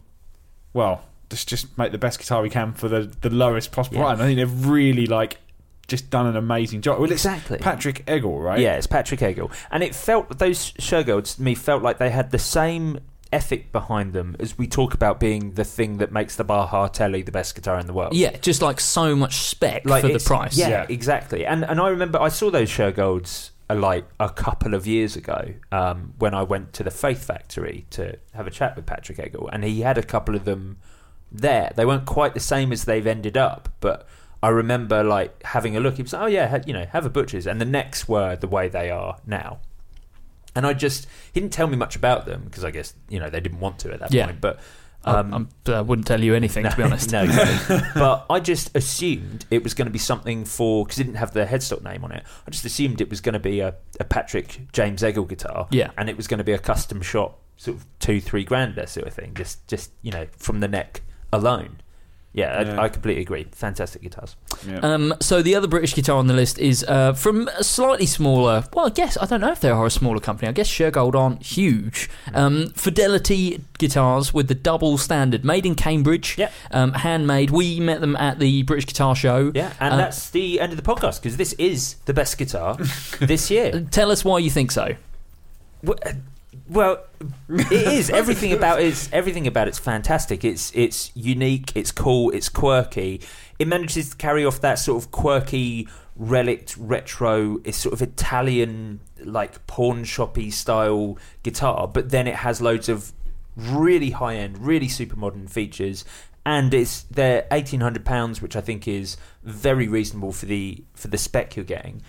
[0.76, 4.04] Well, let's just make the best guitar we can for the, the lowest possible Yeah.
[4.04, 4.20] price.
[4.20, 5.38] I think they've really like
[5.88, 6.98] just done an amazing job.
[7.00, 7.58] Well, it's Exactly.
[7.58, 8.60] Patrick Eggle, right?
[8.60, 12.30] Yeah, it's Patrick Eggle, and it felt those Shergolds to me felt like they had
[12.30, 12.98] the same
[13.32, 17.22] ethic behind them as we talk about being the thing that makes the Baja Telly
[17.22, 18.14] the best guitar in the world.
[18.14, 20.56] Yeah, just like so much spec like for the price.
[20.56, 20.86] Yeah, Yeah.
[20.88, 21.44] exactly.
[21.46, 26.14] And and I remember I saw those Shergolds like a couple of years ago um,
[26.18, 29.64] when I went to the Faith Factory to have a chat with Patrick Eggle, and
[29.64, 30.78] he had a couple of them
[31.32, 31.72] there.
[31.74, 34.06] They weren't quite the same as they've ended up, but
[34.42, 35.96] I remember like having a look.
[35.96, 38.36] He was like, "Oh yeah, ha- you know, have a butcher's," and the next were
[38.36, 39.58] the way they are now.
[40.54, 43.28] And I just he didn't tell me much about them because I guess you know
[43.28, 44.26] they didn't want to at that Yeah.
[44.26, 44.60] point, but.
[45.06, 47.12] I- Um, I'm- I wouldn't tell you anything to be honest.
[47.12, 47.26] no,
[47.94, 51.32] but I just assumed it was going to be something for because it didn't have
[51.32, 52.24] the headstock name on it.
[52.46, 55.90] I just assumed it was going to be a, a Patrick James Eggle guitar, Yeah.
[55.96, 59.06] and it was going to be a custom shop sort of two, three grander sort
[59.06, 59.32] of thing.
[59.34, 61.02] Just, just you know, from the neck
[61.32, 61.80] alone.
[62.36, 62.80] Yeah, Yeah.
[62.80, 63.46] I, I completely agree.
[63.52, 64.36] Fantastic guitars.
[64.68, 64.78] Yeah.
[64.80, 68.64] Um, so the other British guitar on the list is uh, from a slightly smaller.
[68.74, 70.46] Well, I guess I don't know if they are a smaller company.
[70.48, 72.10] I guess Shergold aren't huge.
[72.34, 76.36] Um, Fidelity guitars with the double standard, made in Cambridge.
[76.38, 76.52] Yep.
[76.70, 77.50] Um, handmade.
[77.50, 79.50] We met them at the British Guitar Show.
[79.54, 82.76] Yeah, and Uh, that's the end of the podcast because this is the best guitar
[83.20, 83.86] this year.
[83.90, 84.94] Tell us why you think so.
[85.82, 86.12] Well, uh,
[86.68, 87.04] Well,
[87.48, 90.44] it is everything about it's everything about it's fantastic.
[90.44, 91.72] It's it's unique.
[91.76, 92.30] It's cool.
[92.30, 93.20] It's quirky.
[93.58, 97.58] It manages to carry off that sort of quirky, relict, retro.
[97.64, 103.12] It's sort of Italian, like pawn shoppy style guitar, but then it has loads of
[103.56, 106.04] really high end, really super modern features.
[106.44, 111.08] And it's they're eighteen hundred pounds, which I think is very reasonable for the for
[111.08, 112.02] the spec you're getting.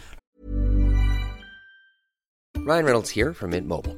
[2.58, 3.98] Ryan Reynolds here from Mint Mobile.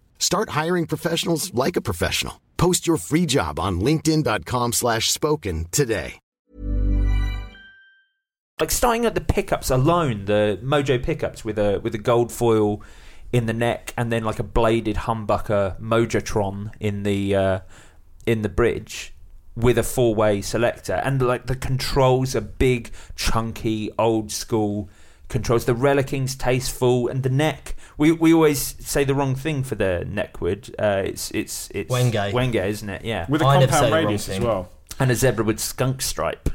[0.21, 2.39] Start hiring professionals like a professional.
[2.55, 6.19] Post your free job on linkedin.com slash spoken today.
[8.59, 12.83] like starting at the pickups alone, the Mojo pickups with a with a gold foil
[13.33, 17.59] in the neck, and then like a bladed humbucker Mojotron in the uh,
[18.27, 19.15] in the bridge
[19.55, 24.87] with a four way selector, and like the controls are big, chunky, old school
[25.27, 25.65] controls.
[25.65, 27.75] The Relicing's tasteful, and the neck.
[27.97, 30.73] We we always say the wrong thing for the neckwood.
[30.79, 32.31] Uh, it's it's it's Wenge.
[32.31, 33.03] Wenge, isn't it?
[33.05, 34.47] Yeah, With a I never say compound the wrong radius as thing.
[34.47, 34.69] well.
[34.99, 36.49] and a zebra with skunk stripe.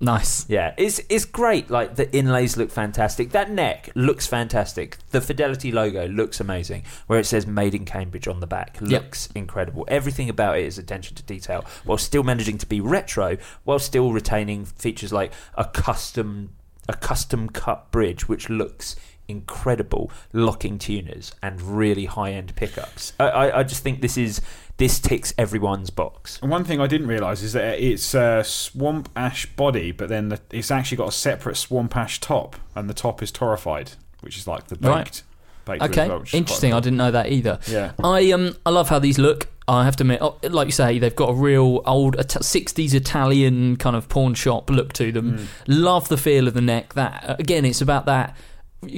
[0.00, 0.44] Nice.
[0.50, 1.70] Yeah, it's it's great.
[1.70, 3.30] Like the inlays look fantastic.
[3.30, 4.98] That neck looks fantastic.
[5.12, 6.82] The Fidelity logo looks amazing.
[7.06, 9.84] Where it says "Made in Cambridge" on the back looks incredible.
[9.88, 14.12] Everything about it is attention to detail, while still managing to be retro, while still
[14.12, 16.50] retaining features like a custom
[16.88, 18.96] a custom cut bridge, which looks
[19.28, 20.10] incredible.
[20.32, 23.12] Locking tuners and really high end pickups.
[23.18, 24.40] I, I I just think this is
[24.76, 26.38] this ticks everyone's box.
[26.42, 30.30] And one thing I didn't realise is that it's a swamp ash body, but then
[30.30, 33.94] the, it's actually got a separate swamp ash top, and the top is torrefied.
[34.20, 35.04] which is like the Right.
[35.04, 35.22] baked.
[35.66, 36.72] baked Okay, Roosevelt, which is interesting.
[36.72, 37.58] I didn't know that either.
[37.68, 37.92] Yeah.
[38.02, 39.48] I um I love how these look.
[39.66, 43.76] I have to admit, oh, like you say, they've got a real old 60s Italian
[43.76, 45.38] kind of pawn shop look to them.
[45.38, 45.46] Mm.
[45.68, 46.92] Love the feel of the neck.
[46.94, 48.36] That again, it's about that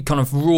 [0.04, 0.52] kind of raw,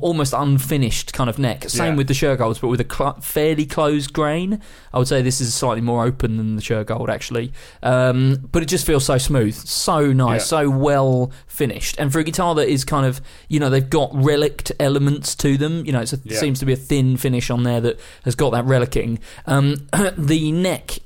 [0.00, 1.68] almost unfinished kind of neck.
[1.68, 1.96] Same Yeah.
[1.96, 4.60] with the Shergolds, but with a cl- fairly closed grain.
[4.92, 8.66] I would say this is slightly more open than the Shergold actually, um, but it
[8.66, 10.44] just feels so smooth, so nice, Yeah.
[10.62, 11.96] so well finished.
[11.98, 15.56] And for a guitar that is kind of, you know, they've got relict elements to
[15.56, 15.84] them.
[15.84, 16.38] You know, it Yeah.
[16.38, 19.18] seems to be a thin finish on there that has got that relicking.
[19.46, 19.86] Um,
[20.18, 20.98] the neck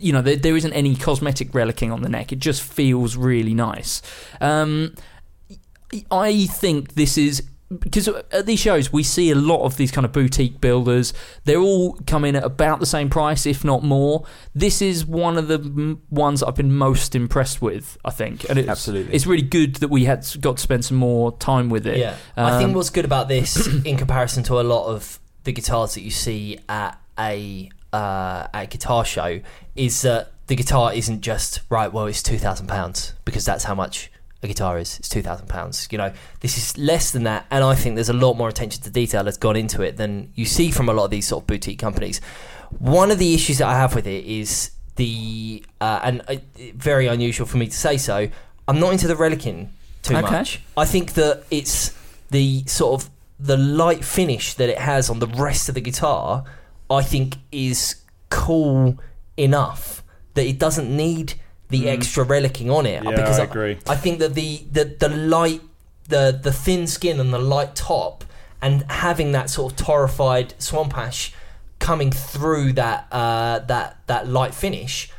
[0.00, 2.32] you know, there, there isn't any cosmetic relicking on the neck.
[2.32, 4.02] It just feels really nice.
[4.40, 4.92] Um,
[6.10, 7.42] I think this is
[7.80, 11.12] because at these shows we see a lot of these kind of boutique builders.
[11.44, 14.24] They're all coming at about the same price, if not more.
[14.54, 17.98] This is one of the m- ones I've been most impressed with.
[18.06, 19.12] I think, and it's, Absolutely.
[19.14, 21.98] it's really good that we had got to spend some more time with it.
[21.98, 25.52] Yeah, I think Um, what's good about this, in comparison to a lot of the
[25.52, 29.40] guitars that you see at a uh, at a guitar show,
[29.76, 31.92] is that the guitar isn't just right.
[31.92, 34.10] Well, it's two thousand pounds because that's how much
[34.42, 34.98] a guitar is.
[34.98, 35.88] It's two thousand pounds.
[35.90, 38.82] You know, this is less than that, and I think there's a lot more attention
[38.84, 41.42] to detail that's gone into it than you see from a lot of these sort
[41.42, 42.20] of boutique companies.
[42.78, 46.36] One of the issues that I have with it is the uh, and uh,
[46.74, 48.28] very unusual for me to say so.
[48.66, 49.68] I'm not into the relicking
[50.02, 50.30] too Okay.
[50.30, 50.60] much.
[50.76, 51.96] I think that it's
[52.30, 53.10] the sort of
[53.40, 56.44] the light finish that it has on the rest of the guitar.
[56.90, 57.96] I think is
[58.30, 58.98] cool
[59.36, 60.02] enough
[60.34, 61.34] that it doesn't need
[61.70, 63.02] the extra relicking on it.
[63.02, 63.10] Mm.
[63.10, 63.78] Yeah, because I agree.
[63.88, 65.60] I think that the, the the light
[66.08, 68.24] the the thin skin and the light top
[68.62, 71.32] and having that sort of torrefied swamp ash
[71.78, 75.10] coming through that uh, that that light finish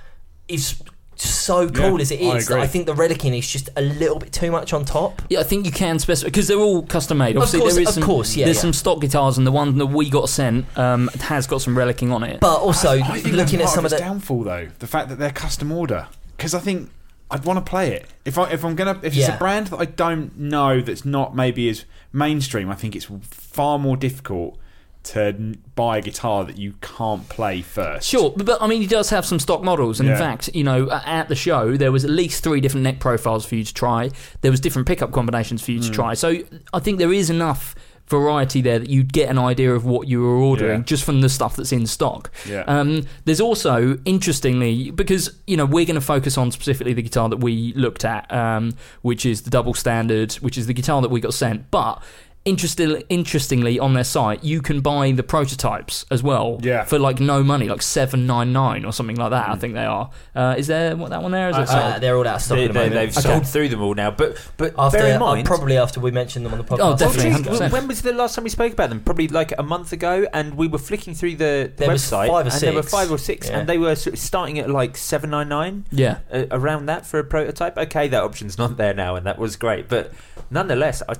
[0.47, 0.82] is
[1.16, 2.50] so cool Yeah, as it is.
[2.50, 2.64] I that.
[2.64, 5.22] I think the relicking is just a little bit too much on top.
[5.30, 7.36] Yeah, I think you can specify because they're all custom made.
[7.36, 8.62] Of course- there is of some, course, yeah, There's yeah.
[8.62, 12.12] some stock guitars, and the one that we got sent um, has got some relicking
[12.14, 12.39] on it.
[12.39, 14.88] But also I think looking at that's part some of of the downfall, though, the
[14.88, 16.08] fact that they're custom order.
[16.40, 16.90] Because I think
[17.30, 19.78] I'd want to play it if I if I'm gonna if it's a brand that
[19.80, 22.70] I don't know that's not maybe as mainstream.
[22.72, 24.58] I think it's far more difficult
[25.02, 28.08] to buy a guitar that you can't play first.
[28.08, 30.64] Sure, but, but I mean, he does have some stock models, and in fact, you
[30.64, 33.74] know, at the show there was at least three different neck profiles for you to
[33.74, 34.12] try.
[34.42, 35.86] There was different pickup combinations for you Hmm.
[35.86, 36.14] to try.
[36.16, 36.36] So
[36.74, 37.76] I think there is enough
[38.10, 40.84] variety there that you'd get an idea of what you were ordering Yeah.
[40.86, 42.32] just from the stuff that's in stock.
[42.47, 42.64] Yeah.
[42.68, 47.30] Um, there's also, interestingly, because you know we're going to focus on specifically the guitar
[47.30, 51.10] that we looked at, um, which is the double standard, which is the guitar that
[51.12, 52.01] we got sent, but.
[52.50, 56.84] Interesting, interestingly, on their site, you can buy the prototypes as well Yeah.
[56.84, 59.50] for like no money, like seven nine nine or something like that.
[59.50, 60.10] I think they are.
[60.36, 61.50] Uh, is there what that one there?
[61.50, 61.70] Is it?
[61.70, 62.93] uh, they're all out of stock They, at the they, moment.
[63.14, 63.34] they've Okay.
[63.34, 64.10] sold through them all now.
[64.10, 66.80] But but after, bear in uh, mind, probably after we mentioned them on the podcast.
[66.93, 69.02] Oh, definitely, Oh, when was the last time we spoke about them?
[69.02, 72.28] Probably like a month ago, and we were flicking through the, the There was website,
[72.30, 73.60] five or and there were five or six, Yeah.
[73.60, 75.86] and they were sort of starting at like seven nine nine.
[75.91, 76.20] yeah.
[76.34, 77.78] Uh, around that for a prototype.
[77.78, 79.88] Okay, that option's not there now, and that was great.
[79.88, 80.12] But
[80.50, 81.16] nonetheless, I,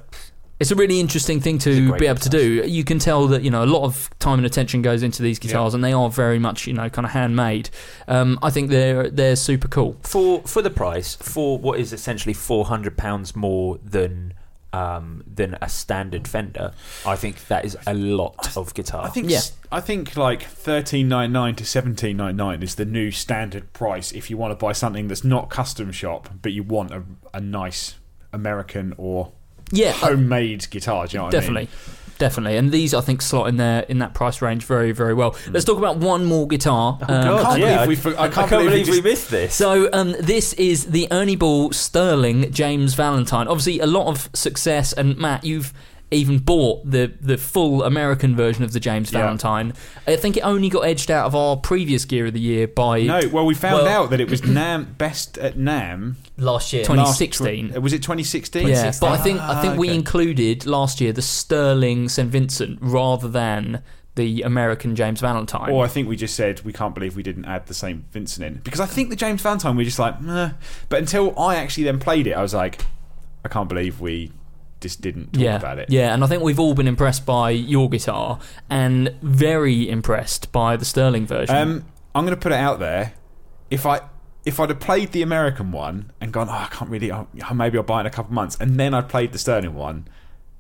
[0.60, 2.64] It's a really interesting thing to be able to do.
[2.68, 5.40] You can tell that you know a lot of time and attention goes into these
[5.40, 7.70] guitars, and they are very much you know kind of handmade.
[8.10, 9.96] Um, I think they're they're super cool.
[10.04, 14.34] for for the price, for what is essentially four hundred pounds more than
[14.74, 16.74] um, than a standard Fender,
[17.06, 19.04] I think that is a lot of guitar.
[19.06, 19.38] I think Yeah.
[19.38, 23.72] s- I think like thirteen nine nine to seventeen nine nine is the new standard
[23.74, 27.04] price if you want to buy something that's not custom shop, but you want a,
[27.34, 27.96] a nice
[28.34, 29.32] American or
[29.72, 31.08] Yeah, homemade guitar.
[31.08, 31.70] Do you know what definitely.
[32.18, 35.38] Definitely, and these I think slot in there in that price range very, very well.
[35.52, 36.98] Let's talk about one more guitar.
[37.02, 38.70] Oh, Um, God, can't yeah, believe I, we for- I I can't can't believe we
[38.72, 39.56] believe we just- missed this.
[39.56, 43.48] So um, this is the Ernie Ball Sterling James Valentine.
[43.48, 45.72] Obviously, a lot of success, and Matt, you've
[46.12, 49.20] even bought the the full American version of the James Yeah.
[49.22, 49.74] Valentine.
[50.08, 53.04] I think it only got edged out of our previous gear of the year by
[53.04, 56.16] No, well, we found Well- out that it was NAMM best at NAMM.
[56.38, 56.84] last year.
[56.84, 57.70] 2016.
[57.70, 58.68] Last- was it 2016?
[58.68, 59.98] Yeah, but I think I think we Ah, okay.
[60.00, 63.82] included last year the Sterling St Vincent rather than
[64.16, 65.70] the American James Valentine.
[65.70, 68.46] Or I think we just said we can't believe we didn't add the St Vincent
[68.46, 70.52] in because I think the James Valentine we were just like, Meh.
[70.90, 72.84] but until I actually then played it, I was like,
[73.46, 74.32] I can't believe we
[74.82, 75.90] just didn't talk yeah, about it.
[75.90, 80.78] yeah, and I think we've all been impressed by your guitar and very impressed by
[80.78, 81.56] the Sterling version.
[81.56, 81.86] Um,
[82.16, 83.14] I'm going to put it out there.
[83.70, 84.02] If I
[84.46, 87.78] if I'd have played the American one and gone, oh, I can't really, oh, maybe
[87.78, 90.08] I'll buy it in a couple of months, and then I played the Sterling one,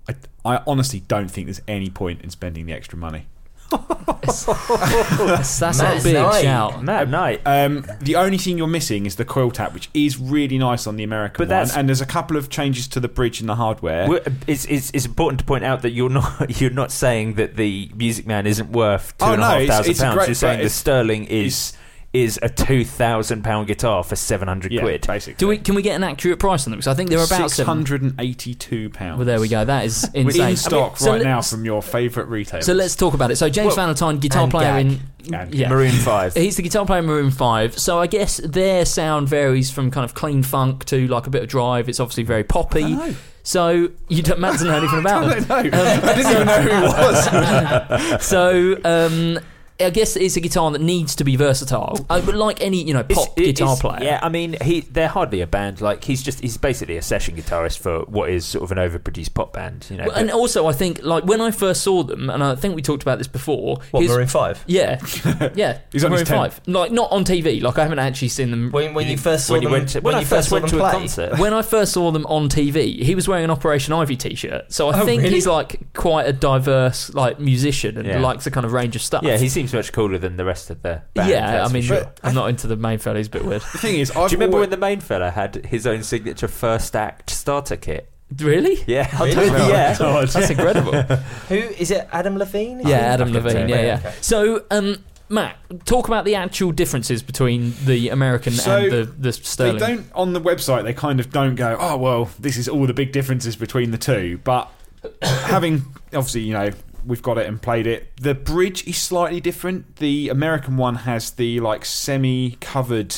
[0.07, 0.15] I,
[0.45, 3.27] I honestly don't think there's any point in spending the extra money.
[3.71, 4.45] Yes.
[4.45, 6.41] That's, that's a big Knight.
[6.43, 6.83] shout.
[6.83, 7.41] Matt Knight.
[7.45, 10.95] Um, the only thing you're missing is the coil tap, which is really nice on
[10.97, 11.49] the American But one.
[11.49, 14.07] that's- And there's a couple of changes to the bridge and the hardware.
[14.07, 17.55] We're- It's, it's, it's important to point out that you're not you're not saying that
[17.55, 20.03] the Music Man isn't worth two Oh, and a no, half it's- thousand it's a
[20.03, 20.15] pounds.
[20.15, 21.73] great- You're saying the it's- Sterling is
[22.11, 25.05] is a two thousand pound guitar for seven hundred yeah, quid.
[25.05, 25.35] basically.
[25.37, 25.57] Do we?
[25.59, 26.79] Can we get an accurate price on them?
[26.79, 27.67] Because I think they're about six seven.
[27.67, 29.17] hundred and eighty-two pounds.
[29.19, 29.63] Well, there we go.
[29.63, 30.49] That is insane.
[30.51, 32.63] in stock So right now from your favourite retailer.
[32.63, 33.35] So let's talk about it.
[33.35, 34.85] So James Well, Valentine, guitar and player Gag.
[34.87, 35.69] in And yeah.
[35.69, 36.33] Maroon Five.
[36.33, 37.77] He's the guitar player in Maroon Five.
[37.77, 41.43] So I guess their sound varies from kind of clean funk to like a bit
[41.43, 41.89] of drive.
[41.89, 42.95] It's obviously very poppy.
[42.95, 43.13] know.
[43.43, 45.47] So you don't, Matt doesn't know anything about I them.
[45.47, 45.81] don't know.
[46.03, 48.23] I didn't even know who he was.
[48.25, 49.39] So um,
[49.81, 52.05] I guess it's a guitar that needs to be versatile.
[52.09, 54.03] Uh, but like any you know It's- pop it- guitar it's- player.
[54.03, 55.81] Yeah, I mean, he they're hardly a band.
[55.81, 59.33] Like he's just he's basically a session guitarist for what is sort of an overproduced
[59.33, 59.87] pop band.
[59.89, 62.55] You know, Well, and also, I think like when I first saw them, and I
[62.55, 63.79] think we talked about this before.
[63.91, 64.63] What, his- Maroon 5?
[64.67, 64.99] Yeah,
[65.55, 65.79] yeah.
[65.91, 66.35] He's on Maroon his 10th.
[66.37, 66.61] Five.
[66.67, 67.61] Like not on TV.
[67.61, 68.71] Like I haven't actually seen them.
[68.71, 70.55] When, when you first saw when them, you went to, when, I you first saw
[70.55, 71.39] went them to a concert.
[71.39, 74.71] when I first saw them on TV, he was wearing an Operation Ivy T-shirt.
[74.73, 75.35] So I Oh, think really?
[75.35, 78.19] he's like quite a diverse like musician and Yeah.
[78.19, 79.23] likes a kind of range of stuff.
[79.23, 81.29] Yeah, he seems much cooler than the rest of the band.
[81.29, 81.47] yeah.
[81.47, 82.11] I that's for mean, sure.
[82.23, 83.17] I'm not into the main fella.
[83.17, 83.61] He's a bit weird.
[83.61, 86.03] The thing is, I've Do you remember always- when the main fella had his own
[86.03, 88.09] signature first act starter kit?
[88.37, 88.77] really?
[88.85, 89.73] Yeah, I don't remember.
[89.73, 89.93] yeah.
[90.25, 90.91] That's incredible.
[91.49, 92.07] Who is it?
[92.11, 92.81] Adam Levine?
[92.81, 93.67] yeah, Adam Levine.
[93.69, 93.97] Yeah, yeah.
[93.97, 94.13] Okay.
[94.21, 99.33] So, um, Matt, talk about the actual differences between the American So, and the the
[99.33, 99.77] Sterling.
[99.79, 100.83] They don't on the website.
[100.83, 101.75] They kind of don't go.
[101.79, 104.39] Oh well, this is all the big differences between the two.
[104.43, 104.71] But
[105.23, 105.83] having
[106.13, 106.69] obviously, you know,
[107.05, 108.11] we've got it and played it.
[108.17, 109.97] The bridge is slightly different.
[109.97, 113.15] The American one has the like semi-covered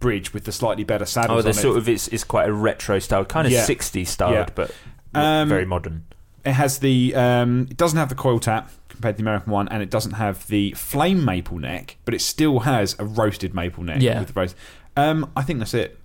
[0.00, 1.38] bridge with the slightly better saddles.
[1.38, 1.78] Oh, they're sort it.
[1.78, 3.64] of it's, it's quite a retro style, kind of Yeah.
[3.64, 4.46] 60s styled, Yeah.
[4.54, 4.74] but
[5.14, 6.04] Um, very modern.
[6.44, 7.14] It has the.
[7.14, 10.12] Um, it doesn't have the coil tap compared to the American one, and it doesn't
[10.14, 13.98] have the flame maple neck, but it still has a roasted maple neck.
[14.00, 14.18] Yeah.
[14.18, 14.56] with the roast.
[14.96, 15.98] Um, I think that's it.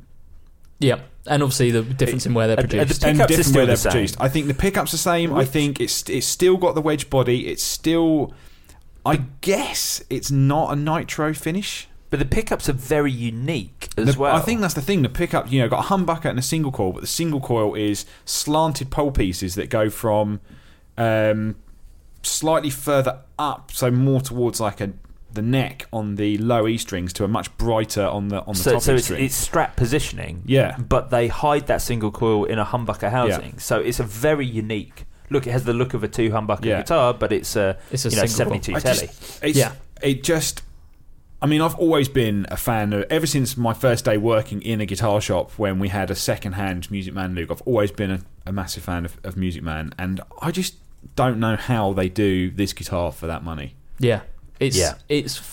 [0.79, 3.01] Yeah, and obviously the difference in where they're Are- are the produced.
[3.01, 3.91] Pickups and are different still where the they're same.
[3.91, 4.17] produced.
[4.19, 5.33] I think the pickups are the same.
[5.35, 7.47] I think it's it's still got the wedge body.
[7.47, 8.33] It's still.
[9.05, 11.87] I guess it's not a nitro finish.
[12.09, 14.33] But the pickups are very unique as The- well.
[14.35, 15.01] I think that's the thing.
[15.01, 17.75] The pickup, you know, got a humbucker and a single coil, but the single coil
[17.75, 20.39] is slanted pole pieces that go from
[20.97, 21.55] um,
[22.23, 24.93] slightly further up, so more towards like a
[25.33, 28.59] the neck on the low E strings to a much brighter on the on the
[28.59, 29.23] so, top so E it's, string.
[29.25, 30.41] it's strap positioning.
[30.45, 30.77] Yeah.
[30.77, 33.59] But they hide that single coil in a humbucker housing.
[33.59, 35.45] So it's a very unique look.
[35.45, 36.81] It has the look of a two humbucker Yeah.
[36.81, 38.61] guitar, but it's a, It's a you know, single coil.
[38.63, 39.07] 72 telly.
[39.07, 39.73] just- it's, Yeah.
[40.01, 40.63] It just.
[41.39, 43.05] I mean, I've always been a fan of.
[43.11, 46.89] Ever since my first day working in a guitar shop when we had a second-hand
[46.89, 50.19] Music Man Luke, I've always been a, a massive fan of, of Music Man, and
[50.41, 50.75] I just
[51.15, 53.75] don't know how they do this guitar for that money.
[53.99, 54.21] yeah,
[54.59, 54.95] it's Yeah.
[55.09, 55.43] it's I- I-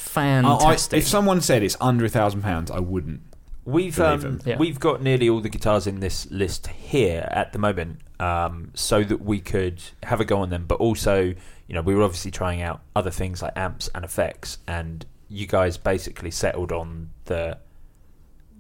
[0.42, 0.98] fantastic.
[0.98, 3.20] if someone said it's under a thousand pounds, I wouldn't.
[3.66, 4.40] We've Believe um, them.
[4.44, 4.56] Yeah.
[4.58, 9.02] we've got nearly all the guitars in this list here at the moment, um, so
[9.02, 10.66] that we could have a go on them.
[10.68, 11.22] But also,
[11.66, 15.46] you know, we were obviously trying out other things like amps and effects, and you
[15.46, 17.56] guys basically settled on the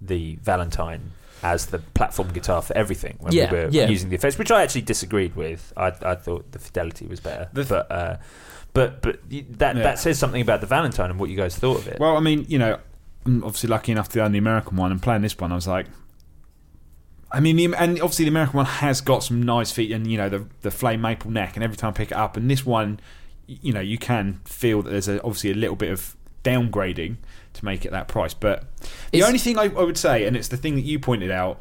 [0.00, 1.12] the Valentine
[1.42, 3.86] as the platform guitar for everything when Yeah, we were yeah.
[3.88, 5.72] using the effects, which I actually disagreed with.
[5.76, 8.16] I, I thought the fidelity was better, The th- but uh,
[8.74, 9.82] but but that Yeah.
[9.82, 11.98] that says something about the Valentine and what you guys thought of it.
[11.98, 12.78] Well, I mean, you know,
[13.24, 15.50] I'm obviously lucky enough to own the American one and playing this one.
[15.50, 15.86] I was like,
[17.32, 20.18] I mean, the, and obviously the American one has got some nice feet and you
[20.18, 22.64] know the the flame maple neck, and every time I pick it up, and this
[22.66, 23.00] one,
[23.46, 27.16] you know, you can feel that there's a, obviously a little bit of downgrading
[27.54, 28.34] to make it that price.
[28.34, 28.64] But
[29.12, 31.60] the only thing I, I would say, and it's the thing that you pointed out.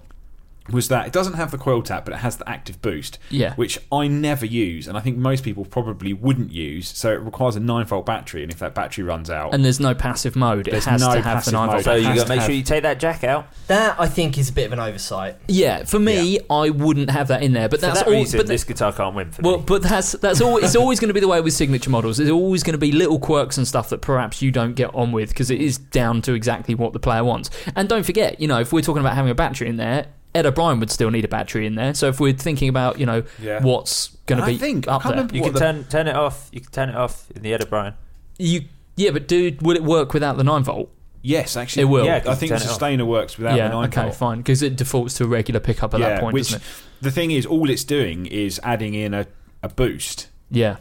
[0.71, 3.53] Was that it doesn't have the coil tap, but it has the active boost, Yeah.
[3.55, 6.87] which I never use, and I think most people probably wouldn't use.
[6.87, 9.81] So it requires a nine volt battery, and if that battery runs out, and there's
[9.81, 10.69] no passive mode.
[10.69, 11.73] It has no to have the passive nine mode.
[11.75, 11.83] volt.
[11.83, 13.47] so you has got to to make have- sure you take that jack out.
[13.67, 15.35] That I think is a bit of an oversight.
[15.49, 17.67] Yeah, for me, I wouldn't have that in there.
[17.67, 18.13] But For that's that all.
[18.13, 19.63] reason, but this guitar can't win for Well, me.
[19.67, 20.57] but that's that's all.
[20.57, 22.17] It's always going to be the way with signature models.
[22.17, 25.11] There's always going to be little quirks and stuff that perhaps you don't get on
[25.11, 27.49] with because it is down to exactly what the player wants.
[27.75, 30.45] And don't forget, you know, if we're talking about having a battery in there, Ed
[30.45, 31.93] O'Brien would still need a battery in there.
[31.93, 33.61] So if we're thinking about, you know, Yeah.
[33.61, 36.49] what's going to be think- I up there, You can the- turn turn it off.
[36.51, 37.93] You can turn it off in the Ed O'Brien.
[38.39, 38.63] you
[38.95, 40.89] yeah, but dude, would it work without the nine volt?
[41.23, 42.05] Yes, actually, It will.
[42.05, 42.69] Yeah, I think the turn it off.
[42.69, 44.15] sustainer works without yeah, the nine okay, volt.
[44.15, 46.67] fine, because it defaults to a regular pickup at yeah, that point, which doesn't it?
[47.01, 49.25] the thing is, all it's doing is adding in a,
[49.63, 50.27] a boost.
[50.51, 50.75] Yeah,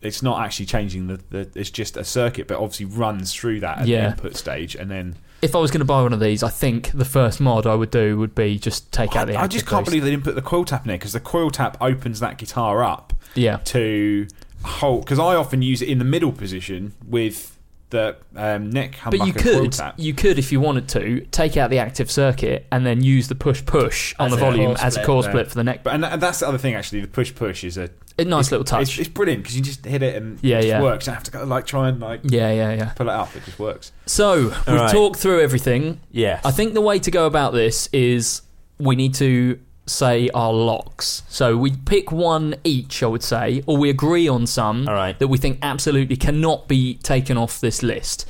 [0.00, 1.48] It's not actually changing the, the.
[1.54, 4.00] It's just a circuit, but obviously runs through that at Yeah.
[4.00, 6.48] the input stage, and then if I was going to buy one of these, I
[6.48, 9.36] think the first mod I would do would be just take out the.
[9.36, 11.20] I, I just can't believe they didn't put the coil tap in there because the
[11.20, 14.28] coil tap opens that guitar up Yeah, to
[14.64, 17.58] hold because I often use it in the middle position with
[17.90, 19.18] the um, neck humbucker.
[19.18, 19.94] But you could, tap.
[19.98, 23.34] you could, if you wanted to, take out the active circuit and then use the
[23.34, 25.82] push push on As the volume as a core split for the neck.
[25.82, 27.02] But and, and that's the other thing actually.
[27.02, 28.82] The push push is a, A nice little touch.
[28.82, 30.82] It's, it's brilliant because you just hit it and Yeah, it just yeah.
[30.82, 31.06] works.
[31.06, 32.84] You don't have to go, like try and like yeah, yeah, yeah.
[32.90, 33.34] pull it up.
[33.34, 33.92] It just works.
[34.06, 34.90] So we've right.
[34.90, 36.00] talked through everything.
[36.10, 36.44] Yes.
[36.44, 38.42] I think the way to go about this is
[38.78, 41.22] we need to say our locks.
[41.28, 45.18] So we pick one each, I would say, or we agree on some All right.
[45.18, 48.28] that we think absolutely cannot be taken off this list.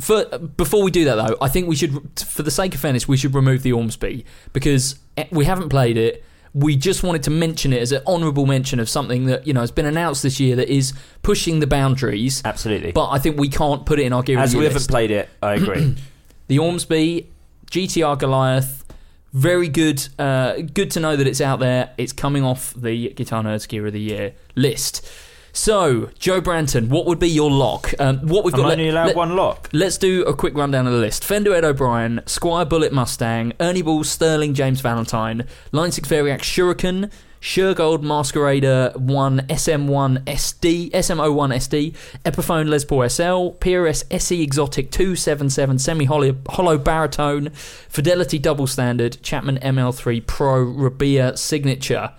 [0.00, 3.06] For, before we do that, though, I think we should, for the sake of fairness,
[3.06, 6.24] we should remove the Ormsby because eh, we haven't played it.
[6.54, 9.60] We just wanted to mention it as an honourable mention of something that you know
[9.60, 12.40] has been announced this year that is pushing the boundaries.
[12.44, 12.92] Absolutely.
[12.92, 14.88] But I think we can't put it in our gear of As we Year haven't
[14.88, 15.96] played it, I agree.
[16.46, 17.26] The Ormsby
[17.70, 18.84] GTR Goliath,
[19.32, 20.06] very good.
[20.18, 21.90] Uh, good to know that it's out there.
[21.96, 25.08] It's coming off the Guitar Nerds Gear of the Year list.
[25.56, 27.94] So, Joe Branton, what would be your lock?
[28.00, 28.72] Um, what we've I'm got?
[28.72, 29.70] only allowed let, one lock.
[29.72, 31.24] Let's do a quick rundown of the list.
[31.24, 37.08] Fender Ed O'Brien, Squier Bullet Mustang, Ernie Ball Sterling James Valentine, Line 6 Variax Shuriken,
[37.40, 41.94] Shergold Masquerader 1 SM1 SD, SM01 SD,
[42.24, 49.58] Epiphone Les Paul SL, PRS SE Exotic 277 semi hollow baritone, Fidelity Double Standard, Chapman
[49.58, 52.12] ML3 Pro Rabea Signature.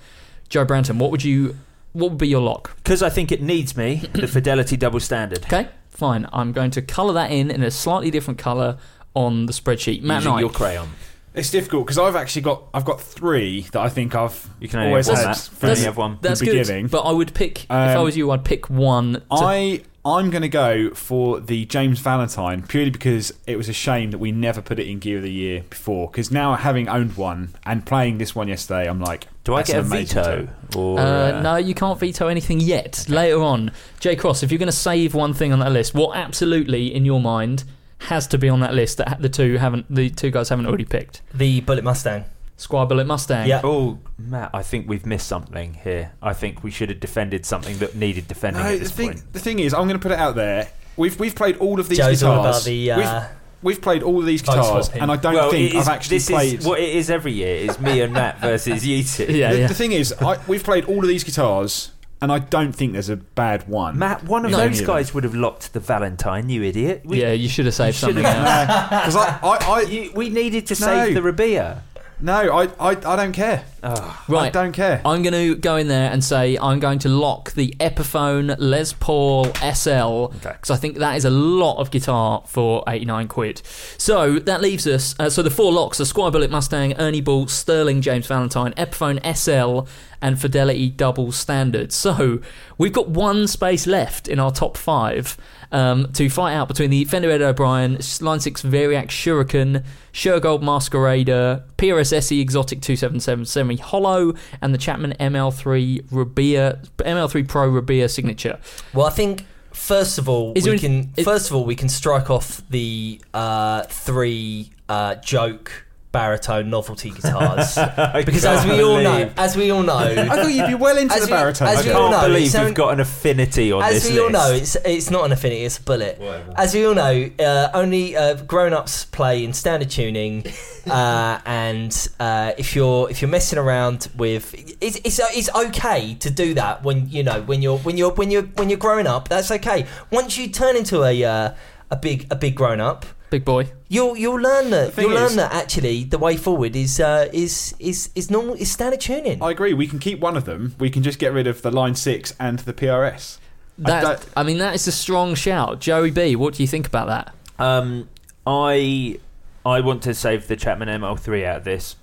[0.47, 1.57] Joe Branton, what would you
[1.95, 2.75] what would be your lock?
[2.77, 5.45] Because I think it needs me, the Fidelity double standard.
[5.45, 6.27] Okay, fine.
[6.33, 8.77] I'm going to colour that in in a slightly different colour
[9.13, 10.01] on the spreadsheet.
[10.01, 10.39] Matt Using Knight.
[10.41, 10.89] your crayon.
[11.35, 14.79] It's difficult because I've actually got I've got three that I think I've You can
[14.79, 15.37] only always have had one, Matt.
[15.37, 16.17] from You only the- have one.
[16.21, 16.59] That's the good.
[16.59, 16.87] beginning.
[16.87, 19.13] But I would pick if I Um, was you, I'd pick one.
[19.13, 23.73] To, I I'm going to go for the James Valentine purely because it was a
[23.73, 26.07] shame that we never put it in Gear of the Year before.
[26.11, 29.69] Because now having owned one and playing this one yesterday, I'm like, Do I that's
[29.71, 30.35] get a an amazing veto?
[30.35, 30.49] turn.
[30.75, 33.03] Or, uh, no, you can't veto anything yet.
[33.09, 36.15] Later on, Jay Cross, if you're going to save one thing on that list, what
[36.15, 37.63] absolutely in your mind
[38.05, 40.85] has to be on that list that the two haven't, the two guys haven't already
[40.85, 41.21] picked?
[41.33, 42.25] The Bullet Mustang.
[42.57, 43.47] Squier Bullet Mustang.
[43.47, 43.61] Yeah.
[43.63, 46.13] Oh, Matt, I think we've missed something here.
[46.21, 49.33] I think we should have defended something that needed defending No, at the thing, point.
[49.33, 50.69] the thing is, I'm going to put it out there.
[50.97, 52.55] We've we've played all of these Joe's all guitars.
[52.55, 53.27] about the, uh, we've,
[53.63, 56.17] we've played all of these guitars, and I don't well, think it is- I've actually
[56.17, 56.59] this played.
[56.59, 57.55] is what it is every year.
[57.57, 59.25] Is me and Matt versus you two.
[59.33, 59.67] Yeah, the, yeah.
[59.67, 63.09] the thing is, I, we've played all of these guitars, and I don't think there's
[63.09, 63.99] a bad one.
[63.99, 64.57] Matt, one of No.
[64.57, 66.49] those guys would have locked the Valentine.
[66.49, 67.01] You idiot.
[67.05, 68.89] We, yeah, you should have saved something else.
[68.89, 70.85] because I, I, I You, we needed to No.
[70.87, 71.81] save the Rabea.
[72.21, 73.65] No, I, I, I don't care.
[73.83, 74.51] I Right.
[74.53, 75.01] don't care.
[75.05, 78.93] I'm going to go in there and say I'm going to lock the Epiphone Les
[78.93, 83.61] Paul SL because I think that is a lot of guitar for 89 quid.
[83.97, 85.13] So that leaves us.
[85.19, 89.19] Uh, so the four locks are Squier Bullet Mustang, Ernie Ball, Sterling James Valentine, Epiphone
[89.35, 89.87] SL,
[90.21, 91.91] and Fidelity Double Standard.
[91.91, 92.39] So
[92.77, 95.37] we've got one space left in our top five
[95.71, 99.83] um, to fight out between the Fender Ed O'Brien, Line 6 Variax Shuriken,
[100.13, 108.09] Shergold Masquerader, PRSSE Exotic 277 Semi Hollow, and the Chapman ML3 Rabea ML3 Pro Rabea
[108.09, 108.59] Signature.
[108.93, 111.89] Well, I think first of all Is we any- can first of all we can
[111.89, 115.84] strike off the uh, three uh, joke
[116.15, 117.75] baritone novelty guitars
[118.25, 121.13] because as we all know, as we all know, I thought you'd be well into
[121.13, 121.67] As the we- baritone.
[121.67, 124.09] as I we all can't know, believe it's we've got an affinity on as this
[124.11, 124.33] we all list.
[124.33, 126.21] know, it's it's not an affinity, it's a bullet.
[126.55, 130.45] As we all know, uh, only uh, grown-ups play in standard tuning,
[130.89, 136.29] uh, and uh, if you're if you're messing around with, it's, it's it's okay to
[136.29, 139.27] do that when you know when you're when you're when you're when you're growing up.
[139.27, 139.85] That's okay.
[140.11, 141.53] Once you turn into a uh,
[141.91, 143.05] a big a big grown up.
[143.29, 143.69] Big boy.
[143.89, 147.73] You'll you'll learn that you'll learn is- that actually the way forward is uh, is
[147.79, 149.41] is is normal is standard tuning.
[149.41, 149.73] I agree.
[149.73, 150.75] We can keep one of them.
[150.79, 153.39] We can just get rid of the line six and the PRS.
[153.83, 155.81] I That don't- I mean, that is a strong shout.
[155.81, 157.33] Joey B, what do you think about that?
[157.63, 158.07] Um,
[158.47, 159.19] I
[159.65, 161.95] I want to save the Chapman ML3 out of this.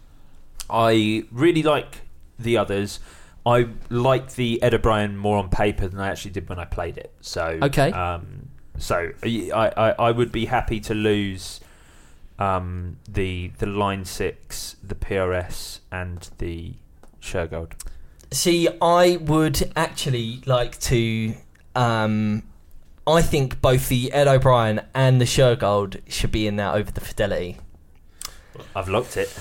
[0.69, 2.01] I really like
[2.39, 2.99] the others.
[3.47, 6.97] I like the Ed O'Brien more on paper than I actually did when I played
[6.99, 7.12] it.
[7.20, 7.90] So Okay.
[7.93, 8.41] Um,
[8.82, 11.60] so I, I I would be happy to lose
[12.38, 16.74] um, the the line six, the PRS, and the
[17.20, 17.72] Shergold.
[18.32, 21.34] See, I would actually like to.
[21.76, 22.42] Um,
[23.06, 27.00] I think both the Ed O'Brien and the Shergold should be in there over the
[27.00, 27.59] Fidelity.
[28.76, 29.32] I've locked it.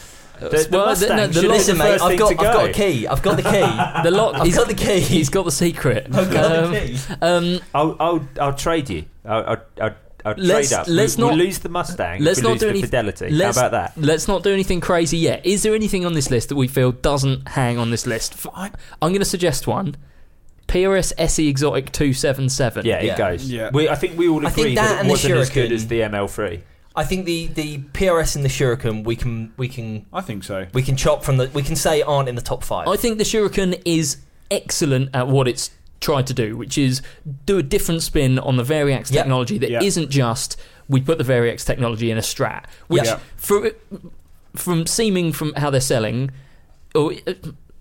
[0.41, 2.37] The, the well, the- Mustang no, the should Listen, the mate, I've got, to I've
[2.37, 2.53] go.
[2.53, 3.07] got a key.
[3.07, 4.01] I've got the key.
[4.03, 4.35] The lot.
[4.35, 4.99] I've he's got the key.
[5.15, 6.07] He's got the secret.
[6.13, 6.97] I've got Um, the key.
[7.21, 9.05] um, I'll, I'll, I'll trade you.
[9.25, 9.95] I'll, I'll, I'll,
[10.25, 10.87] I'll Let's- trade up.
[10.87, 12.21] let's we, not- we'll lose the Mustang.
[12.23, 13.29] let's not lose do the any- Fidelity.
[13.31, 14.01] let's- How about that?
[14.01, 15.45] Let's not do anything crazy yet.
[15.45, 18.45] Is there anything on this list that we feel doesn't hang on this list?
[18.55, 19.95] I'm going to suggest one.
[20.67, 22.85] PRS SE E Exotic 277.
[22.85, 23.17] Yeah, it Yeah.
[23.17, 23.49] goes.
[23.51, 23.69] Yeah.
[23.73, 25.87] We, I think we all I think agree that that, it wasn't as good as
[25.87, 26.61] the ML3.
[26.95, 30.67] I think the, the PRS and the Shuriken we can we can I think so.
[30.73, 32.87] we can chop from the we can say aren't in the top five.
[32.87, 34.17] I think the Shuriken is
[34.49, 37.01] excellent at what it's tried to do, which is
[37.45, 39.23] do a different spin on the Variax Yep.
[39.23, 39.95] technology that Yep.
[39.97, 40.57] not just
[40.89, 43.21] we put the Variax technology in a strat, which Yep.
[43.37, 43.71] for,
[44.55, 46.31] from seeming from how they're selling,
[46.93, 47.33] or uh,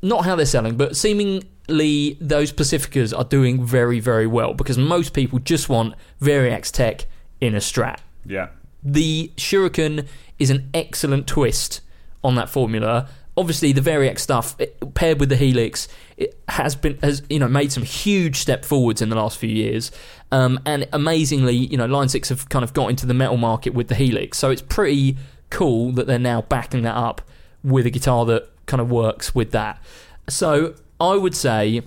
[0.03, 5.15] not how they're selling, but seemingly those Pacificas are doing very very well because most
[5.15, 7.07] people just want Variax tech
[7.41, 8.49] in a strat Yeah.
[8.83, 10.07] The Shuriken
[10.39, 11.81] is an excellent twist
[12.25, 13.09] on that formula.
[13.37, 17.49] Obviously, the Variax stuff it, paired with the Helix it has been has you know
[17.49, 19.91] made some huge step forwards in the last few years,
[20.31, 23.73] um, and amazingly, you know, Line Six have kind of got into the metal market
[23.73, 25.17] with the Helix, so it's pretty
[25.49, 27.23] cool that they're now backing that up
[27.65, 29.83] with a guitar that kind of works with that.
[30.29, 31.83] So I would say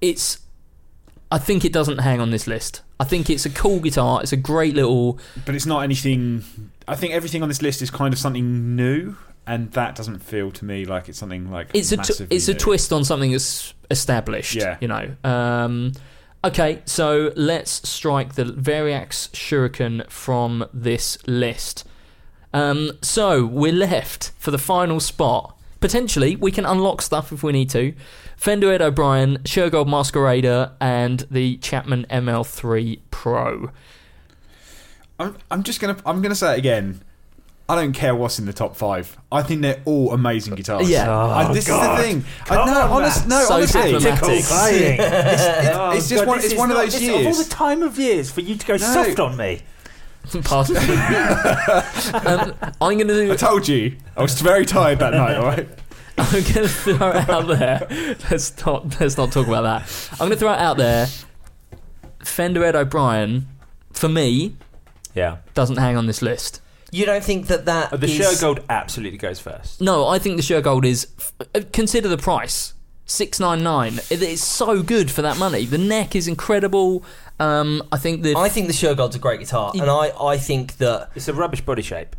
[0.00, 0.38] it's.
[1.32, 2.82] I think it doesn't hang on this list.
[3.00, 4.20] I think it's a cool guitar.
[4.22, 6.44] It's a great little But it's not anything.
[6.86, 10.50] I think everything on this list is kind of something new, and that doesn't feel
[10.52, 13.72] to me like it's something like it's a t- it's a twist on something that's
[13.90, 14.56] established.
[14.56, 14.76] Yeah.
[14.82, 15.16] you know.
[15.24, 15.92] Um,
[16.44, 21.88] okay, so let's strike the Variax Shuriken from this list.
[22.52, 25.56] Um, so we're left for the final spot.
[25.82, 27.92] Potentially, we can unlock stuff if we need to.
[28.36, 33.70] Fender Ed O'Brien, Shergold Masquerader, and the Chapman ML3 Pro.
[35.18, 35.96] I'm, I'm just gonna.
[36.06, 37.02] I'm gonna say it again.
[37.68, 39.16] I don't care what's in the top five.
[39.30, 40.88] I think they're all amazing guitars.
[40.88, 41.08] Yeah.
[41.08, 42.24] Oh, I, this is the thing.
[42.48, 44.28] I, no, honest, no, So honestly, diplomatic.
[44.28, 45.00] it's, Playing.
[45.00, 46.38] it's, it's just God, one.
[46.38, 48.56] It's is one of those this is Of all the time of years for you
[48.56, 49.62] to go soft on me.
[50.44, 50.76] Pardon?
[52.26, 53.32] um, I'm going to do.
[53.32, 53.96] I told you.
[54.16, 55.36] I was very tired that night.
[55.36, 55.68] All right.
[56.18, 58.16] I'm going to throw it out there.
[58.30, 60.08] Let's not let's not talk about that.
[60.12, 61.06] I'm going to throw it out there.
[62.22, 63.48] Fender Ed O'Brien,
[63.92, 64.56] for me,
[65.14, 65.38] Yeah.
[65.54, 66.60] doesn't hang on this list.
[66.92, 69.80] you don't think that that the is- Shergold absolutely goes first.
[69.80, 71.08] No, I think the Shergold is.
[71.54, 72.74] uh, Consider the price.
[73.04, 73.98] Six nine nine.
[74.10, 75.64] It's so good for that money.
[75.64, 77.04] The neck is incredible.
[77.40, 80.76] Um, I think the I think the Shergold's a great guitar, and I, I think
[80.78, 82.14] that It's a rubbish body shape.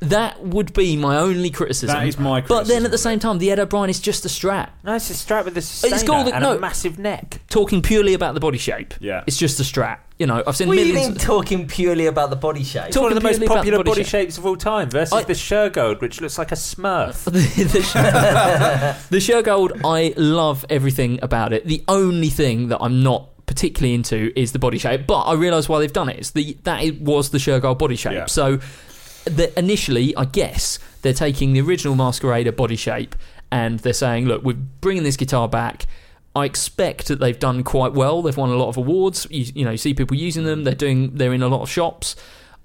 [0.00, 1.94] that would be my only criticism.
[1.96, 4.00] That is my But then criticism at the of same time, the Ed O'Brien is
[4.00, 4.70] just a strat.
[4.82, 6.56] No, it's a strap with a sustainer got the- and no.
[6.56, 7.40] a massive neck.
[7.50, 8.94] Talking purely about the body shape.
[9.00, 9.22] Yeah.
[9.26, 9.98] It's just a strat.
[10.18, 11.16] You know, I've seen what do you millions.
[11.16, 12.86] mean talking purely about the body shape?
[12.88, 14.22] It's one of the most purely about popular the body, body shape.
[14.28, 17.24] shapes of all time versus I- the Shergold, which looks like a Smurf.
[17.24, 21.66] the, the, the Shergold, I love everything about it.
[21.66, 25.68] The only thing that I'm not particularly into is the body shape, but I realise
[25.68, 26.18] why they've done it.
[26.18, 28.12] It's the that it was the Shergold body shape.
[28.12, 28.26] Yeah.
[28.26, 28.58] So
[29.24, 33.14] the, initially, I guess they're taking the original Masquerader body shape
[33.50, 35.86] and they're saying, look, we're bringing this guitar back.
[36.34, 38.22] I expect that they've done quite well.
[38.22, 39.26] They've won a lot of awards.
[39.30, 40.64] You, you know, you see people using them.
[40.64, 41.14] They're doing.
[41.14, 42.16] They're in a lot of shops.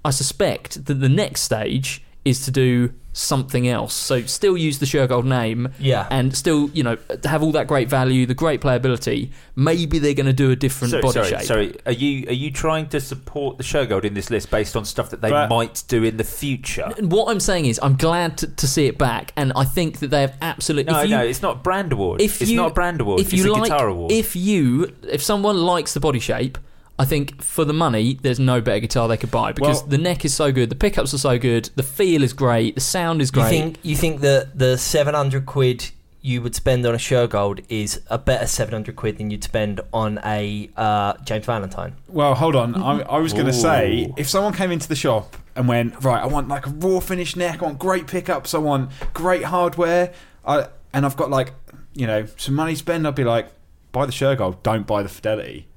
[0.06, 3.96] I suspect that the next stage is to do something else.
[3.96, 6.08] So still use the Shergold name, Yeah.
[6.12, 9.32] and still you know have all that great value, the great playability.
[9.56, 11.42] Maybe they're going to do a different Sorry, body sorry, shape.
[11.42, 11.76] sorry.
[11.88, 15.10] Are you are you trying to support the Shergold in this list based on stuff
[15.10, 16.92] that they But- might do in the future?
[16.98, 19.98] And What I'm saying is, I'm glad to, to see it back, and I think
[20.00, 20.94] that they have absolutely.
[20.94, 22.22] No, you, no, it's not brand award.
[22.22, 23.20] if it's you, not a brand award.
[23.20, 24.12] If it's you a like, guitar award.
[24.12, 26.60] if you, if someone likes the body shape,
[27.00, 29.98] I think for the money, there's no better guitar they could buy because Well- the
[30.00, 33.22] neck is so good, the pickups are so good, the feel is great, the sound
[33.22, 33.50] is You great.
[33.50, 35.92] think you think that the seven hundred quid
[36.22, 39.80] you would spend on a Shergold is a better seven hundred quid than you'd spend
[39.94, 41.96] on a uh, James Valentine?
[42.10, 42.76] Well, hold on.
[42.76, 46.22] I, I was going to say, if someone came into the shop and went, right,
[46.22, 50.12] I want like a raw finish neck, I want great pickups, I want great hardware,
[50.46, 51.54] I, and I've got like,
[51.94, 53.50] you know, some money to spend, I'd be like,
[53.92, 55.68] buy the Shergold, don't buy the Fidelity.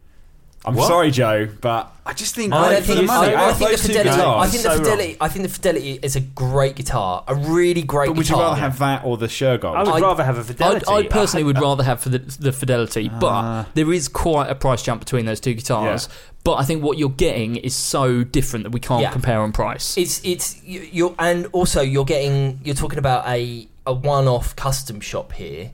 [0.62, 0.89] I'm What?
[0.89, 4.11] sorry, Joe, but I just think I don't think, the I, I think the Fidelity.
[4.20, 5.16] I think the so Fidelity.
[5.19, 8.15] I think the Fidelity is a great guitar, a really great guitar.
[8.15, 9.74] but would you rather have that or the Shergold?
[9.74, 10.85] I would I- rather have a fidelity.
[10.87, 13.19] I, I personally would rather have for the, the fidelity, Ah.
[13.65, 16.11] but there is quite a price jump between those two guitars.
[16.45, 19.12] But I think what you're getting is so different that we can't Yeah.
[19.12, 19.97] compare on price.
[19.97, 25.32] It's it's you're and also you're getting you're talking about a a one-off custom shop
[25.32, 25.70] here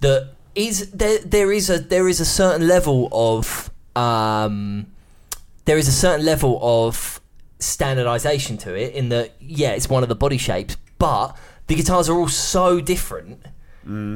[0.00, 4.86] that is there there is a there is a certain level of um
[5.64, 7.20] there is a certain level of
[7.58, 12.08] standardization to it in that yeah it's one of the body shapes but the guitars
[12.08, 13.44] are all so different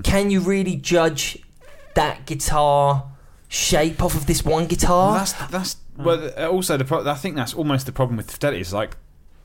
[0.03, 1.39] can you really judge
[1.95, 3.05] that guitar
[3.49, 6.29] shape off of this one guitar Well, that's that's well.
[6.57, 8.61] Also, the pro- I think that's almost the problem with Fidelity.
[8.61, 8.97] Is like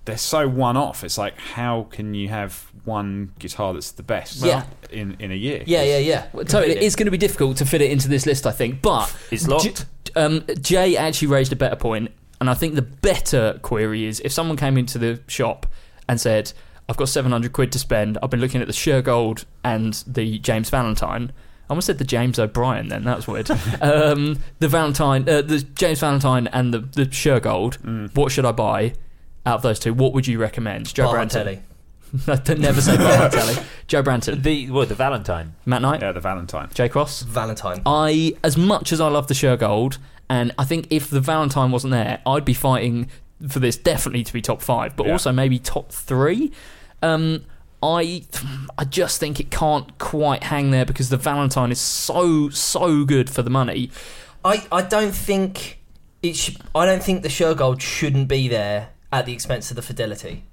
[0.07, 1.03] they're so one off.
[1.03, 4.63] It's like how can you have one guitar that's the best Yeah.
[4.89, 5.63] in in a year?
[5.67, 6.25] Yeah, yeah, yeah.
[6.33, 8.81] Well, totally, it's going to be difficult to fit it into this list, I think.
[8.81, 9.85] But It's locked.
[10.05, 12.11] J- um, Jay actually raised a better point,
[12.41, 15.67] and I think the better query is if someone came into the shop
[16.09, 16.53] and said,
[16.89, 18.17] "I've got seven hundred quid to spend.
[18.23, 21.31] I've been looking at the Shergold and the James Valentine."
[21.69, 22.87] I almost said the James O'Brien.
[22.87, 23.51] Then that's weird.
[23.81, 27.77] um, the Valentine, uh, the James Valentine, and the the Shergold.
[27.79, 28.15] Mm.
[28.15, 28.93] What should I buy
[29.47, 29.93] out of those two?
[29.93, 31.59] What would you recommend, Joe Brantelli.
[32.15, 32.57] Branton?
[32.59, 33.63] Never say Brantelli.
[33.87, 34.89] Joe Branton, The what?
[34.89, 35.55] The Valentine.
[35.65, 36.69] Matt Knight, Yeah, the Valentine.
[36.73, 37.23] Jay Cross.
[37.23, 37.81] Valentine.
[37.85, 39.97] I, as much as I love the Shergold,
[40.29, 43.09] and I think if the Valentine wasn't there, I'd be fighting
[43.47, 45.13] for this definitely to be top five, but Yeah.
[45.13, 46.51] also maybe top three.
[47.01, 47.45] Um,
[47.83, 48.23] I,
[48.77, 53.29] I just think it can't quite hang there because the Valentine is so so good
[53.29, 53.91] for the money.
[54.43, 55.79] I, I don't think
[56.23, 59.81] it should, I don't think the Shergold shouldn't be there at the expense of the
[59.81, 60.43] Fidelity.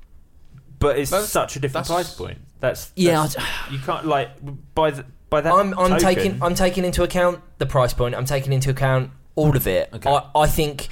[0.79, 2.39] But it's That's- such a different price point.
[2.61, 3.37] That's, Yeah, that's-
[3.71, 4.31] you can't like
[4.75, 5.53] by the by that.
[5.53, 8.15] I'm I'm token- taking I'm taking into account the price point.
[8.15, 9.91] I'm taking into account all of it.
[9.93, 10.09] Okay.
[10.11, 10.89] I, I think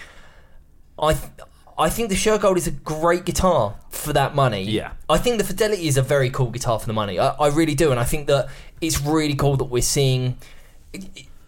[0.98, 1.30] I th-
[1.78, 4.62] I think the Shergold is a great guitar for that money.
[4.62, 4.92] Yeah.
[5.08, 7.18] I think the Fidelity is a very cool guitar for the money.
[7.18, 8.48] I, I really do, and I think that
[8.80, 10.36] it's really cool that we're seeing,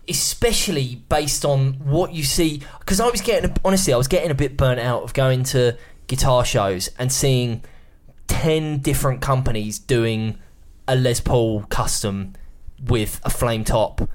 [0.09, 2.62] especially based on what you see.
[2.81, 5.77] Because I was getting honestly, I was getting a bit burnt out of going to
[6.06, 7.62] guitar shows and seeing
[8.26, 10.39] ten different companies doing
[10.86, 12.35] a Les Paul custom
[12.82, 14.09] with a flame top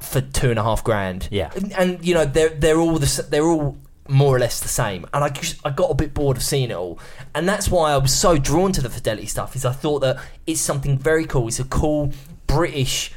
[0.00, 1.28] for two and a half grand.
[1.30, 1.50] Yeah.
[1.54, 3.76] and, and, you know they're they're all the they're all
[4.08, 5.06] more or less the same.
[5.14, 6.98] And I just I got a bit bored of seeing it all,
[7.34, 9.56] and that's why I was so drawn to the Fidelity stuff.
[9.56, 11.48] Is I thought that it's something very cool.
[11.48, 12.12] It's a cool
[12.46, 13.12] British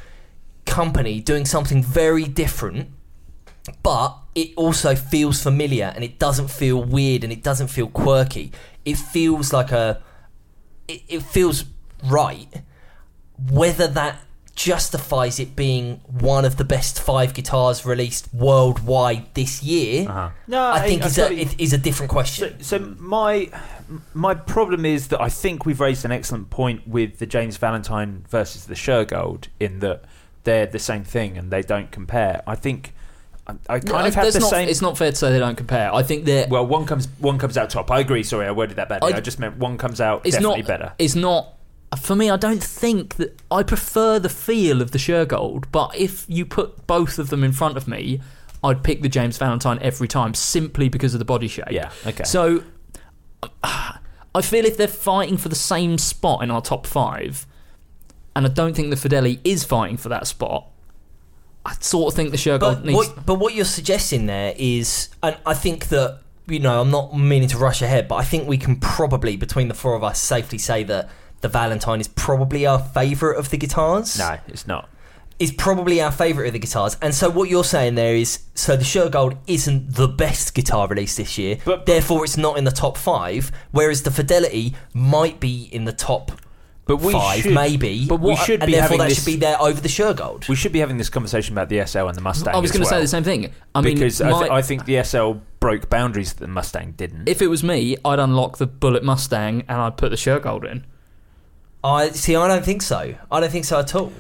[0.65, 2.89] company doing something very different
[3.83, 8.51] but it also feels familiar and it doesn't feel weird and it doesn't feel quirky.
[8.85, 10.01] It feels like a.
[10.88, 11.65] It, it feels
[12.05, 12.47] right.
[13.51, 14.19] Whether that
[14.55, 20.30] justifies it being one of the best five guitars released worldwide this year, Uh-huh.
[20.47, 22.64] No, I think I is a, totally- it is a different So, question.
[22.64, 23.49] so my
[24.14, 28.26] my problem is that I think we've raised an excellent point with the James Valentine
[28.30, 30.03] versus the Shergold in that
[30.43, 32.41] they're the same thing and they don't compare.
[32.47, 32.93] I think
[33.47, 34.67] I, I kind No, of have the not- same.
[34.69, 35.93] It's not fair to say they don't compare.
[35.93, 36.47] I think they're.
[36.49, 37.89] well, one comes one comes out top.
[37.89, 38.23] I agree.
[38.23, 39.13] Sorry, I worded that badly.
[39.13, 40.93] I, I- just meant one comes out it's definitely not better.
[40.99, 41.53] It's not
[42.01, 42.29] for me.
[42.29, 46.85] I don't think that I prefer the feel of the Shergold, but if you put
[46.87, 48.19] both of them in front of me,
[48.63, 51.65] I'd pick the James Valentine every time simply because of the body shape.
[51.71, 52.25] Yeah, okay.
[52.25, 52.63] So
[53.63, 57.45] I feel if they're fighting for the same spot in our top five,
[58.35, 60.67] and I don't think the Fideli is fighting for that spot.
[61.68, 62.95] I sort of think the Shergold But needs.
[62.95, 67.14] what, but what you're suggesting there is, and I think that you know, I'm not
[67.18, 70.18] meaning to rush ahead, but I think we can probably, between the four of us,
[70.18, 71.10] safely say that
[71.41, 74.18] the Valentine is probably our favourite of the guitars.
[74.18, 74.88] No, it's not.
[75.39, 76.95] is probably our favourite of the guitars.
[77.02, 81.18] And so what you're saying there is, so the Shergold isn't the best guitar release
[81.18, 83.52] this year, But- therefore it's not in the top five.
[83.72, 86.31] Whereas the Fidelity might be in the top
[86.88, 88.05] But we five, should, maybe.
[88.07, 89.18] But we should and be therefore having that this.
[89.23, 90.47] should be there over the Shergold.
[90.47, 92.55] we should be having this conversation about the SL and the Mustang.
[92.55, 93.53] I was going to say the same thing.
[93.76, 97.27] I mean, because I, th- I think the SL broke boundaries that the Mustang didn't.
[97.27, 100.85] if it was me, I'd unlock the Bullet Mustang and I'd put the Shergold in.
[101.84, 102.35] I see.
[102.35, 103.15] I don't think so.
[103.31, 104.11] I don't think so at all.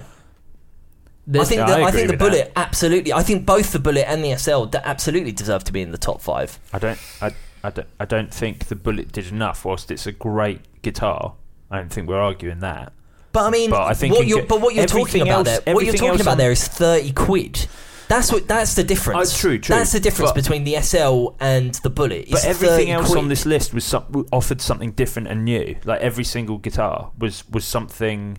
[1.29, 3.11] I think Yeah, the, I I, think the with Bullet absolutely.
[3.11, 6.21] I think both the Bullet and the SL absolutely deserve to be in the top
[6.21, 6.59] five.
[6.71, 6.99] I don't.
[7.21, 7.31] I,
[7.63, 7.87] I don't.
[7.99, 9.65] I don't think the Bullet did enough.
[9.65, 11.33] Whilst it's a great guitar,
[11.71, 12.93] I don't think we're arguing that.
[13.33, 15.75] But I mean, But I think what you're, but what you're talking about else- there,
[15.75, 17.67] what you're talking about on- there is thirty quid.
[18.07, 18.47] That's what.
[18.47, 19.33] That's the difference.
[19.35, 19.75] Oh, true, true.
[19.75, 22.21] That's the difference But- between the SL and the Bullet.
[22.29, 23.17] It's But everything else quid.
[23.19, 25.75] on this list was some, offered something different and new.
[25.83, 28.37] Like every single guitar was was something,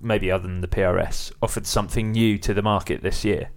[0.00, 3.50] maybe other than the PRS, offered something new to the market this year,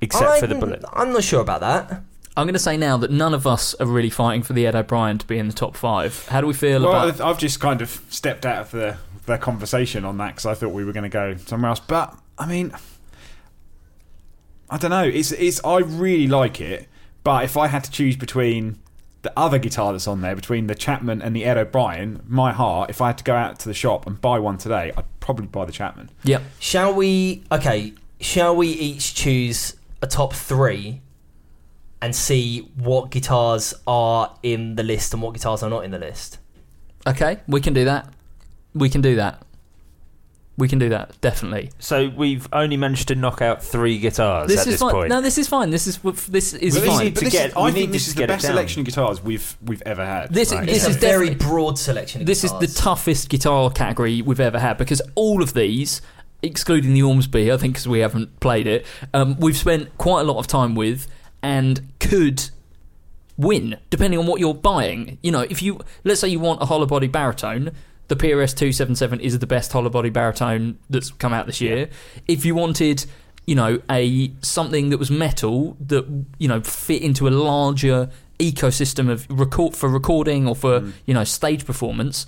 [0.00, 0.84] except for the Bullet.
[0.92, 2.02] I'm not sure about that.
[2.36, 4.74] I'm going to say now that none of us are really fighting for the Ed
[4.74, 6.26] O'Brien to be in the top five.
[6.28, 7.08] How do we feel Well, about?
[7.08, 8.96] I've- I've just kind of stepped out of the
[9.26, 11.78] the conversation on that because I thought we were going to go somewhere else.
[11.78, 12.72] But I mean,
[14.70, 15.04] I don't know.
[15.04, 16.88] It's it's I really like it,
[17.22, 18.78] but if I had to choose between
[19.22, 22.90] the other guitar that's on there, between the Chapman and the Ed O'Brien, my heart,
[22.90, 25.46] if I had to go out to the shop and buy one today, I'd probably
[25.46, 26.10] buy the Chapman.
[26.24, 26.42] Yep.
[26.58, 27.44] Shall we?
[27.52, 27.92] Okay.
[28.20, 31.01] Shall we each choose a top three
[32.02, 35.98] and see what guitars are in the list and what guitars are not in the
[35.98, 36.38] list?
[37.06, 38.12] Okay, we can do that.
[38.74, 39.42] We can do that.
[40.58, 41.70] We can do that definitely.
[41.78, 44.92] So we've only managed to knock out three guitars This at is this fine.
[44.92, 45.08] point.
[45.08, 45.70] No, this is fine.
[45.70, 45.96] This is
[46.28, 47.06] this is But this fine.
[47.06, 48.24] is- But to this get- is, we I need think to this is the get
[48.24, 48.50] it best down.
[48.52, 50.32] selection of guitars we've we've ever had.
[50.32, 50.66] This- Right.
[50.66, 52.20] this it's is a very definitely- broad selection.
[52.20, 52.74] Of this is guitars.
[52.74, 56.02] the toughest guitar category we've ever had because all of these,
[56.42, 58.84] excluding the Ormsby, I think because we haven't played it,
[59.14, 61.06] um, we've spent quite a lot of time with
[61.42, 62.50] and could
[63.36, 65.18] win depending on what you're buying.
[65.22, 67.72] You know, if you let's say you want a hollow body baritone.
[68.08, 71.88] The PRS 277 is the best hollow body baritone that's come out this year.
[72.28, 73.06] If you wanted,
[73.46, 79.08] you know, a something that was metal that you know fit into a larger ecosystem
[79.08, 80.92] of record for recording or for mm.
[81.06, 82.26] you know stage performance,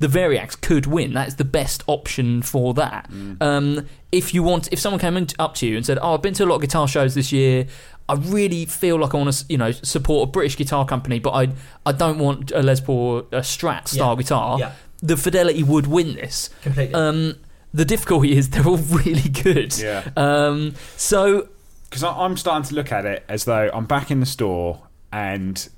[0.00, 1.12] the Variax could win.
[1.12, 3.10] That's the best option for that.
[3.40, 6.22] Um, if you want, if someone came in, up to you and said, "Oh, I've
[6.22, 7.66] been to a lot of guitar shows this year.
[8.08, 11.30] I really feel like I want to, you know, support a British guitar company, but
[11.32, 11.48] I,
[11.84, 14.16] I don't want a Les Paul, a Strat style Yeah.
[14.22, 14.72] guitar." Yeah.
[15.02, 16.50] The Fidelity would win this.
[16.62, 16.94] completely.
[16.94, 17.34] Um,
[17.74, 19.76] the difficulty is they're all really good.
[19.78, 20.08] Yeah.
[20.16, 21.48] Um, so
[21.90, 25.68] because I'm starting to look at it as though I'm back in the store and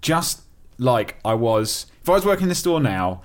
[0.00, 0.42] just
[0.78, 3.22] like I was, if I was working in the store now,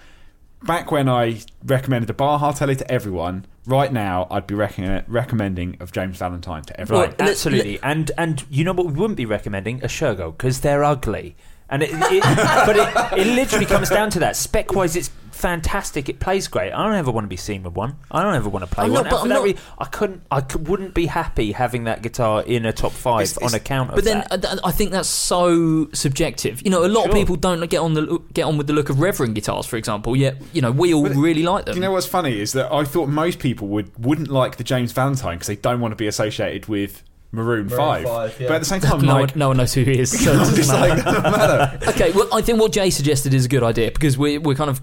[0.64, 5.78] back when I recommended the Baja Telly to everyone, right now I'd be recommend, recommending
[5.80, 7.10] of James Valentine to everyone.
[7.10, 7.80] Right, absolutely.
[7.84, 9.84] and and you know what we wouldn't be recommending?
[9.84, 11.36] A Shergold, because they're ugly.
[11.74, 14.36] And it, it but it, it literally comes down to that.
[14.36, 16.08] Spec wise, it's fantastic.
[16.08, 16.72] It plays great.
[16.72, 17.96] I don't ever want to be seen with one.
[18.12, 19.04] I don't ever want to play I'm one.
[19.04, 20.22] not- but I'm not- re- I couldn't.
[20.32, 23.58] I could, wouldn't be happy having that guitar in a top five It's- it's- on
[23.60, 24.46] account of But then that.
[24.46, 26.62] uh, I think that's so subjective.
[26.64, 28.90] You know, a lot of people don't get on the get on with the look
[28.90, 30.16] of Reverend guitars, for example.
[30.16, 31.76] Yet, you know, we all But- really like them.
[31.76, 34.92] You know what's funny is that I thought most people would wouldn't like the James
[34.92, 37.02] Valentine because they don't want to be associated with
[37.34, 38.04] Maroon, Maroon 5.
[38.04, 38.48] 5, yeah.
[38.48, 40.12] But at the same time, no, like, one, no one knows who he is.
[40.24, 40.96] So it doesn't matter.
[40.96, 41.90] like, doesn't matter.
[41.90, 44.70] okay, well, I think what Jay suggested is a good idea because we, we're kind
[44.70, 44.82] of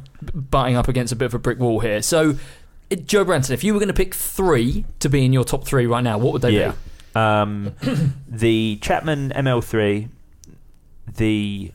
[0.50, 2.02] butting up against a bit of a brick wall here.
[2.02, 2.34] So,
[2.90, 5.64] uh, Joe Branton, if you were going to pick three to be in your top
[5.64, 6.72] three right now, what would they yeah.
[7.14, 7.20] be?
[7.20, 7.74] Um,
[8.28, 10.08] the Chapman ML3,
[11.16, 11.72] the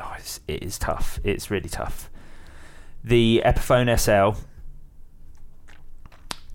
[0.00, 1.20] oh, it's, it is tough.
[1.22, 2.08] It's really tough.
[3.04, 4.40] The Epiphone SL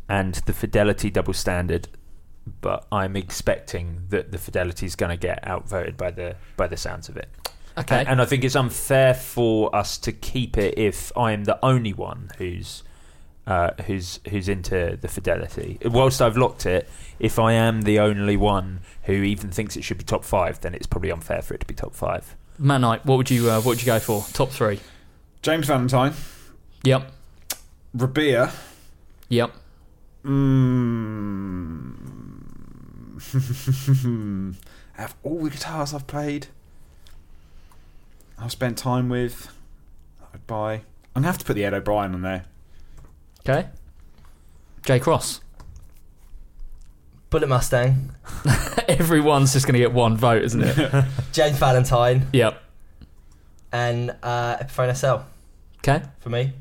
[0.09, 1.87] and the Fidelity Double Standard,
[2.61, 6.77] but I'm expecting that the Fidelity is going to get outvoted by the by the
[6.77, 7.29] sounds of it.
[7.77, 7.99] Okay.
[7.99, 11.93] And, and I think it's unfair for us to keep it if I'm the only
[11.93, 12.83] one who's
[13.47, 15.77] uh, who's who's into the fidelity.
[15.83, 16.87] Whilst I've locked it,
[17.19, 20.73] if I am the only one who even thinks it should be top five, then
[20.75, 22.35] it's probably unfair for it to be top five.
[22.59, 24.23] Matt Knight, what would you uh, what would you go for?
[24.33, 24.79] Top three.
[25.41, 26.13] James Valentine,
[26.83, 27.11] Yep.
[27.97, 28.51] Rabea,
[29.29, 29.51] Yep.
[30.23, 31.93] Mm.
[34.97, 36.47] Out of all the guitars I've played,
[38.37, 39.49] I've spent time with,
[40.33, 40.73] I'd buy.
[41.15, 42.45] I'm gonna have to put the Ed O'Brien on there.
[43.47, 43.69] Okay.
[44.85, 45.41] J Cross.
[47.29, 48.11] Bullet Mustang,
[48.87, 51.05] Everyone's just going to get one vote, isn't it?
[51.31, 52.61] James Valentine, yep.
[53.71, 55.23] and uh, Epiphone SL
[55.79, 56.03] Okay.
[56.19, 56.53] for me.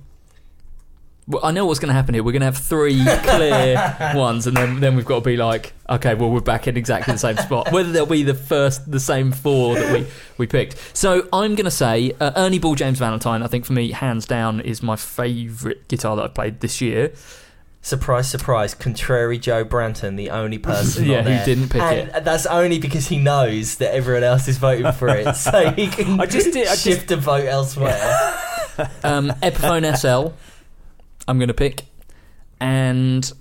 [1.28, 2.24] Well, I know what's going to happen here.
[2.24, 5.72] We're going to have three clear ones, and then then we've got to be like,
[5.88, 7.70] okay, well, we're back in exactly the same spot.
[7.70, 10.96] Whether they'll be the first, the same four that we, we picked.
[10.96, 13.42] So I'm going to say uh, Ernie Ball James Valentine.
[13.42, 17.12] I think for me, hands down, is my favourite guitar that I've played this year.
[17.84, 18.74] Surprise, surprise!
[18.74, 22.24] Contrary Joe Branton, the only person Yeah, who didn't pick and it.
[22.24, 26.20] That's only because he knows that everyone else is voting for it, so he can
[26.20, 28.38] I just did- I just- shift a vote elsewhere.
[29.04, 30.34] Um, Epiphone SL.
[31.32, 31.84] I'm going to pick,
[32.60, 33.32] and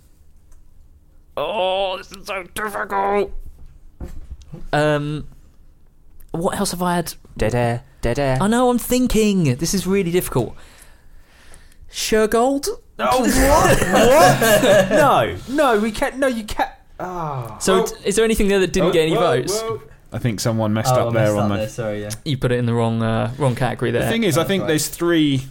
[1.36, 3.34] oh, this is so difficult.
[4.72, 5.28] Um,
[6.32, 7.16] what else have I had?
[7.36, 8.38] Dead air, dead air.
[8.40, 8.70] I know.
[8.70, 9.56] I'm thinking.
[9.56, 10.56] This is really difficult.
[11.92, 12.70] Shergold.
[12.98, 13.82] Oh, what?
[13.82, 14.90] what?
[14.90, 16.16] no, no, we can't.
[16.16, 16.72] No, you can't.
[16.98, 17.58] Oh.
[17.60, 19.62] So, t- is there anything there that didn't get any Whoa, votes?
[19.62, 19.82] whoa.
[20.14, 21.58] I think someone messed oh, up I messed there on up the.
[21.58, 22.12] there, Sorry, yeah.
[22.24, 24.06] You put it in the wrong uh, wrong category there.
[24.06, 24.70] The thing is, I think right.
[24.70, 25.42] there's three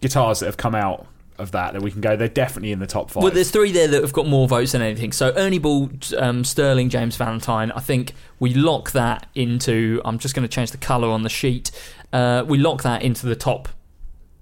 [0.00, 1.06] guitars that have come out
[1.42, 2.16] of that that we can go.
[2.16, 3.22] They're definitely in the top five.
[3.22, 5.12] Well, there's three there that have got more votes than anything.
[5.12, 7.70] So Ernie Ball, um, Sterling, James Valentine.
[7.72, 10.00] I think we lock that into.
[10.04, 11.70] I'm just going to change the colour on the sheet.
[12.12, 13.68] Uh, we lock that into the top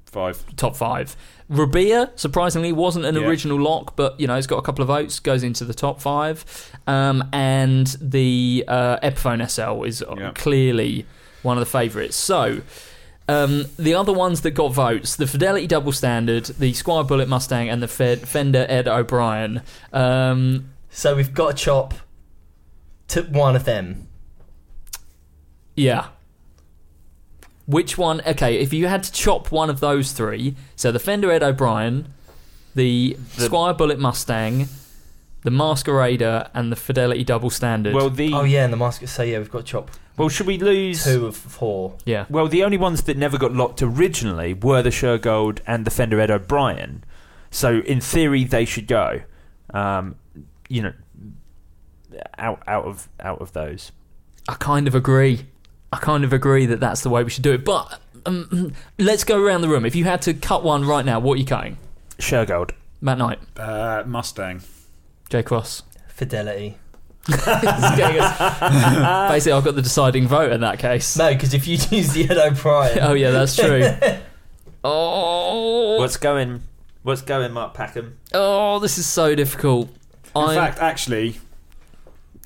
[0.06, 0.44] five.
[0.56, 1.16] top five.
[1.50, 3.22] Rabea, surprisingly, wasn't an Yeah.
[3.22, 6.00] original lock, but you know it's got a couple of votes, goes into the top
[6.00, 6.44] five.
[6.86, 10.30] Um, and the uh, Epiphone SL is Yeah.
[10.34, 11.06] clearly
[11.42, 12.16] one of the favourites.
[12.16, 12.60] So.
[13.30, 17.68] Um, the other ones that got votes: the Fidelity Double Standard, the Squier Bullet Mustang,
[17.68, 19.62] and the Fed- Fender Ed O'Brien.
[19.92, 21.94] Um, So we've got to chop
[23.08, 24.08] to one of them.
[25.76, 26.06] yeah.
[27.66, 28.20] Which one?
[28.26, 32.12] Okay, if you had to chop one of those three, so the Fender Ed O'Brien,
[32.74, 34.68] the, The- Squier Bullet Mustang,
[35.42, 37.94] the Masquerader, and the Fidelity Double Standard.
[37.94, 39.06] Well, the Oh yeah, and the mask.
[39.08, 41.04] So yeah, we've got chop well, should we lose?
[41.04, 41.96] two of four.
[42.04, 42.26] yeah.
[42.28, 46.20] Well, the only ones that never got locked originally were the Shergold and the Fender
[46.20, 47.04] Ed O'Brien.
[47.50, 49.22] So in theory, they should go.
[49.72, 50.16] Um,
[50.68, 50.92] you know,
[52.38, 53.92] out out of out of those.
[54.48, 55.46] I kind of agree.
[55.92, 57.64] I kind of agree that that's the way we should do it.
[57.64, 59.84] But um, let's go around the room.
[59.86, 61.78] If you had to cut one right now, what are you cutting?
[62.18, 62.72] Shergold.
[63.00, 64.60] Matt Knight, Uh, Mustang.
[65.30, 65.84] Jay Cross.
[66.08, 66.76] Fidelity.
[67.26, 71.16] This is getting us- Basically, I've got the deciding vote in that case.
[71.16, 73.82] No, because if you choose the Ed O'Brien, Oh yeah, that's true.
[74.84, 76.62] oh, What's going?
[77.02, 78.12] What's going, Mark Packham?
[78.34, 79.88] oh, this is so difficult.
[80.34, 81.38] In I'm- fact, actually,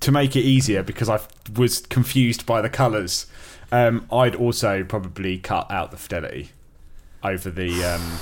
[0.01, 1.21] to make it easier, because I
[1.57, 3.27] was confused by the colours,
[3.73, 6.51] um, I'd also probably cut out the Fidelity
[7.23, 8.19] over the, um,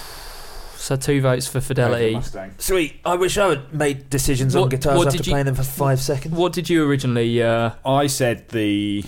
[0.83, 2.19] so two votes for Fidelity.
[2.59, 3.01] Sweet.
[3.05, 5.55] I wish I had made decisions on What- guitars what after did you- playing them
[5.55, 6.35] for five seconds.
[6.35, 7.43] What did you originally?
[7.43, 9.05] Uh, I said the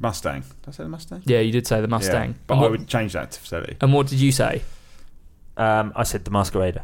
[0.00, 0.40] Mustang.
[0.42, 1.22] Did I say the Mustang?
[1.26, 2.30] yeah, you did say the Mustang.
[2.30, 3.76] Yeah, but and, I what, would change that to Fidelity.
[3.80, 4.62] and what did you say?
[5.56, 6.82] Um, I said the Masquerader.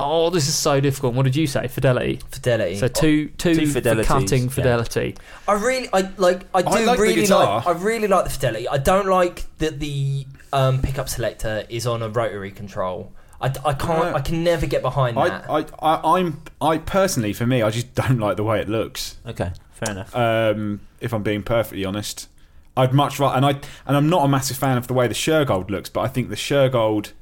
[0.00, 1.14] Oh, this is so difficult.
[1.14, 1.68] What did you say?
[1.68, 2.18] Fidelity.
[2.30, 2.76] Fidelity.
[2.76, 4.48] So two, two, Two for Fidelities, cutting yeah.
[4.50, 5.16] Fidelity.
[5.46, 7.56] I really, I like, I do I like the really guitar.
[7.58, 8.68] like, I really like the Fidelity.
[8.68, 13.12] I don't like that the um, pickup selector is on a rotary control.
[13.40, 14.14] I, I can't, Yeah.
[14.14, 15.50] I can never get behind that.
[15.50, 18.68] I, I, I, I'm, I personally, for me, I just don't like the way it
[18.68, 19.16] looks.
[19.26, 20.14] Okay, fair enough.
[20.14, 22.28] Um, if I'm being perfectly honest,
[22.76, 23.50] I'd much rather, and I,
[23.86, 26.28] and I'm not a massive fan of the way the Shergold looks, but I think
[26.28, 27.12] the Shergold,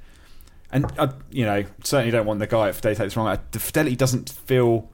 [0.70, 3.38] and I, you know, certainly don't want the guy at Fidelity to take this wrong.
[3.52, 4.88] The Fidelity doesn't feel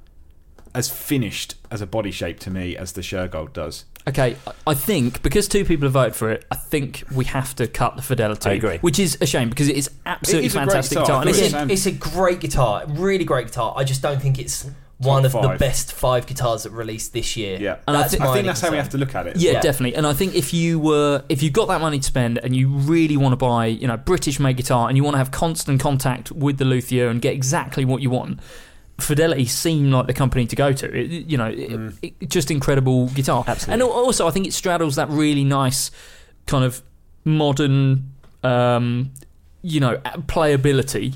[0.77, 3.85] as finished as a body shape to me as the Shergold does.
[4.09, 7.57] Okay, I- I think because two people have voted for it, I think we have
[7.57, 8.51] to cut the Fidelity.
[8.51, 8.79] I agree.
[8.79, 11.07] Which is a shame because it is absolutely It is fantastic guitar.
[11.07, 11.21] guitar.
[11.23, 13.75] And it's, it's- a, it's a great guitar, really great guitar.
[13.77, 17.59] I just don't think it's one of the best five guitars that released this year.
[17.61, 19.15] Yeah, And I that's thi- my I think only that's how we have to look
[19.15, 19.37] at it.
[19.37, 19.63] Yeah, well.
[19.63, 19.95] definitely.
[19.97, 22.69] And I think if you were, if you got that money to spend and you
[22.69, 25.81] really want to buy, you know, British made guitar and you want to have constant
[25.81, 28.41] contact with the luthier and get exactly what you want,
[28.99, 30.87] Fidelity seem like the company to go to.
[30.97, 33.45] It, you know, it, it- just incredible guitar.
[33.47, 33.75] Absolutely.
[33.75, 35.91] And also, I think it straddles that really nice
[36.47, 36.83] kind of
[37.25, 38.13] modern,
[38.43, 39.13] um,
[39.63, 39.97] you know,
[40.27, 41.15] playability.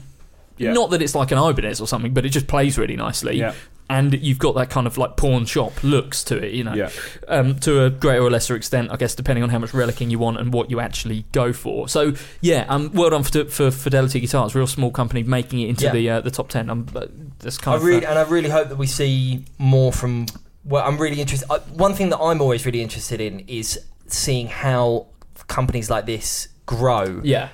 [0.59, 0.73] Yeah.
[0.74, 3.39] Not that it's like an Ibanez or something, but it just plays really nicely.
[3.39, 3.55] Yeah.
[3.90, 6.90] And you've got that kind of like pawn shop looks to it, you know Yeah.
[7.26, 10.18] um, to a greater or lesser extent, I guess, depending on how much relicking you
[10.20, 11.88] want and what you actually go for.
[11.88, 15.84] So, yeah, um, well done for, for Fidelity Guitars, real small company making it into
[15.86, 15.92] Yeah.
[15.92, 16.70] the uh, the top ten.
[16.70, 17.06] Um, uh,
[17.40, 20.26] that's kind I of really uh, and I really hope that we see more from.
[20.64, 21.50] Well, I'm really interested.
[21.50, 25.06] I, one thing that I'm always really interested in is seeing how
[25.48, 27.20] companies like this grow.
[27.24, 27.48] yeah,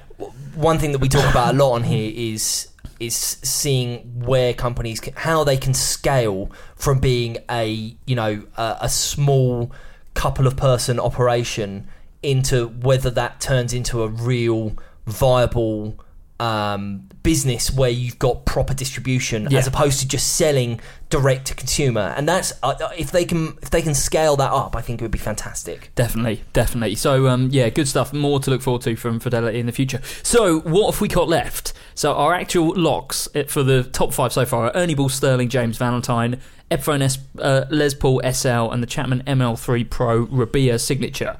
[0.54, 2.68] One thing that we talk about a lot on here is
[2.98, 8.78] is seeing where companies can, how they can scale from being a you know a,
[8.82, 9.70] a small
[10.14, 11.86] couple of person operation
[12.22, 14.72] into whether that turns into a real
[15.06, 15.98] viable
[16.38, 19.58] um, business where you've got proper distribution Yeah.
[19.58, 23.70] as opposed to just selling direct to consumer and that's uh, if they can if
[23.70, 26.94] they can scale that up I think it would be fantastic definitely, definitely.
[26.96, 28.12] So, um, yeah, good stuff.
[28.12, 30.00] More to look forward to from Fidelity in the future.
[30.22, 31.72] So, what have we got left?
[31.94, 35.48] So, our actual locks eh, for the top five so far are Ernie Ball, Sterling,
[35.48, 36.40] James Valentine,
[36.70, 41.36] Epiphone S, uh, Les Paul SL, and the Chapman ML3 Pro Rabea signature.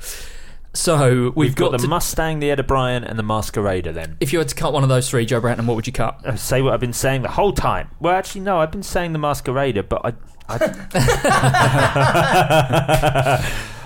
[0.77, 3.95] So, we've, We've, got, to the Mustang, the Ed O'Brien, and the Masquerader.
[3.95, 5.93] Then If you had to cut one of those three, Joe Branton, what would you
[5.93, 6.25] cut?
[6.25, 7.91] Uh, say what I've been saying the whole time.
[7.99, 10.13] Well, actually, no, I've been saying the Masquerader, but I.
[10.49, 10.57] I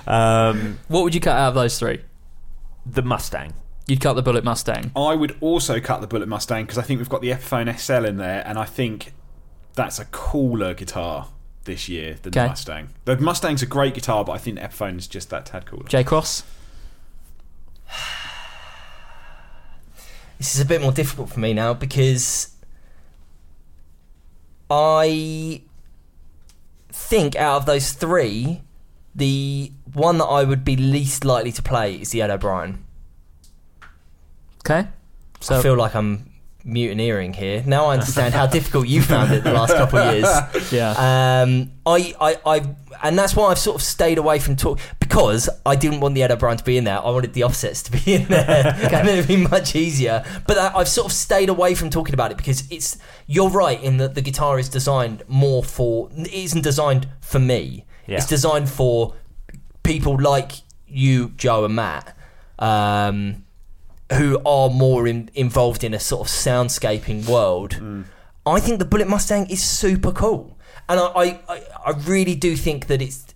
[0.51, 2.01] um, What would you cut out of those three?
[2.87, 3.55] the Mustang.
[3.87, 4.91] You'd cut the Bullet Mustang.
[4.97, 8.05] I would also cut the Bullet Mustang because I think we've got the Epiphone SL
[8.05, 9.13] in there, and I think
[9.75, 11.29] that's a cooler guitar
[11.65, 12.43] this year than Okay.
[12.43, 12.89] the Mustang.
[13.05, 15.85] The Mustang's a great guitar, but I think the Epiphone is just that tad cooler.
[15.87, 16.43] J Cross.
[20.41, 22.49] This is a bit more difficult for me now because
[24.71, 25.61] I
[26.89, 28.63] think out of those three,
[29.15, 32.83] the one that I would be least likely to play is the Ed O'Brien.
[34.65, 34.89] Okay.
[35.41, 36.30] So I feel like I'm
[36.65, 37.63] mutineering here.
[37.67, 40.73] Now I understand how difficult you found it the last couple of years.
[40.73, 40.91] yeah.
[41.43, 45.49] Um, I, I, I, and that's why I've sort of stayed away from talk because
[45.65, 46.99] I didn't want the Ed O'Brien to be in there.
[46.99, 50.25] I wanted the offsets to be in there, and it'd be much easier.
[50.47, 52.99] But I, I've sort of stayed away from talking about it because it's.
[53.27, 56.11] You're right in that the guitar is designed more for.
[56.17, 57.85] It isn't designed for me.
[58.07, 58.17] Yeah.
[58.17, 59.15] It's designed for
[59.83, 60.53] people like
[60.87, 62.17] you, Joe, and Matt.
[62.59, 63.45] Um,
[64.15, 68.05] who are more in, involved in a sort of soundscaping world, Mm.
[68.47, 70.57] I think the Bullet Mustang is super cool,
[70.89, 73.27] and I, I, I, I really do think that it's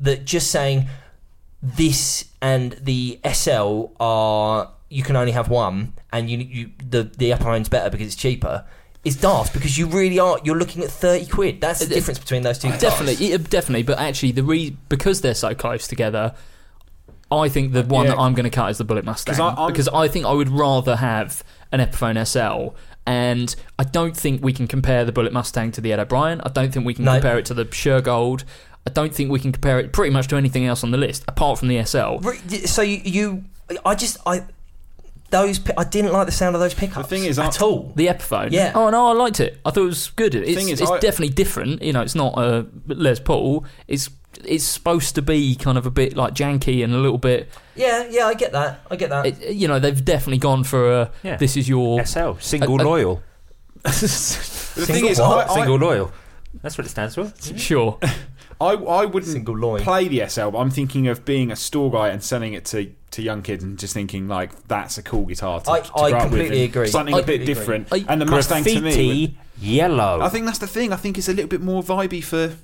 [0.00, 0.86] that just saying
[1.62, 7.32] this and the SL are you can only have one, and you you the the
[7.32, 8.64] upper end's better because it's cheaper.
[9.02, 10.38] Is daft because you really are.
[10.44, 11.60] You're looking at thirty quid.
[11.60, 12.70] That's the It- it- difference between those two.
[12.78, 13.82] Definitely, yeah, definitely.
[13.82, 16.34] But actually, the re- because they're so close together,
[17.38, 18.12] I think the one Yeah.
[18.12, 20.32] that I'm going to cut is the Bullet Mustang 'Cause I- because I think I
[20.32, 21.42] would rather have
[21.72, 22.74] an Epiphone SL.
[23.06, 26.40] And I don't think we can compare the Bullet Mustang to the Ed O'Brien.
[26.42, 27.12] I don't think we can No.
[27.12, 28.44] compare it to the Shergold.
[28.86, 31.22] I don't think we can compare it pretty much to anything else on the list
[31.28, 32.20] apart from the SL.
[32.66, 33.44] So you, you,
[33.84, 34.42] I just, I,
[35.30, 37.08] those, I didn't like the sound of those pickups.
[37.08, 37.92] The thing is, at I- all.
[37.96, 38.52] The Epiphone.
[38.52, 38.72] Yeah.
[38.74, 39.58] Oh no, I liked it.
[39.64, 40.34] I thought it was good.
[40.34, 41.82] It's, Thing is, it's I- definitely different.
[41.82, 43.64] You know, it's not a Les Paul.
[43.88, 44.08] It's
[44.44, 47.48] it's supposed to be kind of a bit like janky and a little bit.
[47.76, 48.80] Yeah, yeah, I get that.
[48.90, 49.26] I get that.
[49.26, 51.10] It, you know, they've definitely gone for a.
[51.22, 51.36] Yeah.
[51.36, 52.04] This is your.
[52.04, 53.22] SL, single A- a- loyal.
[53.84, 55.48] The thing Single is, what?
[55.48, 56.12] I, I, Single loyal.
[56.62, 57.32] That's what it stands for.
[57.58, 57.98] Sure.
[58.60, 59.82] I, I wouldn't Single loin.
[59.82, 62.90] play the SL, but I'm thinking of being a store guy and selling it to,
[63.12, 66.10] to young kids and just thinking like that's a cool guitar to, I- to I
[66.10, 66.86] grow up with completely agree.
[66.88, 67.86] Something I a bit completely different.
[67.88, 68.04] agree.
[68.08, 70.20] I- and the Mustang to me, yellow.
[70.22, 70.92] I think that's the thing.
[70.92, 72.56] I think it's a little bit more vibey for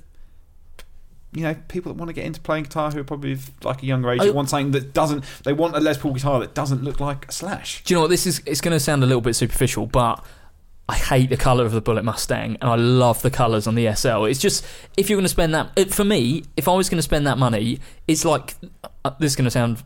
[1.33, 3.85] you know people that want to get into playing guitar who are probably like a
[3.85, 4.21] younger age.
[4.21, 5.23] That want something that doesn't.
[5.43, 7.83] They want a Les Paul guitar that doesn't look like a Slash.
[7.83, 8.41] Do you know what this is?
[8.45, 10.23] It's going to sound a little bit superficial, but
[10.89, 13.93] I hate the color of the Bullet Mustang, and I love the colors on the
[13.93, 14.25] SL.
[14.25, 14.65] It's just
[14.97, 17.25] if you're going to spend that, it, for me, if I was going to spend
[17.27, 18.55] that money, it's like
[19.05, 19.83] uh, this is going to sound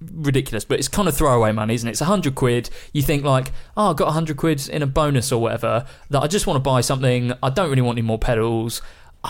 [0.00, 1.92] ridiculous, but it's kind of throwaway money, isn't it?
[1.92, 2.70] It's a hundred quid.
[2.92, 5.86] You think like, oh, I got a hundred quid in a bonus or whatever.
[6.10, 7.32] That I just want to buy something.
[7.42, 8.82] I don't really want any more pedals.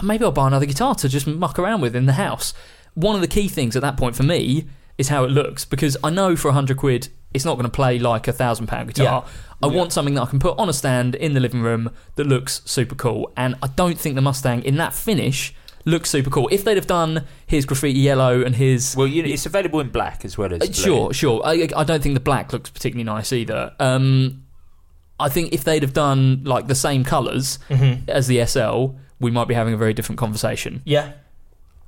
[0.03, 2.53] Maybe I'll buy another guitar to just muck around with in the house.
[2.95, 4.67] One of the key things at that point for me
[4.99, 7.71] is how it looks because I know for a hundred quid it's not going to
[7.71, 9.27] play like a thousand pound guitar.
[9.63, 12.27] I want something that I can put on a stand in the living room that
[12.27, 13.31] looks super cool.
[13.37, 15.55] And I don't think the Mustang in that finish
[15.85, 16.49] looks super cool.
[16.51, 19.91] If they'd have done his graffiti yellow and his well, you know, it's available in
[19.91, 20.73] black as well as uh, blue.
[20.73, 21.43] Sure, sure.
[21.45, 23.75] I, I don't think the black looks particularly nice either.
[23.79, 24.45] Um,
[25.21, 28.09] I think if they'd have done like the same colors Mm-hmm.
[28.09, 30.83] as the SL, we might be having a very different conversation.
[30.85, 31.13] yeah,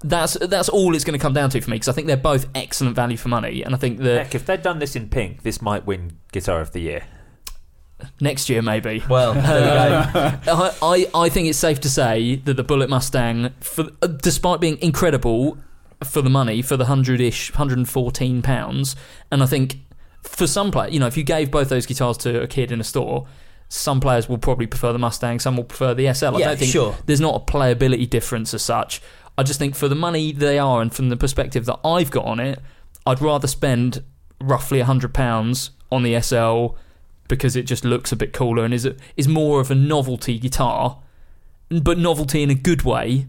[0.03, 2.17] That's that's all it's going to come down to for me because I think they're
[2.17, 5.09] both excellent value for money, and I think that Heck, if they'd done this in
[5.09, 7.03] pink, this might win Guitar of the Year.
[8.21, 9.03] next year maybe.
[9.09, 10.53] well, there we go.
[10.53, 14.61] I, I I think it's safe to say that the Bullet Mustang, for uh, despite
[14.61, 15.59] being incredible
[16.05, 18.95] for the money, for the hundred ish, hundred and fourteen pounds,
[19.33, 19.79] and I think
[20.23, 22.81] for some players, you know, if you gave both those guitars to a kid in
[22.81, 23.27] a store,
[23.69, 26.37] some players will probably prefer the Mustang, some will prefer the SL.
[26.37, 26.97] I Yeah, don't think sure.
[27.07, 29.03] there's not a playability difference as such.
[29.37, 32.25] I just think for the money they are, and from the perspective that I've got
[32.25, 32.61] on it,
[33.07, 34.03] I'd rather spend
[34.41, 36.77] roughly hundred pounds on the SL
[37.29, 40.39] because it just looks a bit cooler and is a, is more of a novelty
[40.39, 40.99] guitar,
[41.69, 43.27] but novelty in a good way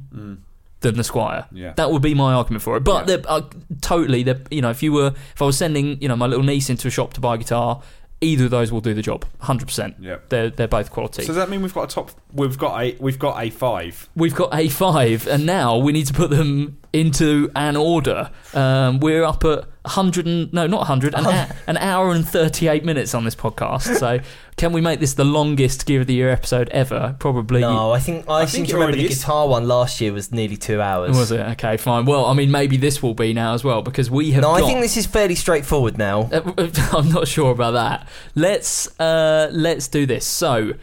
[0.82, 1.45] than the Squier.
[1.52, 1.74] Yeah.
[1.74, 2.86] That would be my argument for it.
[2.86, 3.18] But Yeah.
[3.18, 3.41] they're uh,
[3.82, 6.45] totally, they're, you know, if you were, if I was sending, you know, my little
[6.45, 7.82] niece into a shop to buy a guitar,
[8.22, 9.96] either of those will do the job, hundred percent.
[10.00, 10.30] Yep.
[10.30, 11.24] They're they're both quality.
[11.24, 12.12] So does that mean we've got a top?
[12.34, 14.10] We've got a we've got a five.
[14.16, 18.32] We've got a five, and now we need to put them into an order.
[18.54, 21.26] Um, we're up at 100 and no, not 100, an,
[21.68, 23.98] an hour and 38 minutes on this podcast.
[23.98, 24.20] So,
[24.60, 27.15] can we make this the longest Gear of the Year episode ever?
[27.18, 27.61] Probably.
[27.61, 29.19] No, I think I, I seem think to remember the is.
[29.19, 31.18] guitar one last year was nearly two hours.
[31.18, 31.77] Was it okay?
[31.77, 32.03] Fine.
[32.06, 34.41] Well, I mean, maybe this will be now as well because we have.
[34.41, 36.23] No, I think this is fairly straightforward now.
[36.23, 38.10] Uh, I'm not sure about that.
[38.36, 40.27] Let's uh, let's do this.
[40.27, 40.73] So,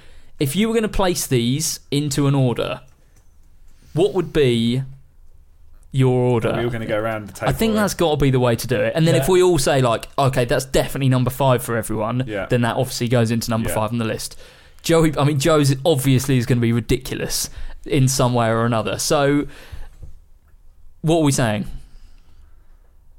[0.41, 2.81] if you were going to place these into an order,
[3.93, 4.85] what would be
[5.97, 6.53] your order?
[6.57, 7.49] we were going to go around the table.
[7.49, 8.93] I think that's got to be the way to do it.
[8.95, 12.47] And then if we all say like, okay, that's definitely number five for everyone, Yeah.
[12.47, 13.75] then that obviously goes into number Yeah.
[13.75, 14.39] five on the list.
[14.83, 17.51] Joey, I mean, Joe's obviously is going to be ridiculous
[17.85, 18.99] in some way or another.
[18.99, 19.47] So,
[21.03, 21.67] what are we saying?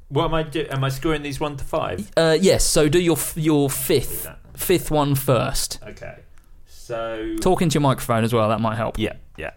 [0.09, 0.65] What am I do?
[0.69, 2.09] Am I scoring these one to five?
[2.15, 2.63] Uh, yes.
[2.63, 5.79] So do your f- your fifth fifth one first.
[5.85, 6.15] Okay.
[6.67, 8.47] So Talk into your microphone as well.
[8.49, 8.97] That might help.
[8.97, 9.51] Yeah, yeah.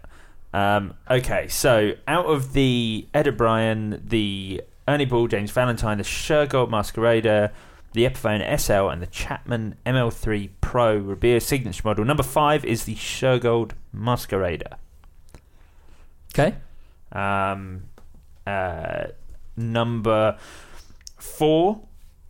[0.53, 6.69] Um, okay, so out of the Ed O'Brien, the Ernie Ball, James Valentine, the Shergold
[6.69, 7.51] Masquerader,
[7.93, 12.95] the Epiphone SL, and the Chapman ML3 Pro Rabea signature model, number five is the
[12.95, 14.77] Shergold Masquerader.
[16.33, 16.55] Okay.
[17.11, 17.83] Um,
[18.47, 19.07] uh,
[19.57, 20.37] number
[21.17, 21.81] four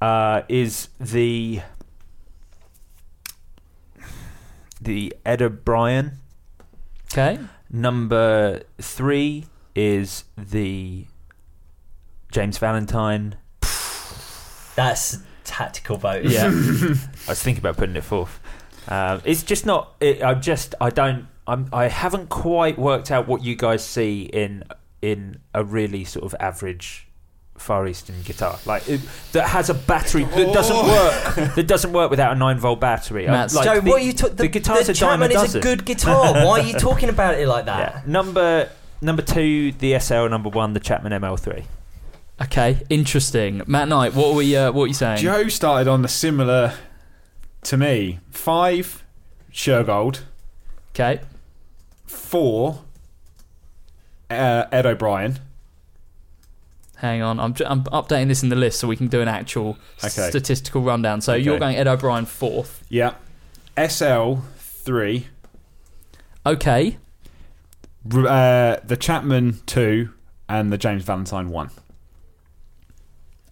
[0.01, 1.61] uh, is the
[4.81, 6.17] the Ed O'Brien.
[7.11, 7.39] Okay.
[7.71, 9.45] Number three
[9.75, 11.05] is the
[12.31, 13.35] James Valentine.
[14.75, 16.25] That's tactical vote.
[16.25, 16.47] Yeah.
[16.47, 18.39] I was thinking about putting it fourth.
[18.87, 19.95] Um, it's just not.
[19.99, 20.75] It, I'm just.
[20.81, 21.27] I don't.
[21.47, 21.69] I'm.
[21.71, 24.63] I haven't quite worked out what you guys see in
[25.01, 27.07] in a really sort of average
[27.61, 28.99] Far Eastern guitar, like it,
[29.33, 31.55] that has a battery that doesn't work.
[31.55, 33.27] That doesn't work without a nine volt battery.
[33.27, 34.35] I- Matt's- like Joe, the, what are you talking?
[34.35, 35.61] the, guitar's the a dime a Chapman is a dozen.
[35.61, 36.33] good guitar.
[36.45, 37.93] Why are you talking about it like that?
[37.95, 38.01] Yeah.
[38.05, 38.69] Number
[39.01, 40.27] number two, the SL.
[40.27, 41.63] Number one, the Chapman ML3.
[42.43, 43.61] Okay, interesting.
[43.67, 44.55] Matt Knight, what were we?
[44.55, 45.17] Uh, what were you saying?
[45.19, 46.73] Joe started on the similar
[47.63, 48.19] to me.
[48.31, 49.03] Five,
[49.53, 50.21] Shergold.
[50.95, 51.21] Okay,
[52.07, 52.81] Four,
[54.29, 55.39] uh, Ed O'Brien.
[57.01, 57.39] Hang on.
[57.39, 60.29] I'm, j- I'm updating this in the list so we can do an actual Okay.
[60.29, 61.19] statistical rundown.
[61.21, 61.43] So Okay.
[61.43, 62.83] you're going Ed O'Brien fourth.
[62.89, 63.15] Yeah.
[63.77, 65.27] SL three.
[66.45, 66.97] Okay,
[68.09, 70.09] Uh, the Chapman two,
[70.49, 71.69] and the James Valentine one.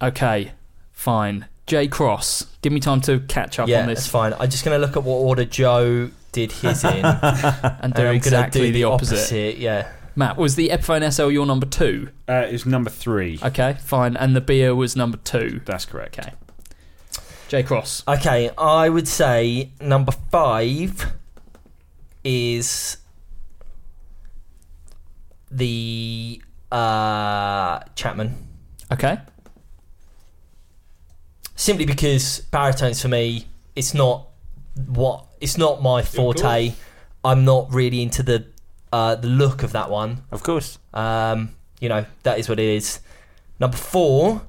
[0.01, 0.51] okay,
[0.91, 1.45] fine.
[1.67, 4.33] J Cross, give me time to catch up yeah, on that's this fine.
[4.39, 7.23] I'm just going to look at what order Joe did his in, and
[7.81, 9.57] and do I'm exactly do the opposite.
[9.59, 9.87] Yeah.
[10.19, 12.09] Matt, was the Epiphone SL your number two?
[12.27, 13.39] Uh, is number three.
[13.41, 14.17] Okay, fine.
[14.17, 15.61] And the beer was number two.
[15.63, 16.19] That's correct.
[16.19, 16.33] Okay.
[17.47, 18.03] J Cross.
[18.05, 21.13] Okay, I would say number five
[22.25, 22.97] is
[25.49, 28.45] the uh, Chapman.
[28.91, 29.19] Okay.
[31.55, 34.27] Simply because baritones for me, it's not
[34.85, 36.73] what it's not my forte.
[37.23, 38.47] I'm not really into the
[38.91, 40.23] uh, the look of that one.
[40.31, 40.79] Of course.
[40.93, 42.99] Um, you know that is what it is.
[43.59, 44.41] Number four,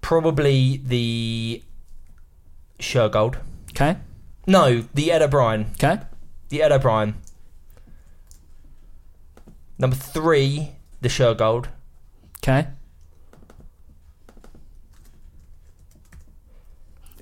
[0.00, 1.62] probably the
[2.78, 3.36] Shergold.
[3.70, 3.96] Okay.
[4.46, 5.70] No, the Ed O'Brien.
[5.74, 6.00] Okay.
[6.48, 7.14] The Ed O'Brien.
[9.78, 11.66] Number three, the Shergold.
[12.38, 12.68] Okay.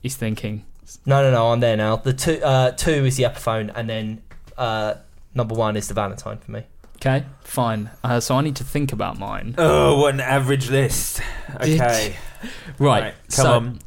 [0.02, 0.64] He's thinking.
[1.06, 1.52] No, no, no.
[1.52, 1.96] I'm there now.
[1.96, 4.22] The two, uh, two is the Epiphone, and then
[4.56, 4.94] uh,
[5.34, 6.64] number one is the Valentine for me.
[6.96, 7.90] Okay, fine.
[8.04, 9.54] Uh, so I need to think about mine.
[9.56, 11.20] Oh, what an average list.
[11.62, 12.16] Did- Okay.
[12.78, 13.12] Right.
[13.12, 13.78] Come so, on.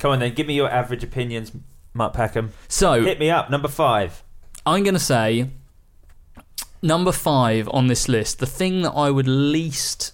[0.00, 0.34] Come on then.
[0.34, 1.52] Give me your average opinions,
[1.94, 2.50] Mark Packham.
[2.66, 3.50] So Hit me up.
[3.50, 4.24] Number five.
[4.66, 5.50] I'm going to say
[6.82, 8.40] number five on this list.
[8.40, 10.12] The thing that I would least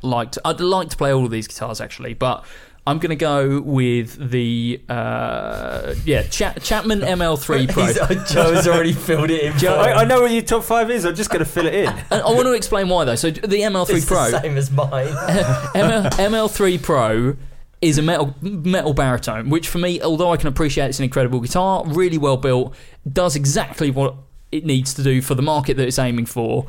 [0.00, 2.44] like to, I'd like to play all of these guitars actually, but
[2.84, 8.24] I'm going to go with the uh, yeah Cha- Chapman ML3 Pro.
[8.26, 9.58] Joe's already filled it in.
[9.58, 10.00] Joe- I.
[10.00, 11.04] I know what your top five is.
[11.04, 11.88] I'm just going to fill it in.
[11.88, 13.14] And I want to explain why though.
[13.14, 14.30] So the ML3 It's Pro.
[14.30, 15.06] the same as mine.
[15.06, 17.36] ML, ML3 Pro
[17.80, 21.40] is a metal metal baritone, which for me, although I can appreciate it's an incredible
[21.40, 22.74] guitar, really well built,
[23.10, 24.14] does exactly what
[24.50, 26.66] it needs to do for the market that it's aiming for.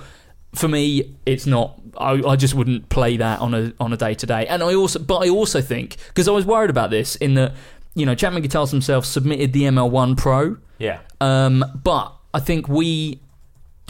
[0.55, 1.79] For me, it's not.
[1.97, 4.47] I, I just wouldn't play that on a on a day to day.
[4.47, 7.53] And I also, but I also think because I was worried about this in that
[7.95, 10.57] you know Chapman Guitars themselves submitted the ML1 Pro.
[10.79, 10.99] Yeah.
[11.21, 13.21] Um, but I think we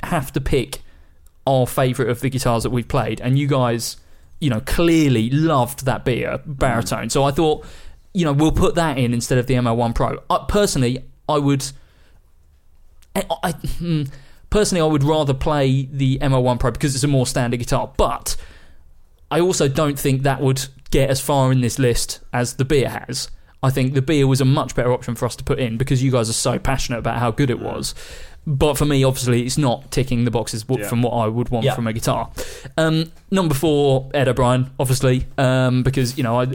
[0.03, 0.81] have to pick
[1.47, 3.97] our favourite of the guitars that we've played, and you guys,
[4.39, 7.09] you know, clearly loved that beer baritone.
[7.09, 7.65] So I thought,
[8.13, 10.19] you know, we'll put that in instead of the ML1 Pro.
[10.29, 11.65] I, personally, I would.
[13.15, 14.03] I, I, hmm,
[14.53, 18.35] personally, I would rather play the ML1 Pro because it's a more standard guitar, but
[19.31, 22.87] I also don't think that would get as far in this list as the beer
[22.87, 23.31] has.
[23.63, 26.03] I think the beer was a much better option for us to put in because
[26.03, 27.95] you guys are so passionate about how good it was.
[28.45, 30.87] But for me, obviously, it's not ticking the boxes Yeah.
[30.87, 31.73] from what I would want Yeah.
[31.73, 32.29] from a guitar.
[32.77, 36.47] Um, number four, Ed O'Brien, obviously, um, because you know I,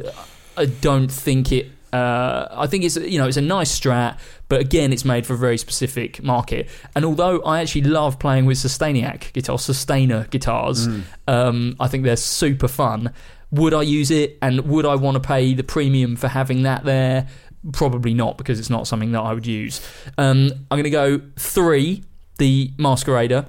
[0.56, 1.70] I don't think it.
[1.93, 5.35] Uh, I think it's you know it's a nice strat, but again, it's made for
[5.35, 6.69] a very specific market.
[6.94, 10.86] And although I actually love playing with Sustainiac guitars, Sustainer guitars,
[11.27, 13.12] um, I think they're super fun.
[13.51, 16.85] Would I use it, and would I want to pay the premium for having that
[16.85, 17.28] there?
[17.73, 19.81] Probably not, because it's not something that I would use.
[20.19, 22.05] Um, I'm going to go three,
[22.36, 23.47] the Masquerader,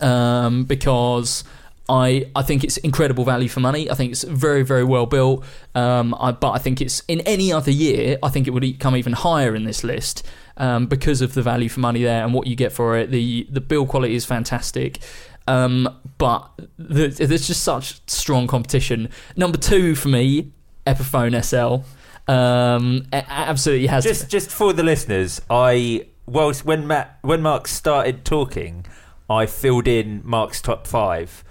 [0.00, 1.44] um, because
[1.90, 3.90] I I think it's incredible value for money.
[3.90, 5.44] I think it's very very well built.
[5.74, 8.96] Um, I, but I think it's in any other year, I think it would come
[8.96, 10.24] even higher in this list
[10.56, 13.10] um, because of the value for money there and what you get for it.
[13.10, 15.00] The the build quality is fantastic.
[15.48, 15.88] Um,
[16.18, 16.48] but
[16.78, 19.08] the, there's just such strong competition.
[19.36, 20.52] Number two for me,
[20.86, 21.84] Epiphone SL.
[22.30, 28.24] Um, absolutely has just just for the listeners, I whilst when Matt when Mark started
[28.24, 28.86] talking,
[29.28, 31.42] I filled in Mark's top five.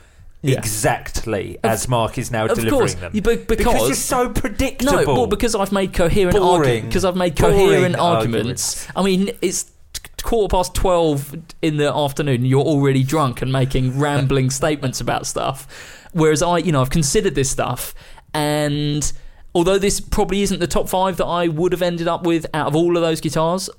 [0.41, 0.57] Yeah.
[0.57, 3.11] Exactly as Mark is now Of delivering course, them.
[3.13, 4.93] you- but because- you're so predictable.
[4.93, 6.85] No, well, because I've made coherent arguments.
[6.87, 8.85] Because I've made coherent arguments.
[8.85, 8.87] arguments.
[8.95, 9.65] I mean, it's
[10.23, 12.45] quarter past twelve in the afternoon.
[12.45, 15.67] You're already drunk and making rambling statements about stuff.
[16.13, 17.93] Whereas I, you know, I've considered this stuff,
[18.33, 19.11] And
[19.55, 22.67] although this probably isn't the top five that I would have ended up with out
[22.67, 23.69] of all of those guitars,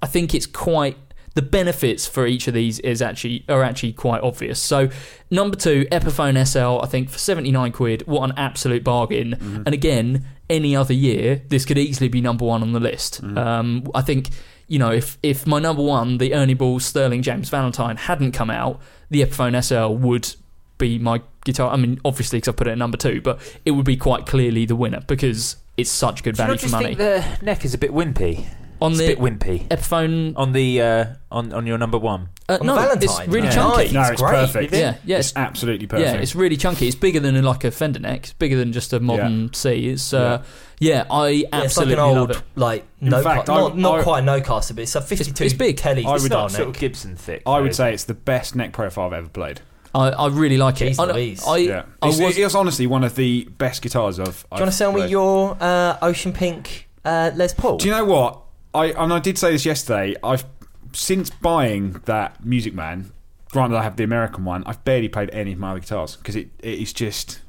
[0.00, 0.96] I think it's quite
[1.36, 4.58] the benefits for each of these is actually are actually quite obvious.
[4.58, 4.88] So
[5.30, 9.34] number two, Epiphone SL, I think for seventy nine quid, what an absolute bargain.
[9.66, 13.22] And again, any other year, this could easily be number one on the list.
[13.22, 14.30] Um, I think
[14.66, 18.48] you know if if my number one, the Ernie Ball Sterling James Valentine, hadn't come
[18.48, 18.80] out,
[19.10, 20.34] the Epiphone SL would
[20.78, 21.70] be my guitar.
[21.70, 24.24] I mean, obviously because I put it at number two, but it would be quite
[24.24, 26.94] clearly the winner because it's such good Do you value not for just money.
[26.94, 28.46] think the neck is a bit wimpy?
[28.80, 32.28] On it's the a bit wimpy Epiphone, on the uh, on on your number one.
[32.48, 33.30] uh, On no, the it's Valentine?
[33.30, 33.54] really Yeah.
[33.54, 33.92] chunky.
[33.94, 34.74] No, It's it's perfect.
[34.74, 36.08] Yeah, yeah, It's absolutely perfect.
[36.14, 36.86] Yeah, it's really chunky.
[36.86, 38.24] It's bigger than like a Fender neck.
[38.24, 39.88] It's bigger than just a modern C.
[39.88, 40.42] It's uh,
[40.78, 42.42] yeah, I Yeah, it's like absolutely an old, love it.
[42.54, 45.76] like no, fact, not, I- not I- quite Nocaster, but it's a 52 it's big.
[45.78, 46.78] Kelly I would- style Sort of.
[46.78, 47.42] Gibson thick.
[47.46, 49.60] I would say it's the best neck profile I've ever played.
[49.94, 50.92] I, I really like it.
[50.92, 51.42] Jeez I, Louise.
[51.46, 54.42] I, Yeah, I it's, was, it's honestly one of the best guitars I've.
[54.42, 57.78] Do you want to sell me your uh, Ocean Pink uh, Les Paul?
[57.78, 58.42] Do you know what?
[58.76, 60.14] I and I did say this yesterday.
[60.22, 60.44] I've
[60.92, 63.12] since buying that Music Man.
[63.50, 64.62] Granted, I have the American one.
[64.66, 67.40] I've barely played any of my other guitars because it, it is just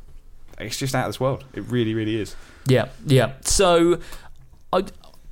[0.60, 1.44] it's just out of this world.
[1.54, 2.36] It really, really is.
[2.68, 3.34] yeah, yeah.
[3.42, 4.00] So
[4.74, 4.84] I.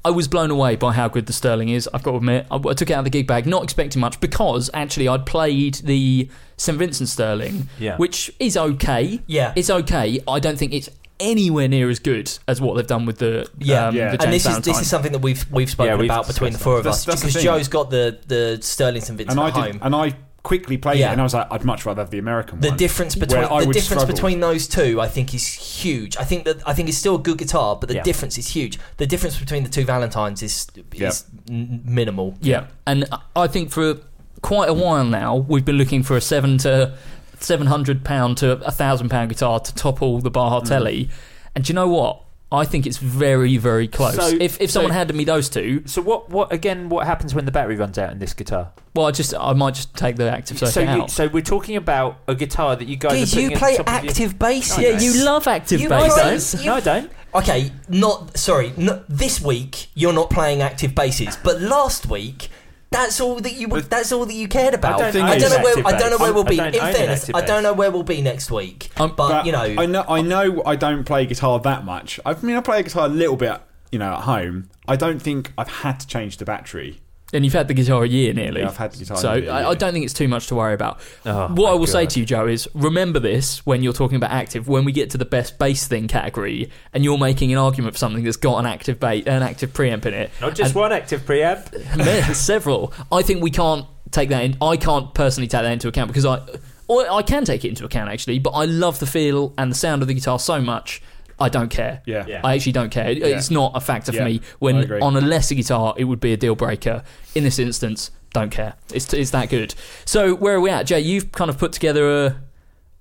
[0.03, 1.89] I was blown away by how good the Sterling is.
[1.91, 3.99] I've got to admit, I, I took it out of the gig bag, not expecting
[3.99, 7.97] much, because actually I'd played the St Vincent Sterling, Yeah.
[7.97, 9.19] which is okay.
[9.25, 9.51] Yeah.
[9.55, 10.19] it's okay.
[10.27, 10.89] I don't think it's
[11.19, 14.05] anywhere near as good as what they've done with the Yeah, um, Yeah.
[14.07, 16.27] the and James this is this is something that we've we've spoken Yeah, we've about
[16.27, 17.43] between the four of That's- us that's because.
[17.43, 19.79] Joe's got the the Sterling St Vincent And I at did, home.
[19.83, 20.13] and I
[20.43, 21.09] quickly played Yeah.
[21.09, 22.77] it, and I was like, I'd much rather have the American the one.
[22.77, 24.05] difference between the difference struggle.
[24.07, 26.15] between those two, I think, is huge.
[26.17, 28.03] I think that I think it's still a good guitar, but the Yeah.
[28.03, 28.77] difference is huge.
[28.97, 31.07] The difference between the two Valentines is Yeah.
[31.07, 32.35] is n- minimal.
[32.41, 33.97] Yeah, and I think for
[34.41, 36.93] quite a while now we've been looking for a seven to
[37.39, 41.09] seven hundred pound to a thousand pound guitar to topple the Bar Mm.
[41.55, 42.21] And do you know what?
[42.51, 44.15] I think it's very very close.
[44.15, 46.29] So- if if so- someone handed me those two, So what?
[46.29, 46.89] What again?
[46.89, 48.71] What happens when the battery runs out in this guitar?
[48.93, 51.11] well, I just I might just take the active circuit So, you, out.
[51.11, 53.31] so we're talking about a guitar that you guys.
[53.31, 54.77] Geez, are you play at the top of your- active bass.
[54.77, 56.15] Yeah, you love active You bass.
[56.15, 56.65] guys- don't you?
[56.65, 57.11] you- No, I don't.
[57.35, 58.71] Okay, not sorry.
[58.77, 62.47] No, this week you're not playing active basses, but last week.
[62.95, 63.67] That's all that you.
[63.67, 64.99] But- That's all that you cared about.
[64.99, 65.85] don't own I don't know where.
[65.85, 66.57] I don't know where we'll I be.
[66.57, 68.89] don't In own fairness, I don't know where we'll be next week.
[68.97, 72.19] Um, but, But you know, I know, I know, I don't play guitar that much.
[72.25, 73.59] I mean, I play guitar a little bit,
[73.91, 74.69] you know, at home.
[74.87, 77.01] I don't think I've had to change the battery.
[77.33, 78.61] And you've had the guitar a year nearly.
[78.61, 79.75] Yeah, I've had the guitar So a I, I year.
[79.75, 80.99] don't think it's too much to worry about.
[81.25, 84.31] Oh, what I will say to you, Joe, is remember this when you're talking about
[84.31, 84.67] active.
[84.67, 87.97] When we get to the best bass thing category, and you're making an argument for
[87.97, 90.91] something that's got an active bass, an active preamp in it, Not just and- one
[90.93, 92.33] active preamp.
[92.35, 92.93] Several.
[93.11, 94.55] I think we can't take that in.
[94.61, 96.41] I can't personally take that into account because I,
[96.87, 98.37] or I can take it into account actually.
[98.39, 101.01] But I love the feel and the sound of the guitar so much.
[101.39, 102.01] I don't care.
[102.05, 102.25] Yeah.
[102.27, 102.41] Yeah.
[102.43, 103.09] I actually don't care.
[103.09, 104.41] It- It's not a factor for Yeah, me.
[104.59, 107.03] When on a lesser guitar, it would be a deal breaker.
[107.33, 108.75] In this instance, don't care.
[108.93, 109.75] It's it's that good.
[110.05, 110.99] So where are we at, Jay?
[110.99, 112.37] You've kind of put together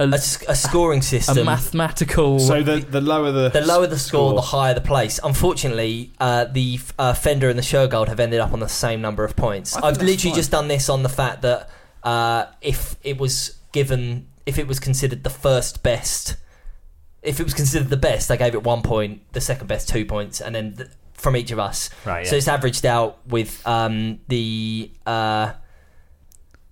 [0.01, 0.19] a.
[0.19, 1.39] scoring a system.
[1.39, 2.39] A mathematical.
[2.40, 5.20] So the the lower the the lower the score, the higher the place.
[5.23, 9.24] Unfortunately, uh, the uh, Fender and the Shergold have ended up on the same number
[9.24, 9.77] of points.
[9.77, 10.35] I think I've literally fine.
[10.35, 11.70] just done this on the fact that
[12.02, 16.36] uh, if it was given, if it was considered the first best,
[17.24, 20.05] if it was considered the best, I gave it one point, the second best two
[20.05, 21.90] points, and then th- from each of us.
[22.05, 22.26] Right.
[22.26, 24.90] So it's averaged out with um, the.
[25.06, 25.52] Uh,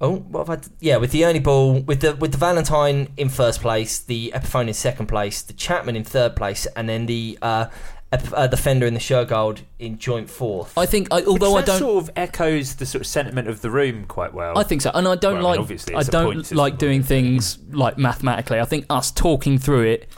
[0.00, 0.56] Oh, what have I?
[0.56, 4.32] d- Yeah, with the Ernie Ball, with the with the Valentine in first place, the
[4.34, 7.66] Epiphone in second place, the Chapman in third place, and then the uh,
[8.10, 10.76] Ep- uh, the Fender and the Shergold in joint fourth.
[10.76, 13.60] I think, I, although I Which don't, sort of echoes the sort of sentiment of
[13.60, 14.58] the room quite well.
[14.58, 15.60] I think so, and I don't Well, I mean, like.
[15.60, 18.58] obviously I it's a don't system, like doing isn't things like mathematically.
[18.58, 20.08] I think us talking through it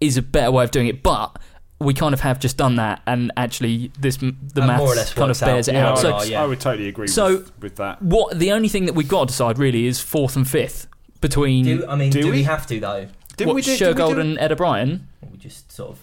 [0.00, 1.38] is a better way of doing it, but
[1.78, 4.96] we kind of have just done that, and actually, this the Uh, maths more or
[4.96, 5.46] less kind of works out.
[5.46, 5.98] bears it yeah, out.
[5.98, 6.42] I, So, Oh, yeah.
[6.42, 8.02] I would totally agree So- with, with that.
[8.02, 10.86] what the only thing that we've got to decide really is fourth and fifth
[11.20, 12.10] between do I mean?
[12.10, 12.32] Do Do, we?
[12.38, 12.42] we?
[12.44, 13.06] have to though?
[13.36, 15.06] Didn't what, we do, did we Shergold do- and Ed O'Brien.
[15.30, 15.98] We just sort of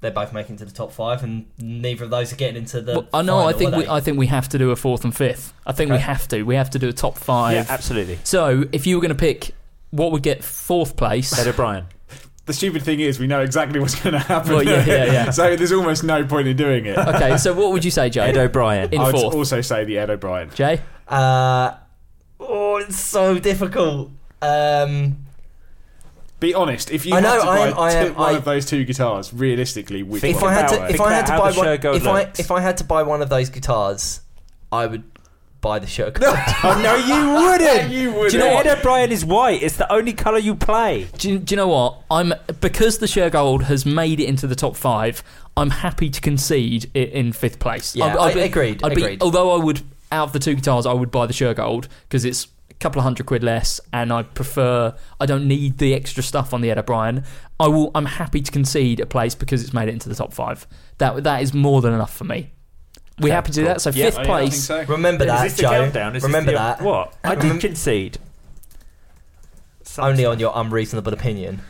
[0.00, 2.92] they're both making to the top five, and neither of those are getting into the.
[2.94, 3.40] Well, I know.
[3.40, 3.86] I think we.
[3.88, 5.52] I think we have to do a fourth and fifth.
[5.66, 6.44] I think we have to.
[6.44, 7.54] We have to do a top five.
[7.54, 8.18] yeah, absolutely.
[8.24, 9.54] So if you were going to pick
[9.90, 11.86] what would get fourth place, Ed O'Brien.
[12.48, 14.52] The stupid thing is, we know exactly what's going to happen.
[14.52, 15.30] Well, yeah, yeah, yeah.
[15.38, 16.96] so there's almost no point in doing it.
[16.98, 17.36] okay.
[17.36, 18.22] So what would you say, Jay?
[18.22, 18.88] Ed O'Brien.
[18.90, 19.34] in I would fourth.
[19.34, 20.50] also say the Ed O'Brien.
[20.54, 20.80] Jay.
[21.06, 21.74] Uh,
[22.40, 24.10] oh, it's so difficult.
[24.40, 25.26] Um,
[26.40, 26.90] Be honest.
[26.90, 28.44] If you I know, had to I buy am- I two- am- one I- of
[28.44, 30.50] those two guitars, realistically, which if one?
[30.50, 32.40] I had to, if I had to how buy the one, Shergold if I looks.
[32.40, 34.20] if I had to buy one of those guitars,
[34.72, 35.02] I would
[35.60, 36.18] buy the shirt.
[36.22, 37.90] oh no, you wouldn't.
[37.92, 38.30] you would.
[38.30, 38.66] Do you know what?
[38.66, 39.62] Ed O'Brien is white.
[39.62, 41.08] It's the only colour you play.
[41.18, 42.02] Do you, do you know what?
[42.10, 45.22] I'm because the Shergold has made it into the top five.
[45.56, 47.96] I'm happy to concede it in fifth place.
[47.96, 49.22] Yeah, I'd- I'd I- agreed, I'd be- agreed.
[49.22, 49.82] although I would,
[50.12, 53.02] out of the two guitars, I would buy the Shergold because it's a couple of
[53.04, 54.94] hundred quid less, and I prefer.
[55.20, 57.24] I don't need the extra stuff on the Ed O'Brien.
[57.58, 57.90] I will.
[57.96, 60.66] I'm happy to concede a place because it's made it into the top five.
[60.98, 62.52] That that is more than enough for me.
[63.20, 63.80] We Okay, happy to do that?
[63.80, 64.64] So Yeah, fifth Oh, yeah, I think place.
[64.64, 64.84] so.
[64.86, 65.70] Remember Is that, this the Joe.
[65.70, 66.16] countdown?
[66.16, 66.82] Is this Remember the- that.
[66.82, 67.14] What?
[67.24, 68.18] I Remem- did concede.
[69.98, 71.62] Only on your unreasonable opinion.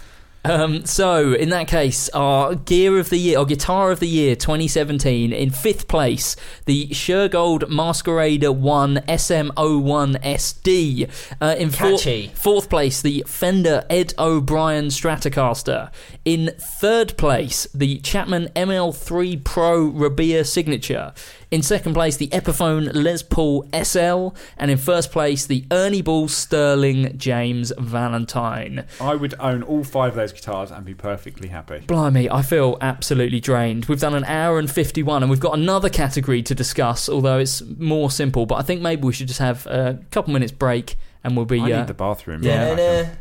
[0.44, 4.36] Um, so, in that case, our gear of the year, or guitar of the year
[4.36, 11.08] 2017, in fifth place, the Shergold Masquerader 1 SM01 SD.
[11.40, 12.30] Uh, in four- Catchy.
[12.34, 15.90] fourth place, the Fender Ed O'Brien Stratocaster.
[16.24, 21.12] In third place, the Chapman ML3 Pro Rabea Signature.
[21.50, 24.36] In second place, the Epiphone Les Paul SL.
[24.58, 28.84] And in first place, the Ernie Ball Sterling James Valentine.
[29.00, 31.78] I would own all five of those guitars and be perfectly happy.
[31.86, 33.86] Blimey, I feel absolutely drained.
[33.86, 37.62] We've done an hour and 51, and we've got another category to discuss, although it's
[37.78, 38.44] more simple.
[38.44, 41.60] But I think maybe we should just have a couple minutes break, and we'll be.
[41.60, 42.42] I uh, need the bathroom.
[42.42, 42.76] Yeah.
[42.76, 43.14] Yeah.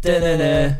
[0.00, 0.76] Da-na-na.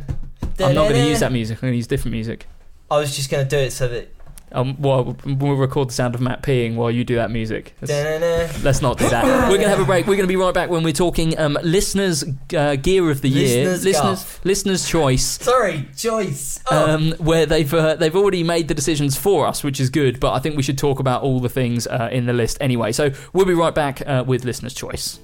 [0.64, 1.58] I'm not going to use that music.
[1.58, 2.46] I'm going to use different music.
[2.88, 4.10] I was just going to do it so that.
[4.54, 7.74] Um, well, we'll record the sound of Matt peeing while you do that music.
[7.80, 9.24] Let's not do that.
[9.24, 10.06] We're going to have a break.
[10.06, 12.24] We're going to be right back when we're talking um, listeners'
[12.56, 15.24] uh, gear of the year, Listeners' listeners, listeners' choice.
[15.24, 16.60] Sorry, choice.
[16.70, 16.94] Oh.
[16.94, 20.20] um, where they've uh, they've already made the decisions for us, which is good.
[20.20, 22.92] But I think we should talk about all the things uh, in the list anyway.
[22.92, 25.18] So we'll be right back uh, with listener's choice.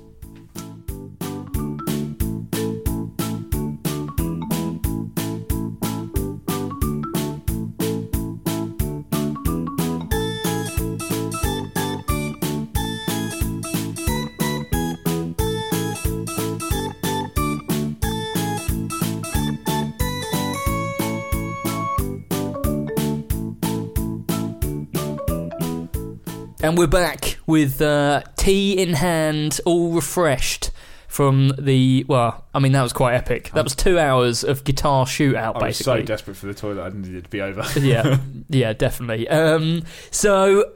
[26.63, 30.71] And we're back with uh, tea in hand, all refreshed
[31.11, 32.05] from the.
[32.07, 33.51] Well, I mean, that was quite epic.
[33.53, 36.03] That was two hours of guitar shootout, I was basically.
[36.03, 37.67] so desperate for the toilet, I needed it to be over.
[37.81, 38.19] yeah,
[38.49, 39.29] yeah, definitely.
[39.29, 39.83] Um,
[40.13, 40.73] so,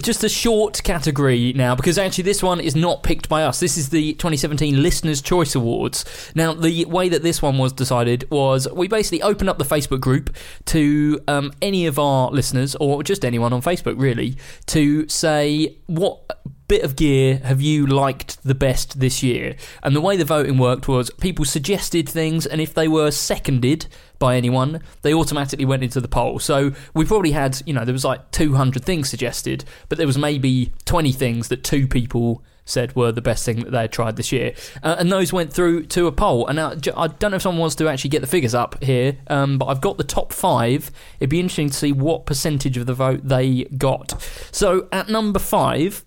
[0.00, 3.58] just a short category now, because actually this one is not picked by us.
[3.58, 6.04] This is the 2017 Listeners' Choice Awards.
[6.36, 10.00] Now, the way that this one was decided was we basically opened up the Facebook
[10.00, 10.30] group
[10.66, 14.36] to um, any of our listeners, or just anyone on Facebook, really,
[14.66, 16.31] to say what
[16.68, 19.56] bit of gear have you liked the best this year?
[19.82, 23.86] And the way the voting worked was people suggested things, and if they were seconded
[24.18, 26.38] by anyone, they automatically went into the poll.
[26.38, 30.16] So we probably had, you know, there was like 200 things suggested, but there was
[30.16, 34.16] maybe 20 things that two people said were the best thing that they had tried
[34.16, 34.54] this year.
[34.82, 36.46] Uh, and those went through to a poll.
[36.46, 39.18] And now, I don't know if someone wants to actually get the figures up here,
[39.26, 40.90] um, but I've got the top five.
[41.18, 44.22] It'd be interesting to see what percentage of the vote they got.
[44.52, 46.04] So at number five,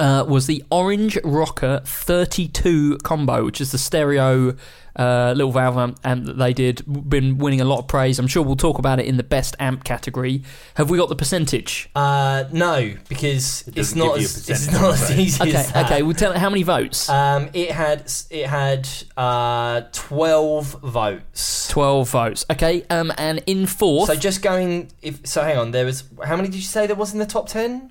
[0.00, 4.54] uh, was the Orange Rocker 32 combo, which is the stereo
[4.96, 6.82] uh, little valve amp, amp that they did.
[7.08, 8.18] Been winning a lot of praise.
[8.18, 10.42] I'm sure we'll talk about it in the best amp category.
[10.74, 11.90] Have we got the percentage?
[11.96, 15.54] Uh, no, because it's doesn't not give you a as it's not as easy Okay,
[15.54, 15.86] as that.
[15.86, 16.02] okay.
[16.02, 17.08] We'll tell how many votes.
[17.08, 21.68] Um, it had it had uh twelve votes.
[21.68, 22.46] 12 votes.
[22.52, 25.70] Okay, um, and in fourth, So just going if so, hang on.
[25.72, 27.90] There was how many did you say there was in the top ten?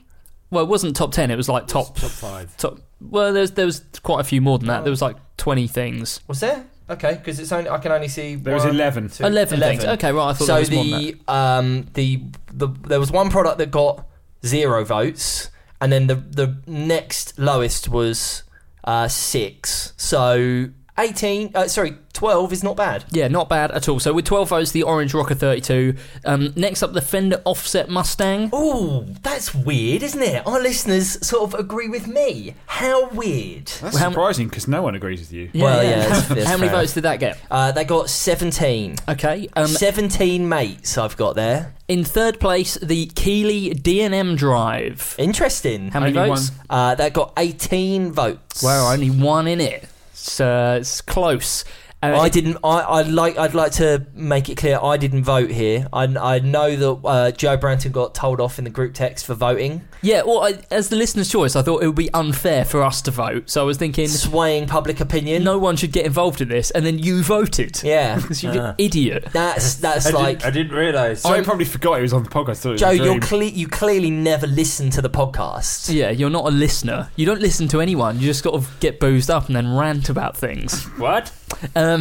[0.54, 1.32] Well, it wasn't top 10.
[1.32, 2.56] It was like top Top five.
[2.58, 2.80] top.
[3.02, 4.84] Well, there's there was quite a few more than that.
[4.84, 6.22] There was like 20 things.
[6.28, 6.66] Was there?
[6.90, 9.10] Okay, because it's only I can only see There was one, 11.
[9.10, 9.84] two- 11, things.
[9.86, 10.30] Okay, right.
[10.30, 11.26] I thought so there was more than that.
[11.28, 12.22] the um the
[12.54, 14.06] the there was one product that got
[14.46, 15.50] zero votes,
[15.82, 18.44] and then the the next lowest was
[18.84, 19.94] uh six.
[19.98, 20.68] So
[20.98, 21.52] eighteen.
[21.56, 23.06] Uh, sorry, twelve is not bad.
[23.11, 23.99] Yeah, not bad at all.
[23.99, 25.95] So with 12 votes, the Orange Rocker 32.
[26.26, 28.49] Um, next up, the Fender Offset Mustang.
[28.53, 30.45] Oh, that's weird, isn't it?
[30.45, 32.53] Our listeners sort of agree with me.
[32.68, 33.65] How weird.
[33.68, 35.49] That's How m- surprising because no one agrees with you.
[35.56, 36.80] Well, yeah, that's- How, that's how many fair.
[36.82, 37.38] votes did that get?
[37.49, 38.95] Uh, they got 17.
[39.10, 39.48] Okay.
[39.56, 41.74] Um, 17 mates I've got there.
[41.88, 45.15] in third place, the Keeley D&M Drive.
[45.18, 45.90] Interesting.
[45.91, 46.52] How many Only votes?
[46.52, 46.60] one.
[46.70, 48.61] Uh, that got 18 votes.
[48.64, 49.88] Wow, only one in it.
[50.24, 51.66] It's, uh, it's close.
[52.12, 52.58] Uh, I didn't.
[52.64, 53.38] I, I'd like.
[53.38, 54.80] I'd like to make it clear.
[54.82, 55.88] I didn't vote here.
[55.94, 59.34] I, I know that uh, Joe Branton got told off in the group text for
[59.36, 62.84] voting, Yeah, well, I, as the listener's choice, I thought it would be unfair for
[62.84, 63.50] us to vote.
[63.50, 65.44] So I was thinking, swaying public opinion.
[65.44, 67.82] no one should get involved in this, and then you voted.
[67.84, 68.76] Yeah, because you're an Ah.
[68.78, 69.28] idiot.
[69.32, 71.22] that's that's I, like didn't, I didn't realise.
[71.22, 72.58] So he probably forgot he was on the podcast.
[72.62, 72.92] thought Joe.
[72.92, 75.94] You're cle- you clearly never listen to the podcast.
[75.94, 77.10] Yeah, you're not a listener.
[77.16, 78.20] You don't listen to anyone.
[78.20, 80.84] You just got to get boozed up and then rant about things.
[80.98, 81.32] What?
[81.76, 81.93] Um,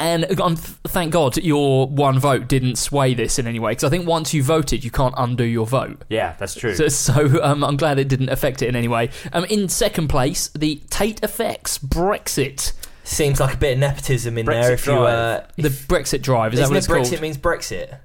[0.00, 3.90] and um, thank God your one vote didn't sway this in any way, because I
[3.90, 6.02] think once you voted, you can't undo your vote.
[6.08, 6.74] Yeah, that's true.
[6.74, 9.10] So, so um, I'm glad it didn't affect it in any way.
[9.32, 12.72] Um, in second place, the Tate Effects Brexit.
[13.06, 14.72] Seems like a bit of nepotism in Brexit there.
[14.72, 15.46] If you uh.
[15.56, 17.22] The Brexit Drive, is that isn't what it it's Brexit called?
[17.22, 17.98] means Brexit.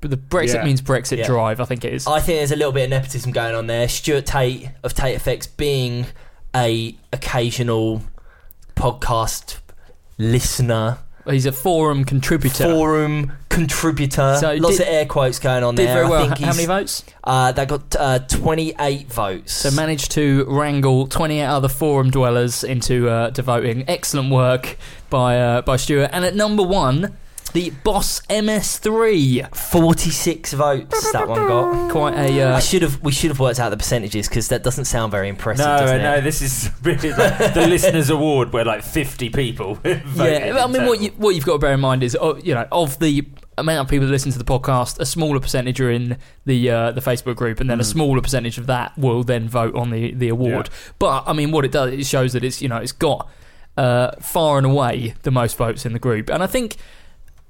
[0.00, 0.64] But the Brexit Yeah.
[0.64, 1.26] means Brexit Yeah.
[1.26, 2.06] Drive, I think it is.
[2.06, 3.88] I think there's a little bit of nepotism going on there.
[3.88, 6.06] Stuart Tate of Tate Effects being
[6.54, 8.02] a occasional
[8.74, 9.58] podcast
[10.20, 10.98] listener,
[11.28, 12.64] He's a forum contributor.
[12.64, 14.36] forum contributor.
[14.40, 15.94] So Lots did- of air quotes going on Did there.
[15.96, 16.22] very well.
[16.24, 17.04] I think H- How many votes?
[17.22, 19.52] Uh, they got uh, 28 votes.
[19.52, 23.84] So managed to wrangle 28 other forum dwellers into uh, to voting.
[23.86, 24.76] Excellent work
[25.10, 26.10] by uh, by Stuart.
[26.12, 27.16] And at number one,
[27.52, 29.54] the Boss MS3.
[29.54, 31.90] 46 votes that one got.
[31.90, 33.02] Quite a uh, I should have.
[33.02, 35.66] We should have worked out the percentages because that doesn't sound very impressive.
[35.66, 36.20] No, no, it?
[36.22, 40.02] this is really like the listeners' award where like 50 people voted.
[40.14, 40.64] yeah.
[40.64, 42.66] I mean, what you what you've got to bear in mind is, oh, you know,
[42.72, 43.26] of the
[43.58, 46.92] amount of people that listen to the podcast, a smaller percentage are in the uh,
[46.92, 50.12] the Facebook group, and then a smaller percentage of that will then vote on the
[50.14, 50.70] the award.
[50.98, 53.28] But I mean, what it does, it shows that it's you know it's got
[53.76, 56.76] uh, far and away the most votes in the group, and I think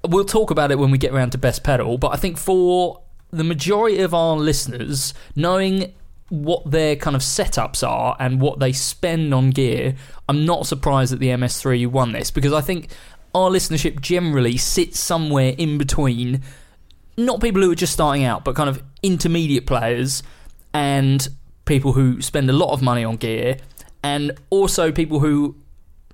[0.06, 1.98] we'll talk about it when we get around to best pedal.
[1.98, 3.00] But I think for
[3.30, 5.94] the majority of our listeners, knowing
[6.28, 9.96] what their kind of setups are and what they spend on gear,
[10.28, 12.88] I'm not surprised that the MS3 won this because I think
[13.34, 16.42] our listenership generally sits somewhere in between
[17.16, 20.22] not people who are just starting out, but kind of intermediate players
[20.72, 21.28] and
[21.64, 23.58] people who spend a lot of money on gear,
[24.02, 25.54] and also people who,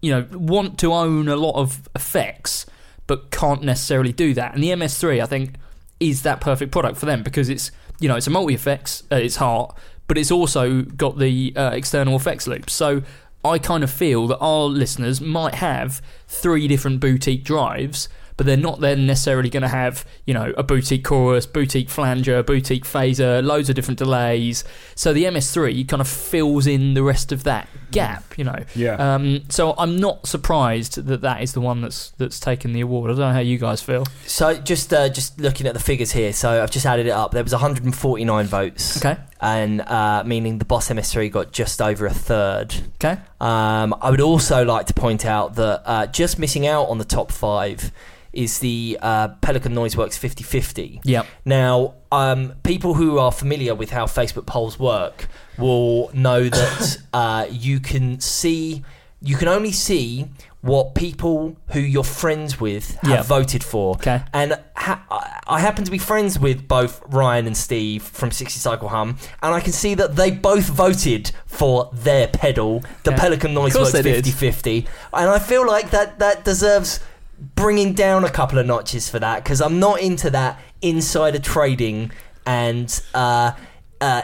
[0.03, 2.67] you know, want to own a lot of effects
[3.07, 4.55] but can't necessarily do that.
[4.55, 5.55] And the MS3, I think,
[6.01, 7.71] is that perfect product for them because it's,
[8.01, 9.77] you know, it's a multi effects at its heart,
[10.09, 12.69] but it's also got the uh, external effects loop.
[12.71, 13.03] So
[13.45, 18.57] I kind of feel that our listeners might have three different boutique drives, but they're
[18.57, 23.43] not then necessarily going to have, you know, a boutique chorus, boutique flanger, boutique phaser,
[23.45, 24.65] loads of different delays.
[24.95, 28.59] So the MS3 kind of fills in the rest of that gap, you know.
[28.75, 28.95] Yeah.
[28.95, 33.11] Um, so I'm not surprised that that is the one that's that's taken the award.
[33.11, 34.05] I don't know how you guys feel.
[34.27, 37.33] So just uh, just looking at the figures here, so I've just added it up.
[37.33, 39.05] There was 149 votes.
[39.05, 39.21] Okay.
[39.47, 42.75] And uh, meaning the Boss MS3 got just over a third.
[42.97, 43.21] Okay.
[43.41, 47.05] Um, I would also like to point out that uh, just missing out on the
[47.05, 47.93] top five
[48.33, 51.01] is the uh, Pelican Noiseworks 50-50.
[51.05, 51.27] Yep.
[51.45, 55.29] Now, um, people who are familiar with how Facebook polls work
[55.59, 58.83] will know that uh, you can see,
[59.23, 60.27] you can only see
[60.67, 63.23] what people who you're friends with have Yeah.
[63.23, 63.93] voted for.
[63.95, 64.23] Okay.
[64.33, 65.03] And ha-
[65.49, 69.55] I- happen to be friends with both Ryan and Steve from 60 Cycle Hum, and
[69.55, 73.21] I can see that they both voted for their pedal, the Okay.
[73.21, 74.87] Pelican Noise Noiseworks they 50-50.
[75.13, 77.01] And I feel like that, that deserves
[77.55, 82.11] bringing down a couple of notches for that because I'm not into that insider trading
[82.47, 83.53] and uh,
[84.01, 84.23] uh,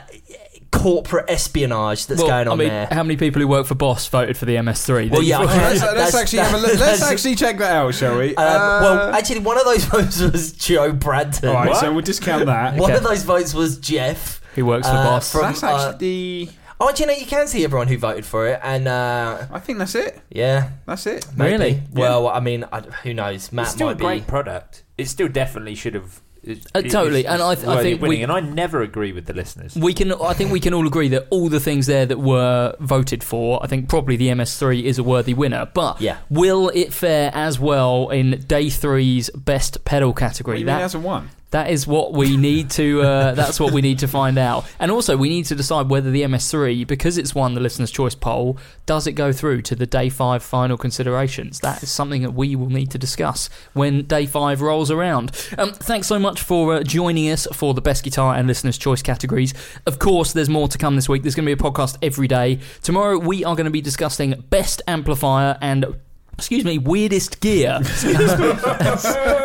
[0.73, 2.89] corporate espionage that's well, going on I mean, there.
[2.91, 5.11] how many people who work for Boss voted for the MS3?
[5.11, 6.59] Well, yeah, Let's, let's that's- actually have a.
[6.59, 8.31] Let's actually check that out, shall we?
[8.35, 8.35] Um,
[8.83, 11.49] well, actually, one of those votes was Joe Branton.
[11.49, 11.77] all right, What?
[11.81, 12.75] so we'll discount that.
[12.77, 12.99] One Okay.
[12.99, 14.41] of those votes was Jeff.
[14.55, 15.31] Who works for Uh, Boss?
[15.31, 15.99] from- That's uh, actually
[16.47, 16.53] the.
[16.81, 19.61] Oh, do you know you can see everyone who voted for it, and uh, I
[19.61, 20.21] think that's it.
[20.31, 21.25] yeah, That's it.
[21.37, 21.53] maybe.
[21.53, 21.83] Really?
[21.93, 23.53] Well, I mean, I, who knows?
[23.53, 24.31] Matt It's still a might great be.
[24.31, 24.83] product.
[24.99, 26.21] It still definitely should have.
[26.45, 28.83] It, Uh, it- totally, it's- and I th- I think winning, we- and I never
[28.83, 29.77] agree with the listeners.
[29.77, 32.75] We can, I think, we can all agree that all the things there that were
[32.81, 35.69] voted for, I think probably the MS3 is a worthy winner.
[35.73, 36.17] But Yeah.
[36.31, 40.59] will it fare as well in day three's best pedal What do category?
[40.59, 41.29] you mean it That hasn't won.
[41.53, 43.03] That is what we need to.
[43.03, 44.65] Uh, that's what we need to find out.
[44.79, 48.15] And also, we need to decide whether the MS3, because it's won the listeners' choice
[48.15, 51.61] poll, does it go through to the day five final considerations?
[51.61, 55.31] That is something that we will need to discuss when day five rolls around.
[55.59, 59.03] Um, thanks so much for uh, joining us for the best guitar and listeners' choice
[59.03, 59.55] categories.
[59.87, 61.23] Of course, there's more to come this week.
[61.23, 62.61] There's going to be a podcast every day.
[62.83, 65.97] Tomorrow, we are going to be discussing best amplifier and
[66.43, 67.79] excuse me, weirdest gear.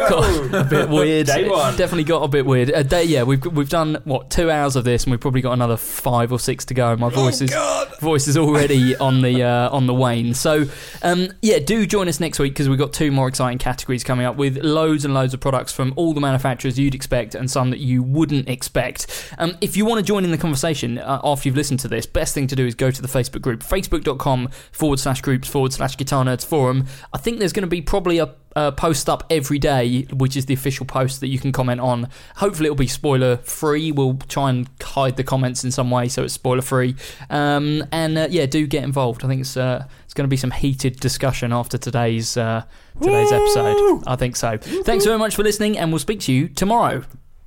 [0.09, 1.27] got a bit weird.
[1.27, 1.77] Day one.
[1.77, 2.69] Definitely got a bit weird.
[2.69, 5.53] A day, yeah, we've we've done what two hours of this, and we've probably got
[5.53, 6.95] another five or six to go.
[6.95, 7.53] My voice is
[7.99, 10.33] voice is already on the uh, on the wane.
[10.33, 10.65] So,
[11.03, 14.25] um, yeah, do join us next week because we've got two more exciting categories coming
[14.25, 17.69] up with loads and loads of products from all the manufacturers you'd expect and some
[17.69, 19.33] that you wouldn't expect.
[19.37, 22.07] Um, if you want to join in the conversation uh, after you've listened to this,
[22.07, 25.73] best thing to do is go to the Facebook group, facebook.com forward slash groups forward
[25.73, 26.86] slash guitar nerds forum.
[27.13, 30.47] I think there's going to be probably a uh, post up every day, which is
[30.47, 32.09] the official post that you can comment on.
[32.37, 33.91] Hopefully, it'll be spoiler free.
[33.91, 36.95] We'll try and hide the comments in some way so it's spoiler free.
[37.29, 39.23] Um, and uh, yeah, do get involved.
[39.23, 42.63] I think it's uh, it's going to be some heated discussion after today's uh,
[42.99, 44.03] today's episode.
[44.07, 44.57] I think so.
[44.57, 47.03] Thanks very much for listening, and we'll speak to you tomorrow.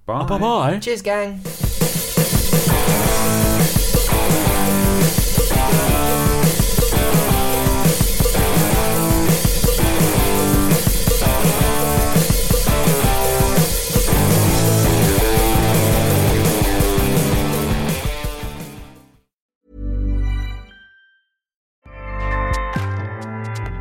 [0.06, 0.24] Bye.
[0.26, 0.78] Bye bye.
[0.78, 1.40] Cheers, gang.